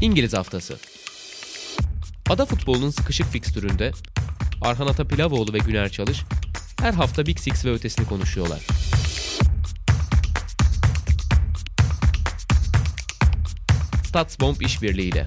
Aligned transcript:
İngiliz 0.00 0.34
Haftası 0.34 0.76
Ada 2.30 2.46
futbolunun 2.46 2.90
sıkışık 2.90 3.26
fikstüründe 3.26 3.92
Arhan 4.62 4.86
Atapilavoğlu 4.86 5.52
ve 5.52 5.58
Güner 5.58 5.88
Çalış 5.88 6.22
her 6.80 6.92
hafta 6.92 7.26
Big 7.26 7.38
Six 7.38 7.64
ve 7.64 7.72
ötesini 7.72 8.06
konuşuyorlar. 8.06 8.66
Statsbomb 14.04 14.60
işbirliğiyle. 14.60 15.26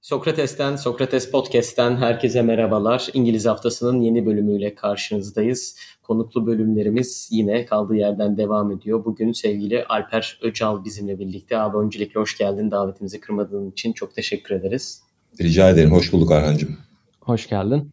Sokrates'ten, 0.00 0.76
Sokrates 0.76 1.30
Podcast'ten 1.30 1.96
herkese 1.96 2.42
merhabalar. 2.42 3.08
İngiliz 3.14 3.46
Haftası'nın 3.46 4.00
yeni 4.00 4.26
bölümüyle 4.26 4.74
karşınızdayız. 4.74 5.76
Konuklu 6.08 6.46
bölümlerimiz 6.46 7.28
yine 7.32 7.64
kaldığı 7.64 7.94
yerden 7.94 8.36
devam 8.36 8.72
ediyor. 8.72 9.04
Bugün 9.04 9.32
sevgili 9.32 9.84
Alper 9.84 10.38
Öcal 10.42 10.84
bizimle 10.84 11.18
birlikte. 11.18 11.58
Abi 11.58 11.76
öncelikle 11.76 12.20
hoş 12.20 12.38
geldin. 12.38 12.70
Davetimizi 12.70 13.20
kırmadığın 13.20 13.70
için 13.70 13.92
çok 13.92 14.14
teşekkür 14.14 14.54
ederiz. 14.54 15.02
Rica 15.40 15.70
ederim. 15.70 15.92
Hoş 15.92 16.12
bulduk 16.12 16.32
Arhan'cığım. 16.32 16.76
Hoş 17.20 17.48
geldin. 17.48 17.90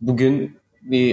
Bugün 0.00 0.56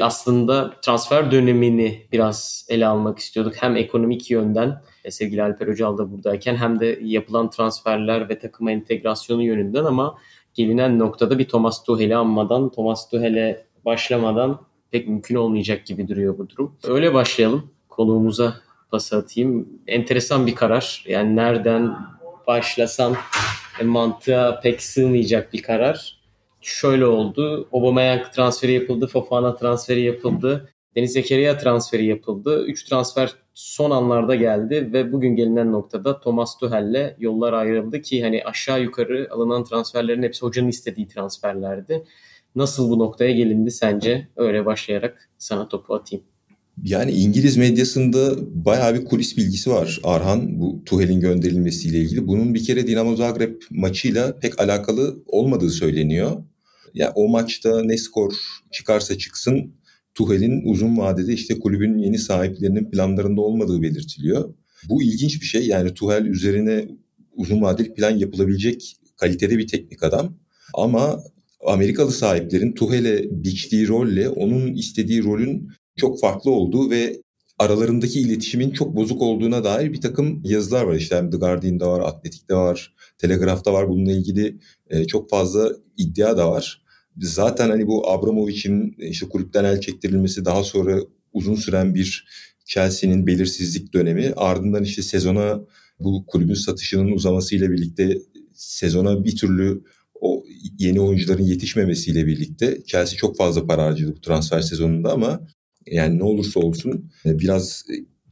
aslında 0.01 0.73
transfer 0.81 1.31
dönemini 1.31 2.02
biraz 2.11 2.66
ele 2.69 2.88
almak 2.88 3.19
istiyorduk. 3.19 3.53
Hem 3.57 3.75
ekonomik 3.75 4.31
yönden 4.31 4.81
e, 5.03 5.11
sevgili 5.11 5.43
Alper 5.43 5.67
Öcal 5.67 5.97
da 5.97 6.11
buradayken 6.11 6.55
hem 6.55 6.79
de 6.79 6.99
yapılan 7.03 7.49
transferler 7.49 8.29
ve 8.29 8.39
takıma 8.39 8.71
entegrasyonu 8.71 9.43
yönünden 9.43 9.83
ama 9.83 10.17
gelinen 10.53 10.99
noktada 10.99 11.39
bir 11.39 11.47
Thomas 11.47 11.83
Tuchel'i 11.83 12.16
anmadan, 12.16 12.69
Thomas 12.69 13.09
Tuchel'e 13.09 13.66
başlamadan 13.85 14.68
pek 14.91 15.07
mümkün 15.07 15.35
olmayacak 15.35 15.85
gibi 15.85 16.07
duruyor 16.07 16.38
bu 16.38 16.49
durum. 16.49 16.75
Öyle 16.88 17.13
başlayalım. 17.13 17.71
Konuğumuza 17.89 18.55
pas 18.91 19.13
atayım. 19.13 19.70
Enteresan 19.88 20.47
bir 20.47 20.55
karar. 20.55 21.05
Yani 21.08 21.36
nereden 21.36 21.95
başlasam 22.47 23.16
e, 23.81 23.83
mantığa 23.83 24.59
pek 24.59 24.81
sığmayacak 24.81 25.53
bir 25.53 25.61
karar. 25.61 26.19
Şöyle 26.61 27.05
oldu. 27.05 27.67
Aubameyang 27.73 28.31
transferi 28.31 28.72
yapıldı. 28.72 29.08
Fofana 29.08 29.55
transferi 29.55 30.02
yapıldı. 30.02 30.69
Deniz 30.95 31.13
Zekeriya 31.13 31.58
transferi 31.58 32.06
yapıldı. 32.06 32.66
Üç 32.66 32.83
transfer 32.83 33.35
son 33.53 33.91
anlarda 33.91 34.35
geldi 34.35 34.89
ve 34.94 35.11
bugün 35.11 35.35
gelinen 35.35 35.72
noktada 35.72 36.19
Thomas 36.19 36.58
Tuchel'le 36.58 37.16
yollar 37.19 37.53
ayrıldı 37.53 38.02
ki 38.02 38.23
hani 38.23 38.44
aşağı 38.44 38.81
yukarı 38.81 39.28
alınan 39.31 39.63
transferlerin 39.63 40.23
hepsi 40.23 40.41
hocanın 40.41 40.67
istediği 40.67 41.08
transferlerdi. 41.08 42.03
Nasıl 42.59 42.89
bu 42.89 42.99
noktaya 42.99 43.31
gelindi 43.31 43.71
sence? 43.71 44.27
Öyle 44.35 44.65
başlayarak 44.65 45.29
sana 45.38 45.67
topu 45.67 45.95
atayım. 45.95 46.25
Yani 46.83 47.11
İngiliz 47.11 47.57
medyasında 47.57 48.35
bayağı 48.66 48.95
bir 48.95 49.05
kulis 49.05 49.38
bilgisi 49.38 49.71
var 49.71 49.99
Arhan 50.03 50.59
bu 50.59 50.83
Tuhel'in 50.85 51.19
gönderilmesiyle 51.19 51.97
ilgili. 51.97 52.27
Bunun 52.27 52.53
bir 52.53 52.63
kere 52.63 52.88
Dinamo 52.88 53.16
Zagreb 53.16 53.61
maçıyla 53.71 54.39
pek 54.39 54.61
alakalı 54.61 55.23
olmadığı 55.27 55.69
söyleniyor. 55.69 56.31
Ya 56.31 56.43
yani 56.93 57.11
o 57.16 57.27
maçta 57.27 57.83
ne 57.83 57.97
skor 57.97 58.33
çıkarsa 58.71 59.17
çıksın 59.17 59.73
Tuhel'in 60.13 60.61
uzun 60.66 60.97
vadede 60.97 61.33
işte 61.33 61.59
kulübün 61.59 61.97
yeni 61.97 62.17
sahiplerinin 62.17 62.91
planlarında 62.91 63.41
olmadığı 63.41 63.81
belirtiliyor. 63.81 64.53
Bu 64.89 65.03
ilginç 65.03 65.41
bir 65.41 65.45
şey. 65.45 65.67
Yani 65.67 65.94
Tuhel 65.94 66.25
üzerine 66.25 66.88
uzun 67.31 67.61
vadeli 67.61 67.94
plan 67.94 68.11
yapılabilecek 68.11 68.97
kalitede 69.17 69.57
bir 69.57 69.67
teknik 69.67 70.03
adam. 70.03 70.38
Ama 70.73 71.23
Amerikalı 71.65 72.11
sahiplerin 72.11 72.71
Tuhel'e 72.71 73.25
biçtiği 73.31 73.88
rolle 73.88 74.29
onun 74.29 74.73
istediği 74.73 75.23
rolün 75.23 75.69
çok 75.97 76.19
farklı 76.19 76.51
olduğu 76.51 76.89
ve 76.89 77.21
aralarındaki 77.59 78.19
iletişimin 78.19 78.71
çok 78.71 78.95
bozuk 78.95 79.21
olduğuna 79.21 79.63
dair 79.63 79.93
bir 79.93 80.01
takım 80.01 80.41
yazılar 80.43 80.83
var. 80.83 80.95
İşte 80.95 81.16
hem 81.16 81.31
The 81.31 81.38
Guardian'da 81.38 81.91
var, 81.91 81.99
Atletik'te 81.99 82.55
var, 82.55 82.93
Telegraph'ta 83.17 83.73
var. 83.73 83.89
Bununla 83.89 84.11
ilgili 84.11 84.59
e, 84.89 85.06
çok 85.06 85.29
fazla 85.29 85.72
iddia 85.97 86.38
da 86.38 86.51
var. 86.51 86.81
Zaten 87.17 87.69
hani 87.69 87.88
bu 87.88 88.09
Abramovich'in 88.09 88.95
işte 88.97 89.29
kulüpten 89.29 89.63
el 89.63 89.81
çektirilmesi 89.81 90.45
daha 90.45 90.63
sonra 90.63 91.00
uzun 91.34 91.55
süren 91.55 91.95
bir 91.95 92.28
Chelsea'nin 92.66 93.28
belirsizlik 93.28 93.94
dönemi 93.94 94.34
ardından 94.35 94.84
işte 94.84 95.01
sezona 95.01 95.61
bu 96.00 96.25
kulübün 96.25 96.53
satışının 96.53 97.11
uzamasıyla 97.11 97.72
birlikte 97.72 98.22
sezona 98.53 99.23
bir 99.23 99.35
türlü 99.35 99.84
o 100.22 100.44
yeni 100.80 101.02
oyuncuların 101.02 101.44
yetişmemesiyle 101.44 102.28
birlikte 102.28 102.84
Chelsea 102.88 103.18
çok 103.18 103.38
fazla 103.38 103.68
para 103.68 103.84
harcadı 103.84 104.16
bu 104.16 104.22
transfer 104.22 104.62
sezonunda 104.62 105.12
ama 105.14 105.47
yani 105.86 106.20
ne 106.20 106.24
olursa 106.24 106.59
olsun 106.59 107.12
biraz 107.25 107.86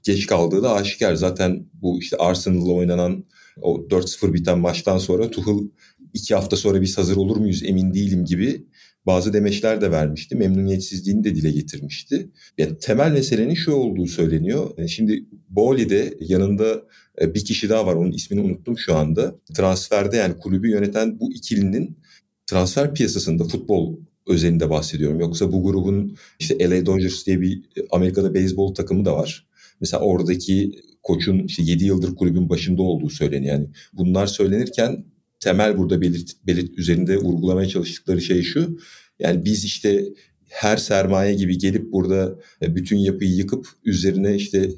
geç 0.03 0.25
kaldığı 0.25 0.63
da 0.63 0.73
aşikar. 0.73 1.15
Zaten 1.15 1.65
bu 1.73 1.99
işte 1.99 2.17
Arsenal'la 2.17 2.73
oynanan 2.73 3.25
o 3.61 3.75
4-0 3.75 4.33
biten 4.33 4.59
maçtan 4.59 4.97
sonra 4.97 5.31
Tuchel 5.31 5.69
iki 6.13 6.35
hafta 6.35 6.57
sonra 6.57 6.81
biz 6.81 6.97
hazır 6.97 7.15
olur 7.15 7.37
muyuz 7.37 7.63
emin 7.63 7.93
değilim 7.93 8.25
gibi 8.25 8.67
bazı 9.07 9.33
demeçler 9.33 9.81
de 9.81 9.91
vermişti. 9.91 10.35
Memnuniyetsizliğini 10.35 11.23
de 11.23 11.35
dile 11.35 11.51
getirmişti. 11.51 12.29
Yani 12.57 12.77
temel 12.77 13.11
meselenin 13.11 13.53
şu 13.53 13.71
olduğu 13.71 14.07
söyleniyor. 14.07 14.69
E, 14.77 14.87
şimdi 14.87 15.25
Boli'de 15.49 16.17
yanında 16.19 16.83
e, 17.21 17.33
bir 17.33 17.45
kişi 17.45 17.69
daha 17.69 17.85
var. 17.85 17.93
Onun 17.93 18.11
ismini 18.11 18.41
unuttum 18.41 18.77
şu 18.77 18.95
anda. 18.95 19.35
Transferde 19.53 20.17
yani 20.17 20.37
kulübü 20.37 20.69
yöneten 20.69 21.19
bu 21.19 21.33
ikilinin 21.33 21.97
transfer 22.45 22.93
piyasasında 22.93 23.43
futbol 23.43 23.97
özelinde 24.27 24.69
bahsediyorum. 24.69 25.19
Yoksa 25.19 25.51
bu 25.51 25.63
grubun 25.63 26.17
işte 26.39 26.69
LA 26.69 26.85
Dodgers 26.85 27.25
diye 27.25 27.41
bir 27.41 27.63
Amerika'da 27.91 28.33
beyzbol 28.33 28.73
takımı 28.73 29.05
da 29.05 29.15
var. 29.15 29.47
Mesela 29.81 30.03
oradaki 30.03 30.71
koçun 31.03 31.39
işte 31.39 31.63
7 31.63 31.85
yıldır 31.85 32.15
kulübün 32.15 32.49
başında 32.49 32.81
olduğu 32.81 33.09
söyleniyor. 33.09 33.55
Yani 33.55 33.67
bunlar 33.93 34.27
söylenirken 34.27 35.05
temel 35.39 35.77
burada 35.77 36.01
belirt, 36.01 36.31
belirt 36.47 36.77
üzerinde 36.77 37.17
vurgulamaya 37.17 37.67
çalıştıkları 37.67 38.21
şey 38.21 38.43
şu. 38.43 38.77
Yani 39.19 39.45
biz 39.45 39.65
işte 39.65 40.05
her 40.49 40.77
sermaye 40.77 41.33
gibi 41.33 41.57
gelip 41.57 41.91
burada 41.91 42.39
e, 42.61 42.75
bütün 42.75 42.97
yapıyı 42.97 43.35
yıkıp 43.35 43.67
üzerine 43.85 44.35
işte 44.35 44.69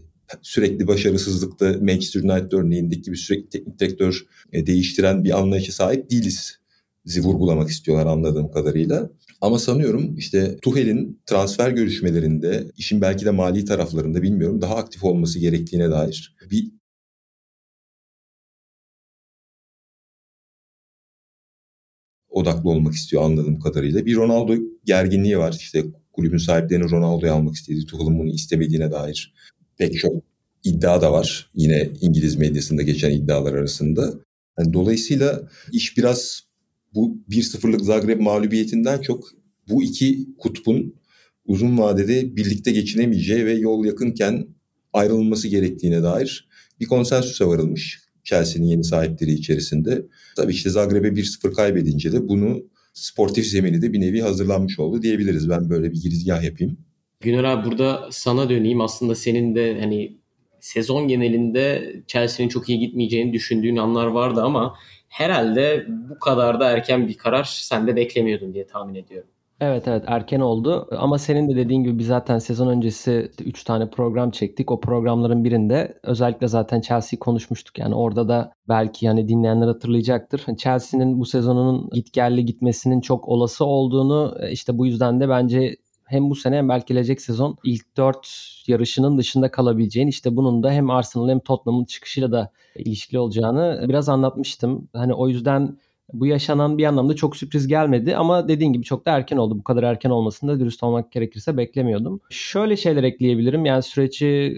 sürekli 0.41 0.87
başarısızlıkta 0.87 1.75
Manchester 1.81 2.21
United 2.21 2.51
örneğindeki 2.51 3.01
gibi 3.01 3.17
sürekli 3.17 3.49
teknik 3.49 3.79
direktör 3.79 4.25
e, 4.53 4.67
değiştiren 4.67 5.23
bir 5.23 5.39
anlayışa 5.39 5.71
sahip 5.71 6.11
değiliz. 6.11 6.59
Vurgulamak 7.17 7.69
istiyorlar 7.69 8.05
anladığım 8.05 8.51
kadarıyla. 8.51 9.09
Ama 9.41 9.59
sanıyorum 9.59 10.17
işte 10.17 10.57
Tuhel'in 10.61 11.21
transfer 11.25 11.71
görüşmelerinde 11.71 12.71
işin 12.77 13.01
belki 13.01 13.25
de 13.25 13.31
mali 13.31 13.65
taraflarında 13.65 14.21
bilmiyorum 14.21 14.61
daha 14.61 14.75
aktif 14.75 15.03
olması 15.03 15.39
gerektiğine 15.39 15.91
dair 15.91 16.35
bir 16.51 16.71
odaklı 22.39 22.69
olmak 22.69 22.93
istiyor 22.93 23.23
anladığım 23.23 23.59
kadarıyla. 23.59 24.05
Bir 24.05 24.15
Ronaldo 24.15 24.55
gerginliği 24.85 25.37
var. 25.37 25.57
İşte 25.59 25.85
kulübün 26.13 26.37
sahiplerinin 26.37 26.89
Ronaldo'yu 26.89 27.33
almak 27.33 27.55
istediği, 27.55 27.85
Tuchel'ın 27.85 28.19
bunu 28.19 28.29
istemediğine 28.29 28.91
dair 28.91 29.33
pek 29.77 29.99
çok 29.99 30.23
iddia 30.63 31.01
da 31.01 31.11
var. 31.11 31.49
Yine 31.55 31.89
İngiliz 32.01 32.35
medyasında 32.35 32.81
geçen 32.81 33.11
iddialar 33.11 33.53
arasında. 33.53 34.13
Yani 34.59 34.73
dolayısıyla 34.73 35.49
iş 35.71 35.97
biraz 35.97 36.43
bu 36.93 37.17
1-0'lık 37.29 37.81
Zagreb 37.81 38.19
mağlubiyetinden 38.19 39.01
çok 39.01 39.29
bu 39.69 39.83
iki 39.83 40.27
kutbun 40.37 40.95
uzun 41.45 41.77
vadede 41.77 42.35
birlikte 42.35 42.71
geçinemeyeceği 42.71 43.45
ve 43.45 43.53
yol 43.53 43.85
yakınken 43.85 44.47
ayrılması 44.93 45.47
gerektiğine 45.47 46.03
dair 46.03 46.49
bir 46.79 46.85
konsensüse 46.85 47.45
varılmış. 47.45 48.08
Chelsea'nin 48.23 48.67
yeni 48.67 48.83
sahipleri 48.83 49.31
içerisinde. 49.31 50.05
Tabii 50.35 50.51
işte 50.51 50.69
Zagreb'e 50.69 51.07
1-0 51.07 51.53
kaybedince 51.53 52.11
de 52.11 52.27
bunu 52.27 52.63
sportif 52.93 53.45
zemini 53.45 53.81
de 53.81 53.93
bir 53.93 54.01
nevi 54.01 54.21
hazırlanmış 54.21 54.79
oldu 54.79 55.01
diyebiliriz. 55.01 55.49
Ben 55.49 55.69
böyle 55.69 55.91
bir 55.91 56.01
girizgah 56.01 56.43
yapayım. 56.43 56.77
Güner 57.19 57.43
abi 57.43 57.69
burada 57.71 58.09
sana 58.11 58.49
döneyim. 58.49 58.81
Aslında 58.81 59.15
senin 59.15 59.55
de 59.55 59.79
hani 59.79 60.17
sezon 60.59 61.07
genelinde 61.07 61.95
Chelsea'nin 62.07 62.49
çok 62.49 62.69
iyi 62.69 62.79
gitmeyeceğini 62.79 63.33
düşündüğün 63.33 63.77
anlar 63.77 64.07
vardı 64.07 64.41
ama 64.41 64.75
herhalde 65.09 65.85
bu 66.09 66.19
kadar 66.19 66.59
da 66.59 66.71
erken 66.71 67.07
bir 67.07 67.17
karar 67.17 67.43
sen 67.43 67.87
de 67.87 67.95
beklemiyordun 67.95 68.53
diye 68.53 68.67
tahmin 68.67 68.95
ediyorum. 68.95 69.29
Evet 69.61 69.87
evet 69.87 70.03
erken 70.07 70.39
oldu 70.39 70.87
ama 70.91 71.17
senin 71.17 71.49
de 71.49 71.55
dediğin 71.55 71.83
gibi 71.83 71.99
biz 71.99 72.07
zaten 72.07 72.39
sezon 72.39 72.67
öncesi 72.67 73.31
3 73.45 73.63
tane 73.63 73.89
program 73.89 74.31
çektik. 74.31 74.71
O 74.71 74.79
programların 74.79 75.43
birinde 75.43 75.99
özellikle 76.03 76.47
zaten 76.47 76.81
Chelsea'yi 76.81 77.19
konuşmuştuk. 77.19 77.79
Yani 77.79 77.95
orada 77.95 78.27
da 78.27 78.51
belki 78.69 79.05
yani 79.05 79.27
dinleyenler 79.27 79.67
hatırlayacaktır. 79.67 80.45
Chelsea'nin 80.57 81.19
bu 81.19 81.25
sezonunun 81.25 81.89
gitgelli 81.89 82.45
gitmesinin 82.45 83.01
çok 83.01 83.27
olası 83.27 83.65
olduğunu 83.65 84.37
e, 84.41 84.51
işte 84.51 84.77
bu 84.77 84.85
yüzden 84.85 85.19
de 85.19 85.29
bence 85.29 85.75
hem 86.05 86.29
bu 86.29 86.35
sene 86.35 86.57
hem 86.57 86.69
belki 86.69 86.93
gelecek 86.93 87.21
sezon 87.21 87.57
ilk 87.63 87.97
4 87.97 88.27
yarışının 88.67 89.17
dışında 89.17 89.51
kalabileceğini 89.51 90.09
işte 90.09 90.35
bunun 90.35 90.63
da 90.63 90.71
hem 90.71 90.89
Arsenal 90.89 91.29
hem 91.29 91.39
Tottenham'ın 91.39 91.85
çıkışıyla 91.85 92.31
da 92.31 92.51
ilişkili 92.75 93.19
olacağını 93.19 93.85
biraz 93.89 94.09
anlatmıştım. 94.09 94.87
Hani 94.93 95.13
o 95.13 95.27
yüzden 95.27 95.77
Bu 96.13 96.25
yaşanan 96.25 96.77
bir 96.77 96.85
anlamda 96.85 97.15
çok 97.15 97.37
sürpriz 97.37 97.67
gelmedi 97.67 98.15
ama 98.15 98.47
dediğin 98.47 98.73
gibi 98.73 98.83
çok 98.83 99.05
da 99.05 99.11
erken 99.11 99.37
oldu. 99.37 99.59
Bu 99.59 99.63
kadar 99.63 99.83
erken 99.83 100.09
olmasını 100.09 100.51
da 100.51 100.59
dürüst 100.59 100.83
olmak 100.83 101.11
gerekirse 101.11 101.57
beklemiyordum. 101.57 102.21
Şöyle 102.29 102.77
şeyler 102.77 103.03
ekleyebilirim. 103.03 103.65
Yani 103.65 103.83
süreci 103.83 104.27
e, 104.27 104.53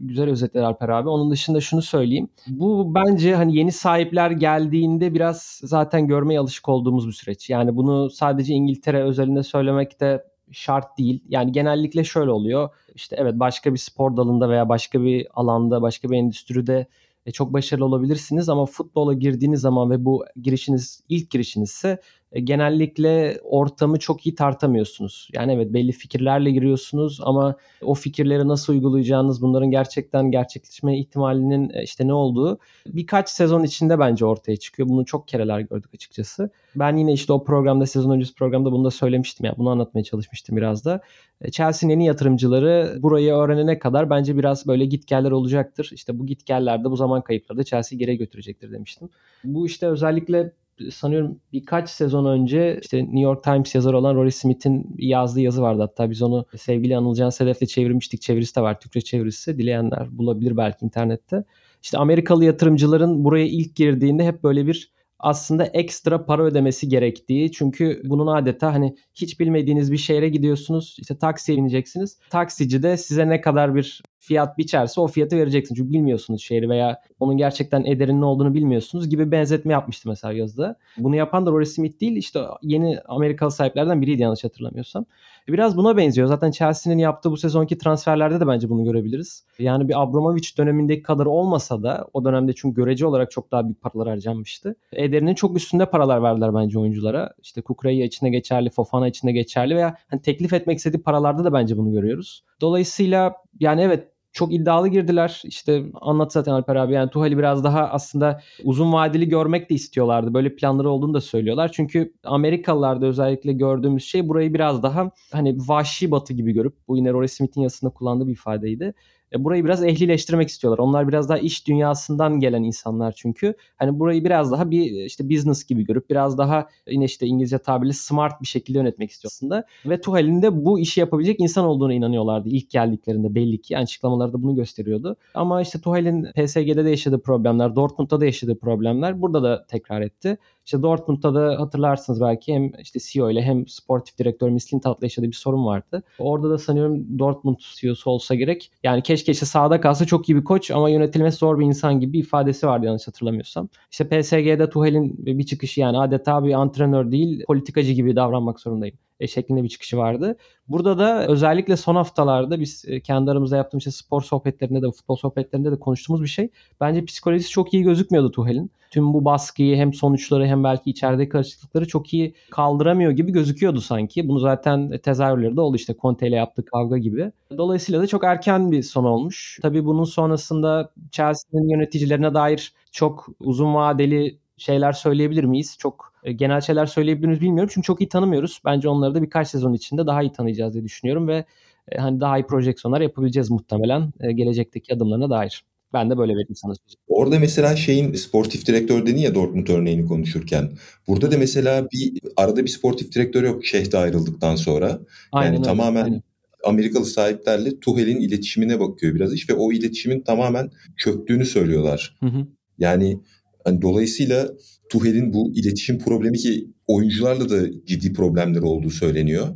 güzel 0.00 0.30
özetledi 0.30 0.64
Alper 0.64 0.88
abi. 0.88 1.08
Onun 1.08 1.30
dışında 1.30 1.60
şunu 1.60 1.82
söyleyeyim. 1.82 2.28
Bu 2.46 2.94
bence 2.94 3.34
hani 3.34 3.56
yeni 3.56 3.72
sahipler 3.72 4.30
geldiğinde 4.30 5.14
biraz 5.14 5.60
zaten 5.64 6.06
görmeye 6.06 6.40
alışık 6.40 6.68
olduğumuz 6.68 7.06
bir 7.06 7.12
süreç. 7.12 7.50
Yani 7.50 7.76
bunu 7.76 8.10
sadece 8.10 8.54
İngiltere 8.54 9.02
özelinde 9.02 9.42
söylemek 9.42 10.00
de 10.00 10.24
şart 10.52 10.98
değil. 10.98 11.24
Yani 11.28 11.52
genellikle 11.52 12.04
şöyle 12.04 12.30
oluyor. 12.30 12.68
İşte 12.94 13.16
evet 13.18 13.34
başka 13.34 13.72
bir 13.72 13.78
spor 13.78 14.16
dalında 14.16 14.48
veya 14.48 14.68
başka 14.68 15.02
bir 15.02 15.26
alanda, 15.34 15.82
başka 15.82 16.10
bir 16.10 16.16
endüstride 16.16 16.86
e, 17.26 17.32
çok 17.32 17.52
başarılı 17.52 17.84
olabilirsiniz 17.84 18.48
ama 18.48 18.66
futbola 18.66 19.12
girdiğiniz 19.14 19.60
zaman 19.60 19.90
ve 19.90 20.04
bu 20.04 20.24
girişiniz 20.42 21.00
ilk 21.08 21.30
girişinizse 21.30 22.00
genellikle 22.34 23.40
ortamı 23.42 23.98
çok 23.98 24.26
iyi 24.26 24.34
tartamıyorsunuz. 24.34 25.28
Yani 25.32 25.52
evet 25.52 25.72
belli 25.72 25.92
fikirlerle 25.92 26.50
giriyorsunuz 26.50 27.20
ama 27.22 27.56
o 27.82 27.94
fikirleri 27.94 28.48
nasıl 28.48 28.72
uygulayacağınız, 28.72 29.42
bunların 29.42 29.70
gerçekten 29.70 30.30
gerçekleşme 30.30 30.98
ihtimalinin 30.98 31.70
e, 31.74 31.82
işte 31.82 32.06
ne 32.06 32.12
olduğu 32.12 32.58
birkaç 32.86 33.28
sezon 33.28 33.62
içinde 33.62 33.98
bence 33.98 34.24
ortaya 34.24 34.56
çıkıyor. 34.56 34.88
Bunu 34.88 35.04
çok 35.04 35.28
kereler 35.28 35.60
gördük 35.60 35.94
açıkçası. 35.94 36.50
Ben 36.76 36.96
yine 36.96 37.12
işte 37.12 37.32
o 37.32 37.44
programda 37.44 37.86
sezon 37.86 38.10
öncesi 38.10 38.34
programda 38.34 38.72
bunu 38.72 38.84
da 38.84 38.90
söylemiştim 38.90 39.44
ya. 39.44 39.48
Yani 39.48 39.58
bunu 39.58 39.70
anlatmaya 39.70 40.04
çalışmıştım 40.04 40.56
biraz 40.56 40.84
da. 40.84 41.00
E, 41.40 41.50
Chelsea'nin 41.50 41.92
yeni 41.92 42.06
yatırımcıları 42.06 42.98
burayı 43.02 43.32
öğrenene 43.32 43.78
kadar 43.78 44.10
bence 44.10 44.36
biraz 44.36 44.66
böyle 44.66 44.84
gitgeller 44.84 45.30
olacaktır. 45.30 45.90
İşte 45.92 46.18
bu 46.18 46.26
gitgellerde 46.26 46.90
bu 46.90 46.96
zaman 46.96 47.22
kayıpları 47.22 47.58
da 47.58 47.64
Chelsea 47.64 47.98
geri 47.98 48.18
götürecektir 48.18 48.72
demiştim. 48.72 49.08
Bu 49.44 49.66
işte 49.66 49.86
özellikle 49.86 50.52
sanıyorum 50.90 51.40
birkaç 51.52 51.90
sezon 51.90 52.24
önce 52.24 52.78
işte 52.82 52.98
New 52.98 53.20
York 53.20 53.44
Times 53.44 53.74
yazarı 53.74 53.98
olan 53.98 54.14
Rory 54.14 54.32
Smith'in 54.32 54.94
yazdığı 54.98 55.40
yazı 55.40 55.62
vardı. 55.62 55.82
Hatta 55.82 56.10
biz 56.10 56.22
onu 56.22 56.46
sevgili 56.56 56.96
Anılcan 56.96 57.30
Sedef'le 57.30 57.68
çevirmiştik. 57.68 58.22
Çevirisi 58.22 58.56
de 58.56 58.60
var. 58.60 58.80
Türkçe 58.80 59.00
çevirisi. 59.00 59.58
Dileyenler 59.58 60.18
bulabilir 60.18 60.56
belki 60.56 60.84
internette. 60.84 61.44
İşte 61.82 61.98
Amerikalı 61.98 62.44
yatırımcıların 62.44 63.24
buraya 63.24 63.46
ilk 63.46 63.76
girdiğinde 63.76 64.24
hep 64.24 64.42
böyle 64.42 64.66
bir 64.66 64.96
aslında 65.18 65.64
ekstra 65.64 66.24
para 66.24 66.42
ödemesi 66.42 66.88
gerektiği. 66.88 67.52
Çünkü 67.52 68.02
bunun 68.04 68.26
adeta 68.26 68.74
hani 68.74 68.96
hiç 69.14 69.40
bilmediğiniz 69.40 69.92
bir 69.92 69.96
şehre 69.96 70.28
gidiyorsunuz. 70.28 70.96
İşte 71.00 71.18
taksiye 71.18 71.58
bineceksiniz. 71.58 72.18
Taksici 72.30 72.82
de 72.82 72.96
size 72.96 73.28
ne 73.28 73.40
kadar 73.40 73.74
bir 73.74 74.02
fiyat 74.26 74.58
biçerse 74.58 75.00
o 75.00 75.06
fiyatı 75.06 75.36
vereceksiniz. 75.36 75.78
Çünkü 75.78 75.92
bilmiyorsunuz 75.92 76.42
şehri 76.42 76.68
veya 76.68 77.00
onun 77.20 77.36
gerçekten 77.36 77.84
ederinin 77.84 78.20
ne 78.20 78.24
olduğunu 78.24 78.54
bilmiyorsunuz 78.54 79.08
gibi 79.08 79.30
benzetme 79.30 79.72
yapmıştı 79.72 80.08
mesela 80.08 80.32
yazıda. 80.32 80.76
Bunu 80.98 81.16
yapan 81.16 81.46
da 81.46 81.50
Rory 81.50 81.66
Smith 81.66 82.00
değil 82.00 82.16
işte 82.16 82.40
yeni 82.62 82.98
Amerikalı 83.08 83.50
sahiplerden 83.50 84.02
biriydi 84.02 84.22
yanlış 84.22 84.44
hatırlamıyorsam. 84.44 85.04
Biraz 85.48 85.76
buna 85.76 85.96
benziyor. 85.96 86.28
Zaten 86.28 86.50
Chelsea'nin 86.50 86.98
yaptığı 86.98 87.30
bu 87.30 87.36
sezonki 87.36 87.78
transferlerde 87.78 88.40
de 88.40 88.46
bence 88.46 88.68
bunu 88.68 88.84
görebiliriz. 88.84 89.44
Yani 89.58 89.88
bir 89.88 90.02
Abramovich 90.02 90.58
dönemindeki 90.58 91.02
kadar 91.02 91.26
olmasa 91.26 91.82
da 91.82 92.08
o 92.12 92.24
dönemde 92.24 92.52
çünkü 92.52 92.76
görece 92.76 93.06
olarak 93.06 93.30
çok 93.30 93.52
daha 93.52 93.64
büyük 93.64 93.82
paralar 93.82 94.08
harcanmıştı. 94.08 94.76
Ederinin 94.92 95.34
çok 95.34 95.56
üstünde 95.56 95.86
paralar 95.86 96.22
verdiler 96.22 96.54
bence 96.54 96.78
oyunculara. 96.78 97.30
İşte 97.42 97.62
Kukra'yı 97.62 98.04
içinde 98.04 98.30
geçerli, 98.30 98.70
Fofana 98.70 99.08
içinde 99.08 99.32
geçerli 99.32 99.76
veya 99.76 99.96
hani 100.10 100.22
teklif 100.22 100.52
etmek 100.52 100.78
istediği 100.78 101.02
paralarda 101.02 101.44
da 101.44 101.52
bence 101.52 101.76
bunu 101.76 101.92
görüyoruz. 101.92 102.44
Dolayısıyla 102.60 103.34
yani 103.60 103.80
evet 103.80 104.08
çok 104.36 104.52
iddialı 104.52 104.88
girdiler. 104.88 105.42
İşte 105.44 105.84
anlat 106.00 106.32
zaten 106.32 106.52
Alper 106.52 106.76
abi. 106.76 106.92
Yani 106.92 107.10
Tuhal'i 107.10 107.38
biraz 107.38 107.64
daha 107.64 107.88
aslında 107.88 108.40
uzun 108.64 108.92
vadeli 108.92 109.28
görmek 109.28 109.70
de 109.70 109.74
istiyorlardı. 109.74 110.34
Böyle 110.34 110.56
planları 110.56 110.90
olduğunu 110.90 111.14
da 111.14 111.20
söylüyorlar. 111.20 111.72
Çünkü 111.72 112.12
Amerikalılarda 112.24 113.06
özellikle 113.06 113.52
gördüğümüz 113.52 114.04
şey 114.04 114.28
burayı 114.28 114.54
biraz 114.54 114.82
daha 114.82 115.10
hani 115.32 115.56
vahşi 115.58 116.10
batı 116.10 116.32
gibi 116.32 116.52
görüp 116.52 116.74
bu 116.88 116.96
yine 116.96 117.12
Rory 117.12 117.28
Smith'in 117.28 117.60
yazısında 117.60 117.90
kullandığı 117.90 118.26
bir 118.26 118.32
ifadeydi. 118.32 118.94
E, 119.32 119.44
burayı 119.44 119.64
biraz 119.64 119.84
ehlileştirmek 119.84 120.48
istiyorlar. 120.48 120.78
Onlar 120.78 121.08
biraz 121.08 121.28
daha 121.28 121.38
iş 121.38 121.66
dünyasından 121.66 122.40
gelen 122.40 122.62
insanlar 122.62 123.12
çünkü. 123.12 123.54
Hani 123.76 123.98
burayı 123.98 124.24
biraz 124.24 124.52
daha 124.52 124.70
bir 124.70 125.04
işte 125.04 125.30
business 125.30 125.64
gibi 125.64 125.84
görüp 125.84 126.10
biraz 126.10 126.38
daha 126.38 126.68
yine 126.88 127.04
işte 127.04 127.26
İngilizce 127.26 127.58
tabirle 127.58 127.92
smart 127.92 128.42
bir 128.42 128.46
şekilde 128.46 128.78
yönetmek 128.78 129.10
istiyor 129.10 129.32
aslında. 129.34 129.64
Ve 129.86 130.00
Tuchel'in 130.00 130.42
de 130.42 130.64
bu 130.64 130.78
işi 130.78 131.00
yapabilecek 131.00 131.40
insan 131.40 131.64
olduğuna 131.64 131.94
inanıyorlardı 131.94 132.48
ilk 132.48 132.70
geldiklerinde 132.70 133.34
belli 133.34 133.62
ki. 133.62 133.74
Yani 133.74 133.82
açıklamaları 133.82 134.32
da 134.32 134.42
bunu 134.42 134.56
gösteriyordu. 134.56 135.16
Ama 135.34 135.62
işte 135.62 135.80
Tuchel'in 135.80 136.22
PSG'de 136.22 136.84
de 136.84 136.90
yaşadığı 136.90 137.20
problemler, 137.20 137.76
Dortmund'da 137.76 138.20
da 138.20 138.24
yaşadığı 138.24 138.58
problemler 138.58 139.22
burada 139.22 139.42
da 139.42 139.66
tekrar 139.66 140.00
etti. 140.00 140.38
İşte 140.64 140.82
Dortmund'da 140.82 141.34
da 141.34 141.60
hatırlarsınız 141.60 142.20
belki 142.20 142.54
hem 142.54 142.72
işte 142.80 142.98
CEO 143.02 143.30
ile 143.30 143.42
hem 143.42 143.68
sportif 143.68 144.18
direktör 144.18 144.50
Miskin 144.50 144.78
Tatlı 144.78 145.04
yaşadığı 145.04 145.26
bir 145.26 145.32
sorun 145.32 145.66
vardı. 145.66 146.02
Orada 146.18 146.50
da 146.50 146.58
sanıyorum 146.58 147.18
Dortmund 147.18 147.56
CEO'su 147.80 148.10
olsa 148.10 148.34
gerek. 148.34 148.70
Yani 148.82 149.02
keşke 149.02 149.15
işte 149.22 149.46
sahada 149.46 149.80
kalsa 149.80 150.04
çok 150.04 150.28
iyi 150.28 150.36
bir 150.36 150.44
koç 150.44 150.70
ama 150.70 150.90
yönetilmesi 150.90 151.36
zor 151.38 151.58
bir 151.58 151.64
insan 151.64 152.00
gibi 152.00 152.12
bir 152.12 152.18
ifadesi 152.18 152.66
vardı 152.66 152.86
yanlış 152.86 153.08
hatırlamıyorsam. 153.08 153.68
İşte 153.90 154.08
PSG'de 154.08 154.70
Tuchel'in 154.70 155.26
bir 155.26 155.46
çıkışı 155.46 155.80
yani 155.80 155.98
adeta 155.98 156.44
bir 156.44 156.52
antrenör 156.52 157.12
değil 157.12 157.44
politikacı 157.46 157.92
gibi 157.92 158.16
davranmak 158.16 158.60
zorundayım 158.60 158.98
şeklinde 159.26 159.62
bir 159.62 159.68
çıkışı 159.68 159.96
vardı. 159.96 160.36
Burada 160.68 160.98
da 160.98 161.26
özellikle 161.26 161.76
son 161.76 161.96
haftalarda 161.96 162.60
biz 162.60 162.84
e, 162.88 163.00
kendi 163.00 163.30
aramızda 163.30 163.56
yaptığımız 163.56 163.86
işte 163.86 163.90
spor 163.90 164.22
sohbetlerinde 164.22 164.82
de 164.82 164.90
futbol 164.90 165.16
sohbetlerinde 165.16 165.72
de 165.72 165.78
konuştuğumuz 165.78 166.22
bir 166.22 166.28
şey. 166.28 166.50
Bence 166.80 167.04
psikolojisi 167.04 167.50
çok 167.50 167.74
iyi 167.74 167.82
gözükmüyordu 167.82 168.30
Tuhel'in. 168.30 168.70
Tüm 168.90 169.14
bu 169.14 169.24
baskıyı 169.24 169.76
hem 169.76 169.94
sonuçları 169.94 170.46
hem 170.46 170.64
belki 170.64 170.90
içerideki 170.90 171.28
karışıklıkları 171.28 171.88
çok 171.88 172.14
iyi 172.14 172.34
kaldıramıyor 172.50 173.12
gibi 173.12 173.32
gözüküyordu 173.32 173.80
sanki. 173.80 174.28
Bunu 174.28 174.38
zaten 174.38 174.98
tezahürleri 174.98 175.56
de 175.56 175.60
oldu 175.60 175.76
işte 175.76 175.94
Conte 176.02 176.28
ile 176.28 176.36
yaptığı 176.36 176.64
kavga 176.64 176.98
gibi. 176.98 177.32
Dolayısıyla 177.58 178.02
da 178.02 178.06
çok 178.06 178.24
erken 178.24 178.72
bir 178.72 178.82
son 178.82 179.04
olmuş. 179.04 179.58
Tabii 179.62 179.84
bunun 179.84 180.04
sonrasında 180.04 180.92
Chelsea'nin 181.10 181.68
yöneticilerine 181.68 182.34
dair 182.34 182.72
çok 182.92 183.28
uzun 183.40 183.74
vadeli 183.74 184.38
şeyler 184.56 184.92
söyleyebilir 184.92 185.44
miyiz? 185.44 185.76
Çok 185.78 186.12
e, 186.15 186.15
genel 186.32 186.60
şeyler 186.60 186.86
söyleyebilir 186.86 187.26
miyiz 187.26 187.40
bilmiyorum. 187.40 187.70
Çünkü 187.74 187.86
çok 187.86 188.00
iyi 188.00 188.08
tanımıyoruz. 188.08 188.60
Bence 188.64 188.88
onları 188.88 189.14
da 189.14 189.22
birkaç 189.22 189.48
sezon 189.48 189.74
içinde 189.74 190.06
daha 190.06 190.22
iyi 190.22 190.32
tanıyacağız 190.32 190.74
diye 190.74 190.84
düşünüyorum 190.84 191.28
ve 191.28 191.44
e, 191.92 191.98
hani 191.98 192.20
daha 192.20 192.38
iyi 192.38 192.46
projeksiyonlar 192.46 193.00
yapabileceğiz 193.00 193.50
muhtemelen 193.50 194.12
e, 194.20 194.32
gelecekteki 194.32 194.94
adımlarına 194.94 195.30
dair. 195.30 195.64
Ben 195.92 196.10
de 196.10 196.18
böyle 196.18 196.32
vereyim 196.32 196.54
sana 196.54 196.74
sözü. 196.74 196.96
Orada 197.08 197.38
mesela 197.38 197.76
şeyin 197.76 198.14
sportif 198.14 198.66
direktör 198.66 199.06
dedin 199.06 199.18
ya 199.18 199.34
Dortmund 199.34 199.68
örneğini 199.68 200.06
konuşurken. 200.06 200.70
Burada 201.08 201.32
da 201.32 201.38
mesela 201.38 201.86
bir 201.92 202.20
arada 202.36 202.64
bir 202.64 202.68
sportif 202.68 203.12
direktör 203.12 203.44
yok 203.44 203.64
Şeh'de 203.64 203.98
ayrıldıktan 203.98 204.56
sonra. 204.56 205.00
Aynen 205.32 205.52
yani 205.52 205.64
tamamen 205.64 206.04
aynen. 206.04 206.22
Amerikalı 206.64 207.04
sahiplerle 207.04 207.80
Tuhel'in 207.80 208.20
iletişimine 208.20 208.80
bakıyor 208.80 209.14
biraz 209.14 209.34
iş 209.34 209.50
ve 209.50 209.54
o 209.54 209.72
iletişimin 209.72 210.20
tamamen 210.20 210.70
çöktüğünü 210.96 211.44
söylüyorlar. 211.44 212.16
Hı 212.20 212.26
hı. 212.26 212.46
Yani 212.78 213.20
hani 213.66 213.82
dolayısıyla 213.82 214.50
Tuhel'in 214.88 215.32
bu 215.32 215.52
iletişim 215.54 215.98
problemi 215.98 216.38
ki 216.38 216.70
oyuncularla 216.86 217.50
da 217.50 217.84
ciddi 217.86 218.12
problemleri 218.12 218.64
olduğu 218.64 218.90
söyleniyor. 218.90 219.48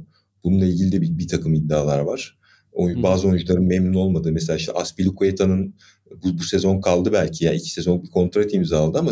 Bununla 0.45 0.64
ilgili 0.64 0.93
de 0.93 1.02
bir, 1.02 1.19
bir 1.19 1.29
takım 1.29 1.55
iddialar 1.55 1.99
var. 1.99 2.38
Oyun, 2.73 3.02
bazı 3.02 3.29
oyuncuların 3.29 3.64
memnun 3.64 3.95
olmadığı 3.95 4.33
mesela 4.33 4.57
işte 4.57 4.73
Aspilicueta'nın 4.73 5.75
bu, 6.25 6.38
bu 6.38 6.43
sezon 6.43 6.81
kaldı 6.81 7.12
belki 7.12 7.45
ya 7.45 7.50
yani 7.50 7.61
iki 7.61 7.71
sezon 7.71 8.02
bir 8.02 8.09
kontrat 8.09 8.55
imzaladı 8.55 8.99
ama 8.99 9.11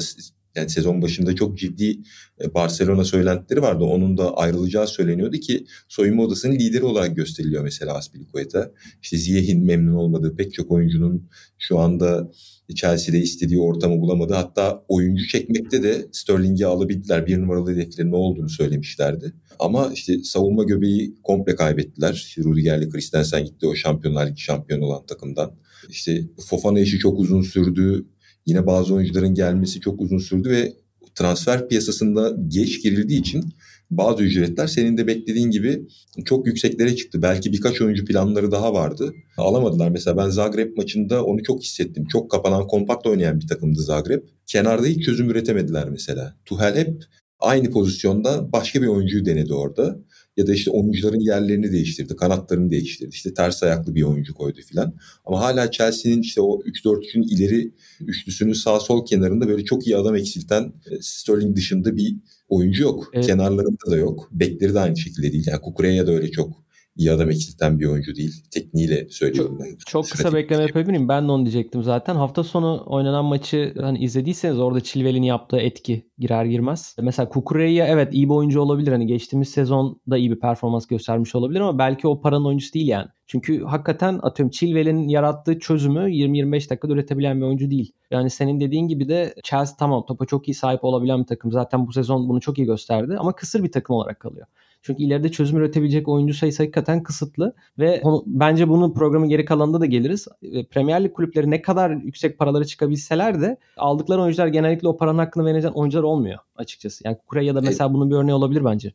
yani 0.57 0.71
sezon 0.71 1.03
başında 1.03 1.35
çok 1.35 1.59
ciddi 1.59 1.99
e, 2.41 2.55
Barcelona 2.55 3.05
söylentileri 3.05 3.63
vardı. 3.63 3.85
Onun 3.85 4.19
da 4.19 4.37
ayrılacağı 4.37 4.87
söyleniyordu 4.87 5.37
ki 5.37 5.67
soyunma 5.89 6.23
odasının 6.23 6.55
lideri 6.55 6.85
olarak 6.85 7.17
gösteriliyor 7.17 7.63
mesela 7.63 7.95
Aspilicueta. 7.95 8.73
İşte 9.03 9.17
Ziyeh'in 9.17 9.65
memnun 9.65 9.95
olmadığı 9.95 10.37
pek 10.37 10.55
çok 10.55 10.71
oyuncunun 10.71 11.29
şu 11.59 11.79
anda 11.79 12.31
Chelsea'de 12.75 13.19
istediği 13.19 13.61
ortamı 13.61 14.01
bulamadı. 14.01 14.35
Hatta 14.35 14.85
oyuncu 14.89 15.27
çekmekte 15.27 15.83
de 15.83 16.09
Sterling'i 16.13 16.67
alabildiler. 16.67 17.27
Bir 17.27 17.41
numaralı 17.41 17.73
hedefleri 17.73 18.11
ne 18.11 18.17
olduğunu 18.17 18.49
söylemişlerdi. 18.49 19.33
Ama 19.59 19.91
işte 19.95 20.23
savunma 20.23 20.65
göbeği 20.65 21.15
komple 21.23 21.57
kaybettiler. 21.57 22.15
İşte 22.15 22.43
Rudiger'le 22.43 22.91
Christensen 22.91 23.45
gitti 23.45 23.67
o 23.67 23.75
Şampiyonlar 23.75 24.37
şampiyon 24.37 24.81
olan 24.81 25.07
takımdan. 25.07 25.55
İşte 25.89 26.25
Fofana 26.47 26.81
işi 26.81 26.99
çok 26.99 27.19
uzun 27.19 27.43
sürdü. 27.43 28.07
Yine 28.49 28.67
bazı 28.67 28.95
oyuncuların 28.95 29.35
gelmesi 29.35 29.81
çok 29.81 30.01
uzun 30.01 30.19
sürdü 30.19 30.51
ve 30.51 30.73
transfer 31.15 31.69
piyasasında 31.69 32.37
geç 32.49 32.83
girildiği 32.83 33.21
için 33.21 33.45
bazı 33.91 34.23
ücretler 34.23 34.67
senin 34.67 34.97
de 34.97 35.07
beklediğin 35.07 35.51
gibi 35.51 35.83
çok 36.25 36.47
yükseklere 36.47 36.97
çıktı. 36.97 37.23
Belki 37.23 37.53
birkaç 37.53 37.81
oyuncu 37.81 38.05
planları 38.05 38.51
daha 38.51 38.75
vardı. 38.75 39.15
Alamadılar. 39.37 39.89
Mesela 39.89 40.17
ben 40.17 40.31
Zagreb 40.31 40.77
maçında 40.77 41.25
onu 41.25 41.43
çok 41.43 41.63
hissettim. 41.63 42.07
Çok 42.07 42.31
kapanan, 42.31 42.67
kompakt 42.67 43.07
oynayan 43.07 43.41
bir 43.41 43.47
takımdı 43.47 43.83
Zagreb. 43.83 44.23
Kenarda 44.47 44.87
hiç 44.87 45.05
çözüm 45.05 45.31
üretemediler 45.31 45.89
mesela. 45.89 46.37
Tuhel 46.45 46.77
hep 46.77 47.05
aynı 47.41 47.71
pozisyonda 47.71 48.53
başka 48.53 48.83
bir 48.83 48.87
oyuncuyu 48.87 49.25
denedi 49.25 49.55
orada. 49.55 49.99
Ya 50.39 50.47
da 50.47 50.53
işte 50.53 50.71
oyuncuların 50.71 51.21
yerlerini 51.21 51.73
değiştirdi, 51.73 52.17
kanatlarını 52.17 52.71
değiştirdi. 52.71 53.11
İşte 53.15 53.35
ters 53.35 53.63
ayaklı 53.63 53.95
bir 53.95 54.03
oyuncu 54.03 54.35
koydu 54.35 54.61
filan. 54.67 54.95
Ama 55.25 55.41
hala 55.41 55.71
Chelsea'nin 55.71 56.23
işte 56.23 56.41
o 56.41 56.61
3-4-3'ün 56.61 57.23
ileri 57.23 57.73
üçlüsünün 58.01 58.53
sağ 58.53 58.81
sol 58.81 59.07
kenarında 59.07 59.49
böyle 59.49 59.65
çok 59.65 59.87
iyi 59.87 59.97
adam 59.97 60.17
eksilten 60.17 60.73
e, 60.91 60.97
Sterling 61.01 61.57
dışında 61.57 61.97
bir 61.97 62.17
oyuncu 62.49 62.83
yok. 62.83 63.11
Evet. 63.15 63.27
Kenarlarında 63.27 63.91
da 63.91 63.97
yok. 63.97 64.29
Bekleri 64.33 64.75
de 64.75 64.81
aynı 64.81 64.97
şekilde 64.97 65.33
değil. 65.33 65.45
Yani 65.47 65.61
Kukureya 65.61 66.07
da 66.07 66.13
öyle 66.13 66.31
çok 66.31 66.68
adam 67.07 67.31
eksilten 67.31 67.81
bir 67.81 67.87
oyuncu 67.87 68.15
değil. 68.15 68.43
Tekniğiyle 68.51 69.09
söylüyorum 69.11 69.59
çok, 69.59 69.67
ben. 69.67 69.77
Çok 69.87 70.11
kısa 70.11 70.33
bekleme 70.33 70.63
yapabilir 70.63 70.91
miyim? 70.91 71.09
Ben 71.09 71.29
de 71.29 71.33
onu 71.33 71.43
diyecektim 71.45 71.83
zaten. 71.83 72.15
Hafta 72.15 72.45
sonu 72.45 72.83
oynanan 72.87 73.25
maçı 73.25 73.75
hani 73.81 73.99
izlediyseniz 73.99 74.59
orada 74.59 74.81
Chilwell'in 74.81 75.23
yaptığı 75.23 75.57
etki 75.57 76.07
girer 76.19 76.45
girmez. 76.45 76.97
Mesela 77.01 77.29
Kukureya 77.29 77.87
evet 77.87 78.15
iyi 78.15 78.29
bir 78.29 78.35
oyuncu 78.35 78.61
olabilir. 78.61 78.93
Hani 78.93 79.07
geçtiğimiz 79.07 79.49
sezon 79.49 80.01
da 80.11 80.19
iyi 80.19 80.31
bir 80.31 80.41
performans 80.41 80.87
göstermiş 80.87 81.35
olabilir 81.35 81.61
ama 81.61 81.79
belki 81.79 82.09
o 82.09 82.21
paranın 82.21 82.45
oyuncusu 82.45 82.75
değil 82.75 82.89
yani. 82.89 83.09
Çünkü 83.27 83.65
hakikaten 83.65 84.19
atıyorum 84.23 84.51
Chilwell'in 84.51 85.09
yarattığı 85.09 85.59
çözümü 85.59 86.01
20-25 86.01 86.71
dakikada 86.71 86.93
üretebilen 86.93 87.41
bir 87.41 87.47
oyuncu 87.47 87.71
değil. 87.71 87.93
Yani 88.11 88.31
senin 88.31 88.61
dediğin 88.61 88.89
gibi 88.89 89.09
de 89.09 89.35
Chelsea 89.43 89.77
tamam 89.77 90.05
topa 90.07 90.27
çok 90.27 90.49
iyi 90.49 90.55
sahip 90.55 90.85
olabilen 90.85 91.21
bir 91.21 91.27
takım. 91.27 91.53
Zaten 91.53 91.87
bu 91.87 91.93
sezon 91.93 92.29
bunu 92.29 92.41
çok 92.41 92.59
iyi 92.59 92.67
gösterdi 92.67 93.17
ama 93.19 93.33
kısır 93.33 93.65
bir 93.65 93.73
takım 93.73 93.97
olarak 93.97 94.21
kalıyor. 94.21 94.47
Çünkü 94.89 95.03
ileride 95.03 95.29
çözüm 95.29 95.57
üretebilecek 95.57 96.09
oyuncu 96.09 96.35
sayısı 96.35 96.63
hakikaten 96.63 97.03
kısıtlı 97.03 97.55
ve 97.79 98.01
onu, 98.03 98.25
bence 98.27 98.69
bunu 98.69 98.95
programın 98.95 99.29
geri 99.29 99.45
kalanında 99.45 99.81
da 99.81 99.87
geliriz. 99.87 100.29
Premier 100.71 101.05
Lig 101.05 101.13
kulüpleri 101.13 101.51
ne 101.51 101.63
kadar 101.63 101.91
yüksek 101.91 102.39
paraları 102.39 102.67
çıkabilseler 102.67 103.41
de 103.41 103.57
aldıkları 103.77 104.23
oyuncular 104.23 104.47
genellikle 104.47 104.89
o 104.89 104.97
paranın 104.97 105.19
hakkını 105.19 105.45
verecek 105.45 105.77
oyuncular 105.77 106.03
olmuyor 106.03 106.39
açıkçası. 106.57 107.03
Yani 107.07 107.19
Kukureya 107.19 107.55
da 107.55 107.61
mesela 107.61 107.95
bunun 107.95 108.11
bir 108.11 108.17
örneği 108.17 108.35
olabilir 108.35 108.65
bence. 108.65 108.93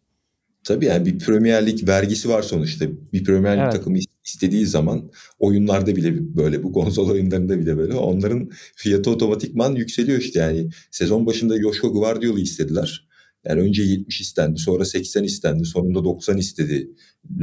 Tabii 0.64 0.86
yani 0.86 1.06
bir 1.06 1.20
Premier 1.20 1.66
Lig 1.66 1.88
vergisi 1.88 2.30
var 2.30 2.42
sonuçta. 2.42 2.86
Bir 3.14 3.24
Premier 3.24 3.58
Lig 3.58 3.64
evet. 3.64 3.74
takımı 3.74 3.98
istediği 4.26 4.66
zaman 4.66 5.12
oyunlarda 5.40 5.96
bile 5.96 6.36
böyle 6.36 6.64
bu 6.64 6.72
konsol 6.72 7.10
oyunlarında 7.10 7.60
bile 7.60 7.78
böyle 7.78 7.94
onların 7.94 8.50
fiyatı 8.76 9.12
otomatikman 9.12 9.76
yükseliyor 9.76 10.20
işte 10.20 10.40
yani. 10.40 10.70
Sezon 10.92 11.26
başında 11.26 11.62
Joshua 11.62 11.90
Guardiola'yı 11.90 12.44
istediler. 12.44 13.08
Yani 13.46 13.62
önce 13.62 13.84
70 13.84 14.22
istendi, 14.22 14.60
sonra 14.60 14.86
80 14.86 15.24
istendi, 15.24 15.66
sonunda 15.66 16.04
90 16.04 16.38
istedi 16.38 16.92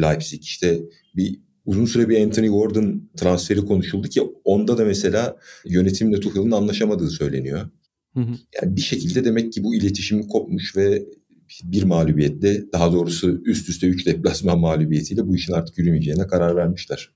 Leipzig. 0.02 0.42
İşte 0.42 0.80
bir 1.16 1.40
uzun 1.64 1.84
süre 1.84 2.08
bir 2.08 2.24
Anthony 2.24 2.48
Gordon 2.48 3.10
transferi 3.16 3.60
konuşuldu 3.60 4.08
ki 4.08 4.22
onda 4.44 4.78
da 4.78 4.84
mesela 4.84 5.36
yönetimle 5.64 6.20
Tuchel'ın 6.20 6.50
anlaşamadığı 6.50 7.10
söyleniyor. 7.10 7.70
Hı 8.14 8.20
hı. 8.20 8.34
Yani 8.62 8.76
bir 8.76 8.80
şekilde 8.80 9.24
demek 9.24 9.52
ki 9.52 9.64
bu 9.64 9.74
iletişim 9.74 10.28
kopmuş 10.28 10.76
ve 10.76 11.06
bir 11.64 11.82
mağlubiyetle 11.82 12.72
daha 12.72 12.92
doğrusu 12.92 13.42
üst 13.44 13.68
üste 13.68 13.86
3 13.86 14.06
deplasman 14.06 14.58
mağlubiyetiyle 14.58 15.28
bu 15.28 15.36
işin 15.36 15.52
artık 15.52 15.78
yürümeyeceğine 15.78 16.26
karar 16.26 16.56
vermişler. 16.56 17.10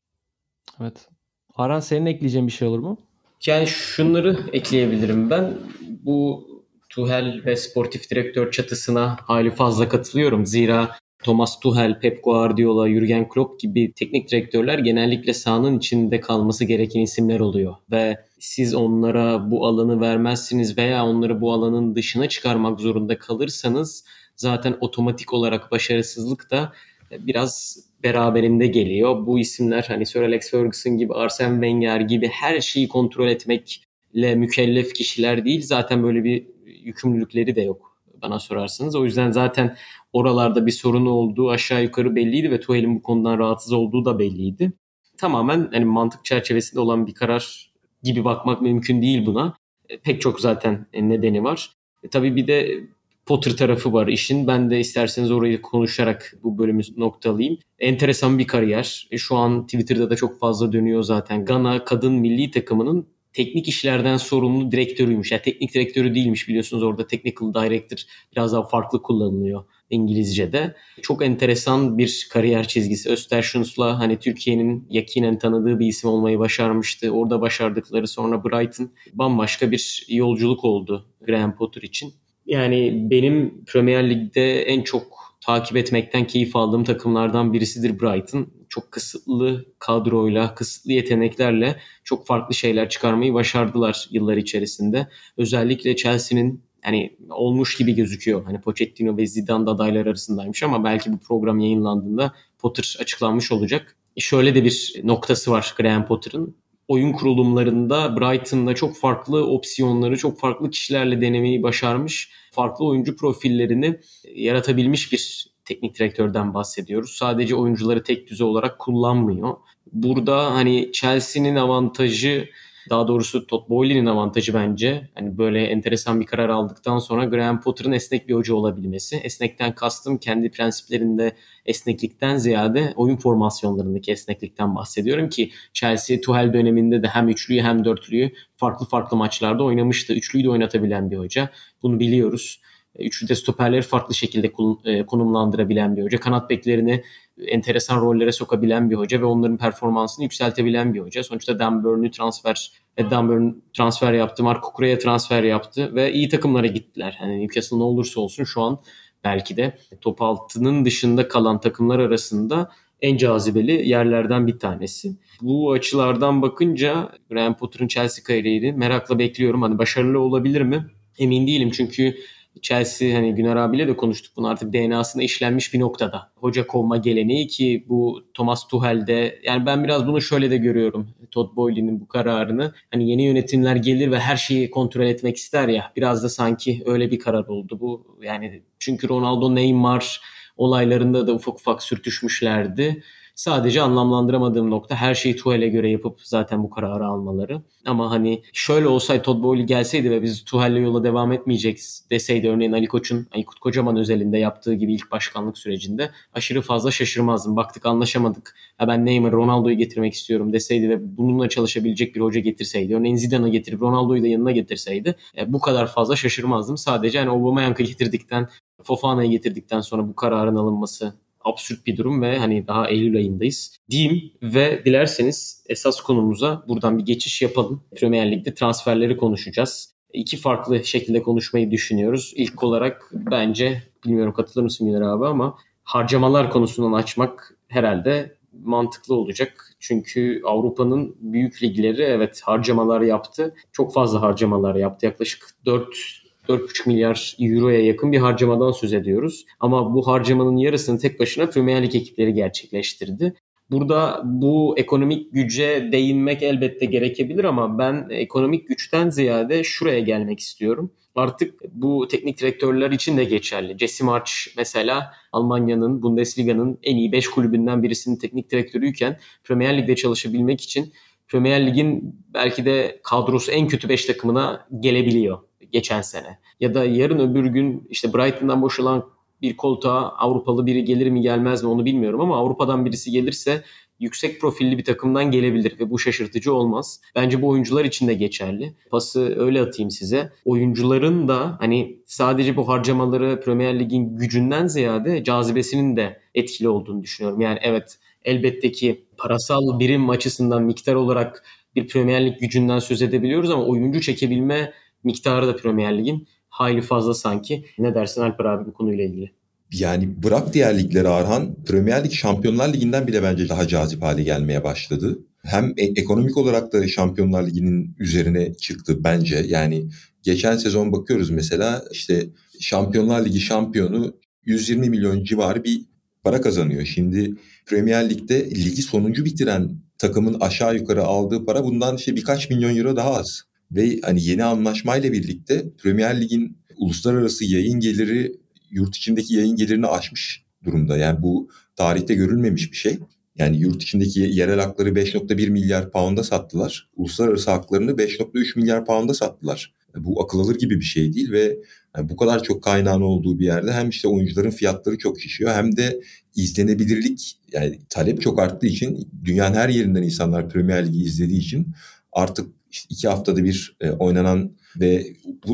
Evet. 0.80 1.08
Aran 1.54 1.80
senin 1.80 2.06
ekleyeceğin 2.06 2.46
bir 2.46 2.52
şey 2.52 2.68
olur 2.68 2.78
mu? 2.78 2.98
Yani 3.46 3.66
şunları 3.66 4.38
ekleyebilirim 4.52 5.30
ben. 5.30 5.58
Bu 6.02 6.46
Tuhel 6.94 7.42
ve 7.46 7.56
sportif 7.56 8.10
direktör 8.10 8.50
çatısına 8.50 9.16
hali 9.26 9.50
fazla 9.50 9.88
katılıyorum. 9.88 10.46
Zira 10.46 10.96
Thomas 11.22 11.60
Tuchel, 11.60 12.00
Pep 12.00 12.24
Guardiola, 12.24 12.88
Jurgen 12.90 13.28
Klopp 13.28 13.60
gibi 13.60 13.92
teknik 13.92 14.30
direktörler 14.30 14.78
genellikle 14.78 15.34
sahanın 15.34 15.78
içinde 15.78 16.20
kalması 16.20 16.64
gereken 16.64 17.00
isimler 17.00 17.40
oluyor. 17.40 17.74
Ve 17.90 18.20
siz 18.38 18.74
onlara 18.74 19.50
bu 19.50 19.66
alanı 19.66 20.00
vermezsiniz 20.00 20.78
veya 20.78 21.06
onları 21.06 21.40
bu 21.40 21.52
alanın 21.52 21.94
dışına 21.94 22.28
çıkarmak 22.28 22.80
zorunda 22.80 23.18
kalırsanız 23.18 24.04
zaten 24.36 24.76
otomatik 24.80 25.32
olarak 25.32 25.70
başarısızlık 25.70 26.50
da 26.50 26.72
biraz 27.10 27.78
beraberinde 28.02 28.66
geliyor. 28.66 29.26
Bu 29.26 29.38
isimler 29.38 29.84
hani 29.88 30.06
Sir 30.06 30.22
Alex 30.22 30.50
Ferguson 30.50 30.98
gibi, 30.98 31.14
Arsene 31.14 31.54
Wenger 31.54 32.00
gibi 32.00 32.28
her 32.28 32.60
şeyi 32.60 32.88
kontrol 32.88 33.28
etmekle 33.28 34.34
mükellef 34.34 34.94
kişiler 34.94 35.44
değil. 35.44 35.62
Zaten 35.62 36.02
böyle 36.02 36.24
bir 36.24 36.53
yükümlülükleri 36.84 37.56
de 37.56 37.62
yok 37.62 37.96
bana 38.22 38.38
sorarsanız. 38.38 38.96
O 38.96 39.04
yüzden 39.04 39.30
zaten 39.30 39.76
oralarda 40.12 40.66
bir 40.66 40.70
sorun 40.70 41.06
olduğu 41.06 41.50
aşağı 41.50 41.82
yukarı 41.82 42.16
belliydi 42.16 42.50
ve 42.50 42.60
Tuhel'in 42.60 42.96
bu 42.96 43.02
konudan 43.02 43.38
rahatsız 43.38 43.72
olduğu 43.72 44.04
da 44.04 44.18
belliydi. 44.18 44.72
Tamamen 45.16 45.68
hani 45.72 45.84
mantık 45.84 46.24
çerçevesinde 46.24 46.80
olan 46.80 47.06
bir 47.06 47.14
karar 47.14 47.72
gibi 48.02 48.24
bakmak 48.24 48.62
mümkün 48.62 49.02
değil 49.02 49.26
buna. 49.26 49.54
E, 49.88 49.98
pek 49.98 50.20
çok 50.20 50.40
zaten 50.40 50.86
nedeni 50.94 51.44
var. 51.44 51.70
E, 52.02 52.08
tabii 52.08 52.36
bir 52.36 52.46
de 52.46 52.80
Potter 53.26 53.56
tarafı 53.56 53.92
var 53.92 54.06
işin. 54.06 54.46
Ben 54.46 54.70
de 54.70 54.80
isterseniz 54.80 55.30
orayı 55.30 55.62
konuşarak 55.62 56.34
bu 56.42 56.58
bölümü 56.58 56.82
noktalayayım. 56.96 57.58
Enteresan 57.78 58.38
bir 58.38 58.46
kariyer. 58.46 59.08
E, 59.10 59.18
şu 59.18 59.36
an 59.36 59.66
Twitter'da 59.66 60.10
da 60.10 60.16
çok 60.16 60.40
fazla 60.40 60.72
dönüyor 60.72 61.02
zaten. 61.02 61.44
Gana 61.44 61.84
kadın 61.84 62.12
milli 62.12 62.50
takımının 62.50 63.06
teknik 63.34 63.68
işlerden 63.68 64.16
sorumlu 64.16 64.72
direktörüymüş. 64.72 65.32
Yani 65.32 65.42
teknik 65.42 65.74
direktörü 65.74 66.14
değilmiş 66.14 66.48
biliyorsunuz 66.48 66.82
orada 66.82 67.06
technical 67.06 67.54
director 67.54 67.98
biraz 68.32 68.52
daha 68.52 68.62
farklı 68.62 69.02
kullanılıyor 69.02 69.64
İngilizce'de. 69.90 70.74
Çok 71.02 71.24
enteresan 71.24 71.98
bir 71.98 72.28
kariyer 72.32 72.68
çizgisi. 72.68 73.10
Östersunds'la 73.10 73.98
hani 73.98 74.18
Türkiye'nin 74.18 74.86
yakinen 74.90 75.38
tanıdığı 75.38 75.78
bir 75.78 75.86
isim 75.86 76.10
olmayı 76.10 76.38
başarmıştı. 76.38 77.10
Orada 77.10 77.40
başardıkları 77.40 78.08
sonra 78.08 78.44
Brighton 78.44 78.90
bambaşka 79.12 79.70
bir 79.70 80.06
yolculuk 80.08 80.64
oldu 80.64 81.06
Graham 81.26 81.56
Potter 81.56 81.82
için. 81.82 82.14
Yani 82.46 83.10
benim 83.10 83.64
Premier 83.64 84.10
Lig'de 84.10 84.62
en 84.62 84.82
çok 84.82 85.33
takip 85.46 85.76
etmekten 85.76 86.26
keyif 86.26 86.56
aldığım 86.56 86.84
takımlardan 86.84 87.52
birisidir 87.52 88.00
Brighton. 88.00 88.52
Çok 88.68 88.92
kısıtlı 88.92 89.64
kadroyla, 89.78 90.54
kısıtlı 90.54 90.92
yeteneklerle 90.92 91.80
çok 92.04 92.26
farklı 92.26 92.54
şeyler 92.54 92.88
çıkarmayı 92.88 93.34
başardılar 93.34 94.08
yıllar 94.10 94.36
içerisinde. 94.36 95.08
Özellikle 95.36 95.96
Chelsea'nin 95.96 96.64
hani 96.82 97.16
olmuş 97.30 97.76
gibi 97.76 97.94
gözüküyor. 97.94 98.44
Hani 98.44 98.60
Pochettino 98.60 99.16
ve 99.16 99.26
Zidane 99.26 99.66
da 99.66 99.70
adaylar 99.70 100.06
arasındaymış 100.06 100.62
ama 100.62 100.84
belki 100.84 101.12
bu 101.12 101.18
program 101.18 101.58
yayınlandığında 101.58 102.32
Potter 102.58 102.96
açıklanmış 103.00 103.52
olacak. 103.52 103.96
Şöyle 104.18 104.54
de 104.54 104.64
bir 104.64 105.00
noktası 105.04 105.50
var 105.50 105.74
Graham 105.78 106.06
Potter'ın 106.06 106.56
oyun 106.88 107.12
kurulumlarında 107.12 108.20
Brighton'da 108.20 108.74
çok 108.74 108.96
farklı 108.96 109.46
opsiyonları, 109.46 110.16
çok 110.16 110.40
farklı 110.40 110.70
kişilerle 110.70 111.20
denemeyi 111.20 111.62
başarmış, 111.62 112.30
farklı 112.50 112.86
oyuncu 112.86 113.16
profillerini 113.16 114.00
yaratabilmiş 114.34 115.12
bir 115.12 115.46
teknik 115.64 115.98
direktörden 115.98 116.54
bahsediyoruz. 116.54 117.10
Sadece 117.10 117.54
oyuncuları 117.54 118.02
tek 118.02 118.30
düze 118.30 118.44
olarak 118.44 118.78
kullanmıyor. 118.78 119.56
Burada 119.92 120.54
hani 120.54 120.92
Chelsea'nin 120.92 121.56
avantajı 121.56 122.48
daha 122.90 123.08
doğrusu 123.08 123.46
Todd 123.46 123.68
Boehly'nin 123.68 124.06
avantajı 124.06 124.54
bence. 124.54 125.08
Hani 125.14 125.38
böyle 125.38 125.64
enteresan 125.64 126.20
bir 126.20 126.26
karar 126.26 126.48
aldıktan 126.48 126.98
sonra 126.98 127.24
Graham 127.24 127.60
Potter'ın 127.60 127.92
esnek 127.92 128.28
bir 128.28 128.34
hoca 128.34 128.54
olabilmesi. 128.54 129.16
Esnekten 129.16 129.74
kastım 129.74 130.18
kendi 130.18 130.50
prensiplerinde 130.50 131.32
esneklikten 131.66 132.36
ziyade 132.36 132.92
oyun 132.96 133.16
formasyonlarındaki 133.16 134.12
esneklikten 134.12 134.74
bahsediyorum 134.74 135.28
ki 135.28 135.50
Chelsea 135.72 136.20
Tuchel 136.20 136.52
döneminde 136.52 137.02
de 137.02 137.08
hem 137.08 137.28
üçlüyü 137.28 137.62
hem 137.62 137.84
dörtlüyü 137.84 138.32
farklı 138.56 138.86
farklı 138.86 139.16
maçlarda 139.16 139.64
oynamıştı. 139.64 140.12
Üçlüyü 140.12 140.44
de 140.44 140.50
oynatabilen 140.50 141.10
bir 141.10 141.16
hoca. 141.16 141.50
Bunu 141.82 142.00
biliyoruz. 142.00 142.60
Üçlü 142.98 143.28
de 143.28 143.34
stoperleri 143.34 143.82
farklı 143.82 144.14
şekilde 144.14 144.52
e, 144.84 145.06
konumlandırabilen 145.06 145.96
bir 145.96 146.02
hoca. 146.02 146.20
Kanat 146.20 146.50
beklerini 146.50 147.02
enteresan 147.46 148.00
rollere 148.00 148.32
sokabilen 148.32 148.90
bir 148.90 148.96
hoca 148.96 149.20
ve 149.20 149.24
onların 149.24 149.56
performansını 149.56 150.22
yükseltebilen 150.22 150.94
bir 150.94 151.00
hoca. 151.00 151.24
Sonuçta 151.24 151.58
Dan 151.58 151.84
Burn'u 151.84 152.10
transfer 152.10 152.70
e, 152.96 153.10
Dan 153.10 153.28
Burn 153.28 153.52
transfer 153.72 154.12
yaptı, 154.12 154.42
Mark 154.42 154.64
Kukura'ya 154.64 154.98
transfer 154.98 155.42
yaptı 155.42 155.94
ve 155.94 156.12
iyi 156.12 156.28
takımlara 156.28 156.66
gittiler. 156.66 157.18
Yani 157.22 157.40
Newcastle 157.40 157.78
ne 157.78 157.82
olursa 157.82 158.20
olsun 158.20 158.44
şu 158.44 158.62
an 158.62 158.78
belki 159.24 159.56
de 159.56 159.78
top 160.00 160.22
altının 160.22 160.84
dışında 160.84 161.28
kalan 161.28 161.60
takımlar 161.60 161.98
arasında 161.98 162.70
en 163.02 163.16
cazibeli 163.16 163.88
yerlerden 163.88 164.46
bir 164.46 164.58
tanesi. 164.58 165.16
Bu 165.40 165.72
açılardan 165.72 166.42
bakınca 166.42 167.12
Graham 167.30 167.56
Potter'ın 167.56 167.88
Chelsea 167.88 168.24
kariyerini 168.24 168.72
merakla 168.72 169.18
bekliyorum. 169.18 169.62
Hani 169.62 169.78
başarılı 169.78 170.20
olabilir 170.20 170.60
mi? 170.60 170.86
Emin 171.18 171.46
değilim 171.46 171.70
çünkü 171.70 172.14
Chelsea 172.62 173.16
hani 173.16 173.34
Güner 173.34 173.56
abiyle 173.56 173.88
de 173.88 173.96
konuştuk 173.96 174.32
bunu 174.36 174.48
artık 174.48 174.72
DNA'sına 174.72 175.22
işlenmiş 175.22 175.74
bir 175.74 175.80
noktada. 175.80 176.32
Hoca 176.36 176.66
kovma 176.66 176.96
geleneği 176.96 177.46
ki 177.46 177.84
bu 177.88 178.22
Thomas 178.34 178.68
Tuchel'de 178.68 179.40
yani 179.44 179.66
ben 179.66 179.84
biraz 179.84 180.06
bunu 180.06 180.20
şöyle 180.20 180.50
de 180.50 180.56
görüyorum. 180.56 181.10
Todd 181.30 181.56
Boehly'nin 181.56 182.00
bu 182.00 182.08
kararını 182.08 182.72
hani 182.90 183.10
yeni 183.10 183.24
yönetimler 183.24 183.76
gelir 183.76 184.10
ve 184.10 184.18
her 184.18 184.36
şeyi 184.36 184.70
kontrol 184.70 185.06
etmek 185.06 185.36
ister 185.36 185.68
ya 185.68 185.92
biraz 185.96 186.22
da 186.22 186.28
sanki 186.28 186.82
öyle 186.86 187.10
bir 187.10 187.18
karar 187.18 187.44
oldu 187.46 187.80
bu. 187.80 188.16
Yani 188.22 188.62
çünkü 188.78 189.08
Ronaldo 189.08 189.54
Neymar 189.54 190.20
olaylarında 190.56 191.26
da 191.26 191.34
ufak 191.34 191.54
ufak 191.54 191.82
sürtüşmüşlerdi. 191.82 193.02
Sadece 193.34 193.82
anlamlandıramadığım 193.82 194.70
nokta 194.70 194.96
her 194.96 195.14
şeyi 195.14 195.36
Tuhel'e 195.36 195.68
göre 195.68 195.90
yapıp 195.90 196.20
zaten 196.22 196.62
bu 196.62 196.70
kararı 196.70 197.06
almaları. 197.06 197.62
Ama 197.86 198.10
hani 198.10 198.42
şöyle 198.52 198.88
olsaydı 198.88 199.22
Todd 199.22 199.42
Bowley 199.42 199.66
gelseydi 199.66 200.10
ve 200.10 200.22
biz 200.22 200.44
Tuhel'le 200.44 200.76
yola 200.76 201.04
devam 201.04 201.32
etmeyeceğiz 201.32 202.06
deseydi 202.10 202.48
örneğin 202.48 202.72
Ali 202.72 202.86
Koç'un 202.86 203.26
Aykut 203.34 203.58
Kocaman 203.58 203.96
özelinde 203.96 204.38
yaptığı 204.38 204.74
gibi 204.74 204.94
ilk 204.94 205.10
başkanlık 205.10 205.58
sürecinde 205.58 206.10
aşırı 206.34 206.62
fazla 206.62 206.90
şaşırmazdım. 206.90 207.56
Baktık 207.56 207.86
anlaşamadık. 207.86 208.56
Ya 208.80 208.88
ben 208.88 209.06
Neymar 209.06 209.32
Ronaldo'yu 209.32 209.76
getirmek 209.76 210.14
istiyorum 210.14 210.52
deseydi 210.52 210.88
ve 210.88 211.16
bununla 211.18 211.48
çalışabilecek 211.48 212.14
bir 212.14 212.20
hoca 212.20 212.40
getirseydi. 212.40 212.96
Örneğin 212.96 213.16
Zidane'ı 213.16 213.48
getirip 213.48 213.82
Ronaldo'yu 213.82 214.22
da 214.22 214.26
yanına 214.26 214.50
getirseydi 214.50 215.14
e, 215.38 215.52
bu 215.52 215.60
kadar 215.60 215.86
fazla 215.86 216.16
şaşırmazdım. 216.16 216.76
Sadece 216.76 217.18
hani 217.18 217.30
Aubameyang'ı 217.30 217.82
getirdikten 217.82 218.48
Fofana'yı 218.82 219.30
getirdikten 219.30 219.80
sonra 219.80 220.08
bu 220.08 220.14
kararın 220.14 220.56
alınması 220.56 221.14
absürt 221.44 221.86
bir 221.86 221.96
durum 221.96 222.22
ve 222.22 222.38
hani 222.38 222.66
daha 222.66 222.88
Eylül 222.88 223.16
ayındayız 223.16 223.76
diyeyim 223.90 224.32
ve 224.42 224.82
dilerseniz 224.84 225.64
esas 225.68 226.00
konumuza 226.00 226.64
buradan 226.68 226.98
bir 226.98 227.04
geçiş 227.04 227.42
yapalım. 227.42 227.82
Premier 227.96 228.32
Lig'de 228.32 228.54
transferleri 228.54 229.16
konuşacağız. 229.16 229.94
İki 230.12 230.36
farklı 230.36 230.84
şekilde 230.84 231.22
konuşmayı 231.22 231.70
düşünüyoruz. 231.70 232.32
İlk 232.36 232.62
olarak 232.62 233.10
bence 233.12 233.82
bilmiyorum 234.06 234.32
katılır 234.32 234.64
mısın 234.64 234.86
Güner 234.86 235.00
abi 235.00 235.26
ama 235.26 235.58
harcamalar 235.84 236.50
konusundan 236.50 236.92
açmak 236.92 237.56
herhalde 237.68 238.36
mantıklı 238.62 239.14
olacak. 239.14 239.74
Çünkü 239.80 240.42
Avrupa'nın 240.44 241.16
büyük 241.20 241.62
ligleri 241.62 242.02
evet 242.02 242.40
harcamalar 242.44 243.00
yaptı. 243.00 243.54
Çok 243.72 243.94
fazla 243.94 244.22
harcamalar 244.22 244.74
yaptı. 244.74 245.06
Yaklaşık 245.06 245.50
4 245.66 246.23
4,5 246.48 246.88
milyar 246.88 247.36
euroya 247.40 247.84
yakın 247.84 248.12
bir 248.12 248.18
harcamadan 248.18 248.72
söz 248.72 248.92
ediyoruz. 248.92 249.46
Ama 249.60 249.94
bu 249.94 250.06
harcamanın 250.06 250.56
yarısını 250.56 250.98
tek 250.98 251.20
başına 251.20 251.46
Premier 251.46 251.82
Lig 251.82 251.94
ekipleri 251.94 252.34
gerçekleştirdi. 252.34 253.34
Burada 253.70 254.22
bu 254.24 254.74
ekonomik 254.78 255.32
güce 255.32 255.88
değinmek 255.92 256.42
elbette 256.42 256.86
gerekebilir 256.86 257.44
ama 257.44 257.78
ben 257.78 258.06
ekonomik 258.10 258.68
güçten 258.68 259.10
ziyade 259.10 259.64
şuraya 259.64 260.00
gelmek 260.00 260.40
istiyorum. 260.40 260.90
Artık 261.14 261.60
bu 261.72 262.08
teknik 262.08 262.40
direktörler 262.40 262.90
için 262.90 263.16
de 263.16 263.24
geçerli. 263.24 263.78
Jesse 263.78 264.04
March 264.04 264.30
mesela 264.56 265.12
Almanya'nın 265.32 266.02
Bundesliga'nın 266.02 266.78
en 266.82 266.96
iyi 266.96 267.12
5 267.12 267.28
kulübünden 267.28 267.82
birisinin 267.82 268.16
teknik 268.16 268.50
direktörüyken 268.50 269.18
Premier 269.44 269.78
Lig'de 269.78 269.96
çalışabilmek 269.96 270.60
için 270.60 270.92
Premier 271.28 271.66
Lig'in 271.66 272.20
belki 272.34 272.64
de 272.64 273.00
kadrosu 273.02 273.52
en 273.52 273.68
kötü 273.68 273.88
5 273.88 274.04
takımına 274.04 274.66
gelebiliyor 274.80 275.38
geçen 275.72 276.02
sene. 276.02 276.38
Ya 276.60 276.74
da 276.74 276.84
yarın 276.84 277.18
öbür 277.18 277.46
gün 277.46 277.86
işte 277.90 278.14
Brighton'dan 278.14 278.62
boşalan 278.62 279.04
bir 279.42 279.56
koltuğa 279.56 280.08
Avrupalı 280.08 280.66
biri 280.66 280.84
gelir 280.84 281.10
mi 281.10 281.20
gelmez 281.20 281.62
mi 281.62 281.68
onu 281.68 281.84
bilmiyorum 281.84 282.20
ama 282.20 282.36
Avrupa'dan 282.36 282.84
birisi 282.84 283.10
gelirse 283.10 283.62
yüksek 284.00 284.40
profilli 284.40 284.78
bir 284.78 284.84
takımdan 284.84 285.30
gelebilir 285.30 285.80
ve 285.80 285.90
bu 285.90 285.98
şaşırtıcı 285.98 286.54
olmaz. 286.54 287.00
Bence 287.14 287.42
bu 287.42 287.48
oyuncular 287.48 287.84
için 287.84 288.08
de 288.08 288.14
geçerli. 288.14 288.74
Pası 288.90 289.40
öyle 289.40 289.60
atayım 289.60 289.90
size. 289.90 290.32
Oyuncuların 290.44 291.28
da 291.28 291.56
hani 291.60 291.98
sadece 292.06 292.56
bu 292.56 292.68
harcamaları 292.68 293.40
Premier 293.40 293.80
Lig'in 293.80 294.16
gücünden 294.16 294.66
ziyade 294.66 295.24
cazibesinin 295.24 295.96
de 295.96 296.20
etkili 296.34 296.68
olduğunu 296.68 297.02
düşünüyorum. 297.02 297.40
Yani 297.40 297.58
evet 297.62 297.98
elbette 298.24 298.72
ki 298.72 299.04
parasal 299.16 299.78
birim 299.78 300.10
açısından 300.10 300.62
miktar 300.62 300.94
olarak 300.94 301.44
bir 301.74 301.88
Premier 301.88 302.26
Lig 302.26 302.40
gücünden 302.40 302.78
söz 302.78 303.02
edebiliyoruz 303.02 303.50
ama 303.50 303.64
oyuncu 303.64 304.00
çekebilme 304.00 304.72
miktarı 305.04 305.46
da 305.46 305.56
Premier 305.56 305.98
Lig'in 305.98 306.28
hayli 306.48 306.82
fazla 306.82 307.14
sanki. 307.14 307.64
Ne 307.78 307.94
dersin 307.94 308.20
Alper 308.20 308.44
abi 308.44 308.66
bu 308.66 308.72
konuyla 308.72 309.04
ilgili? 309.04 309.30
Yani 309.72 310.22
bırak 310.22 310.54
diğer 310.54 310.78
ligleri 310.78 311.08
Arhan, 311.08 311.56
Premier 311.66 312.04
Lig 312.04 312.12
Şampiyonlar 312.12 312.72
Ligi'nden 312.72 313.06
bile 313.06 313.22
bence 313.22 313.48
daha 313.48 313.68
cazip 313.68 314.02
hale 314.02 314.22
gelmeye 314.22 314.64
başladı. 314.64 315.18
Hem 315.42 315.74
e- 315.76 316.00
ekonomik 316.00 316.36
olarak 316.36 316.72
da 316.72 316.88
Şampiyonlar 316.88 317.46
Ligi'nin 317.46 317.96
üzerine 317.98 318.54
çıktı 318.54 319.04
bence. 319.04 319.44
Yani 319.48 319.88
geçen 320.22 320.56
sezon 320.56 320.92
bakıyoruz 320.92 321.30
mesela 321.30 321.84
işte 321.92 322.26
Şampiyonlar 322.60 323.24
Ligi 323.24 323.40
şampiyonu 323.40 324.14
120 324.44 324.90
milyon 324.90 325.24
civarı 325.24 325.64
bir 325.64 325.82
para 326.24 326.40
kazanıyor. 326.40 326.84
Şimdi 326.84 327.34
Premier 327.66 328.10
Lig'de 328.10 328.50
ligi 328.50 328.82
sonuncu 328.82 329.24
bitiren 329.24 329.70
takımın 329.98 330.40
aşağı 330.40 330.74
yukarı 330.74 331.02
aldığı 331.04 331.44
para 331.44 331.64
bundan 331.64 331.96
işte 331.96 332.16
birkaç 332.16 332.50
milyon 332.50 332.76
euro 332.76 332.96
daha 332.96 333.14
az. 333.14 333.42
Ve 333.74 334.00
hani 334.02 334.24
yeni 334.24 334.44
anlaşmayla 334.44 335.12
birlikte 335.12 335.64
Premier 335.82 336.20
Lig'in 336.20 336.58
uluslararası 336.76 337.44
yayın 337.44 337.80
geliri 337.80 338.36
yurt 338.70 338.96
içindeki 338.96 339.34
yayın 339.34 339.56
gelirini 339.56 339.86
aşmış 339.86 340.44
durumda. 340.64 340.96
Yani 340.96 341.22
bu 341.22 341.48
tarihte 341.76 342.14
görülmemiş 342.14 342.72
bir 342.72 342.76
şey. 342.76 342.98
Yani 343.36 343.58
yurt 343.58 343.82
içindeki 343.82 344.20
yerel 344.20 344.60
hakları 344.60 344.88
5.1 344.88 345.50
milyar 345.50 345.90
pound'a 345.90 346.22
sattılar. 346.22 346.88
Uluslararası 346.96 347.50
haklarını 347.50 347.90
5.3 347.90 348.58
milyar 348.58 348.84
pound'a 348.84 349.14
sattılar. 349.14 349.74
Bu 349.96 350.22
akıl 350.22 350.38
alır 350.38 350.58
gibi 350.58 350.80
bir 350.80 350.84
şey 350.84 351.12
değil 351.14 351.32
ve 351.32 351.58
yani 351.96 352.08
bu 352.08 352.16
kadar 352.16 352.42
çok 352.42 352.62
kaynağın 352.62 353.00
olduğu 353.00 353.38
bir 353.38 353.44
yerde 353.44 353.72
hem 353.72 353.88
işte 353.88 354.08
oyuncuların 354.08 354.50
fiyatları 354.50 354.98
çok 354.98 355.20
şişiyor 355.20 355.54
hem 355.54 355.76
de 355.76 356.00
izlenebilirlik 356.36 357.38
yani 357.52 357.78
talep 357.88 358.22
çok 358.22 358.40
arttığı 358.40 358.66
için 358.66 359.08
dünyanın 359.24 359.54
her 359.54 359.68
yerinden 359.68 360.02
insanlar 360.02 360.48
Premier 360.48 360.86
Ligi 360.86 361.02
izlediği 361.02 361.40
için 361.40 361.66
artık 362.12 362.46
işte 362.74 362.86
iki 362.90 363.08
haftada 363.08 363.44
bir 363.44 363.76
e, 363.80 363.90
oynanan 363.90 364.56
ve 364.80 365.06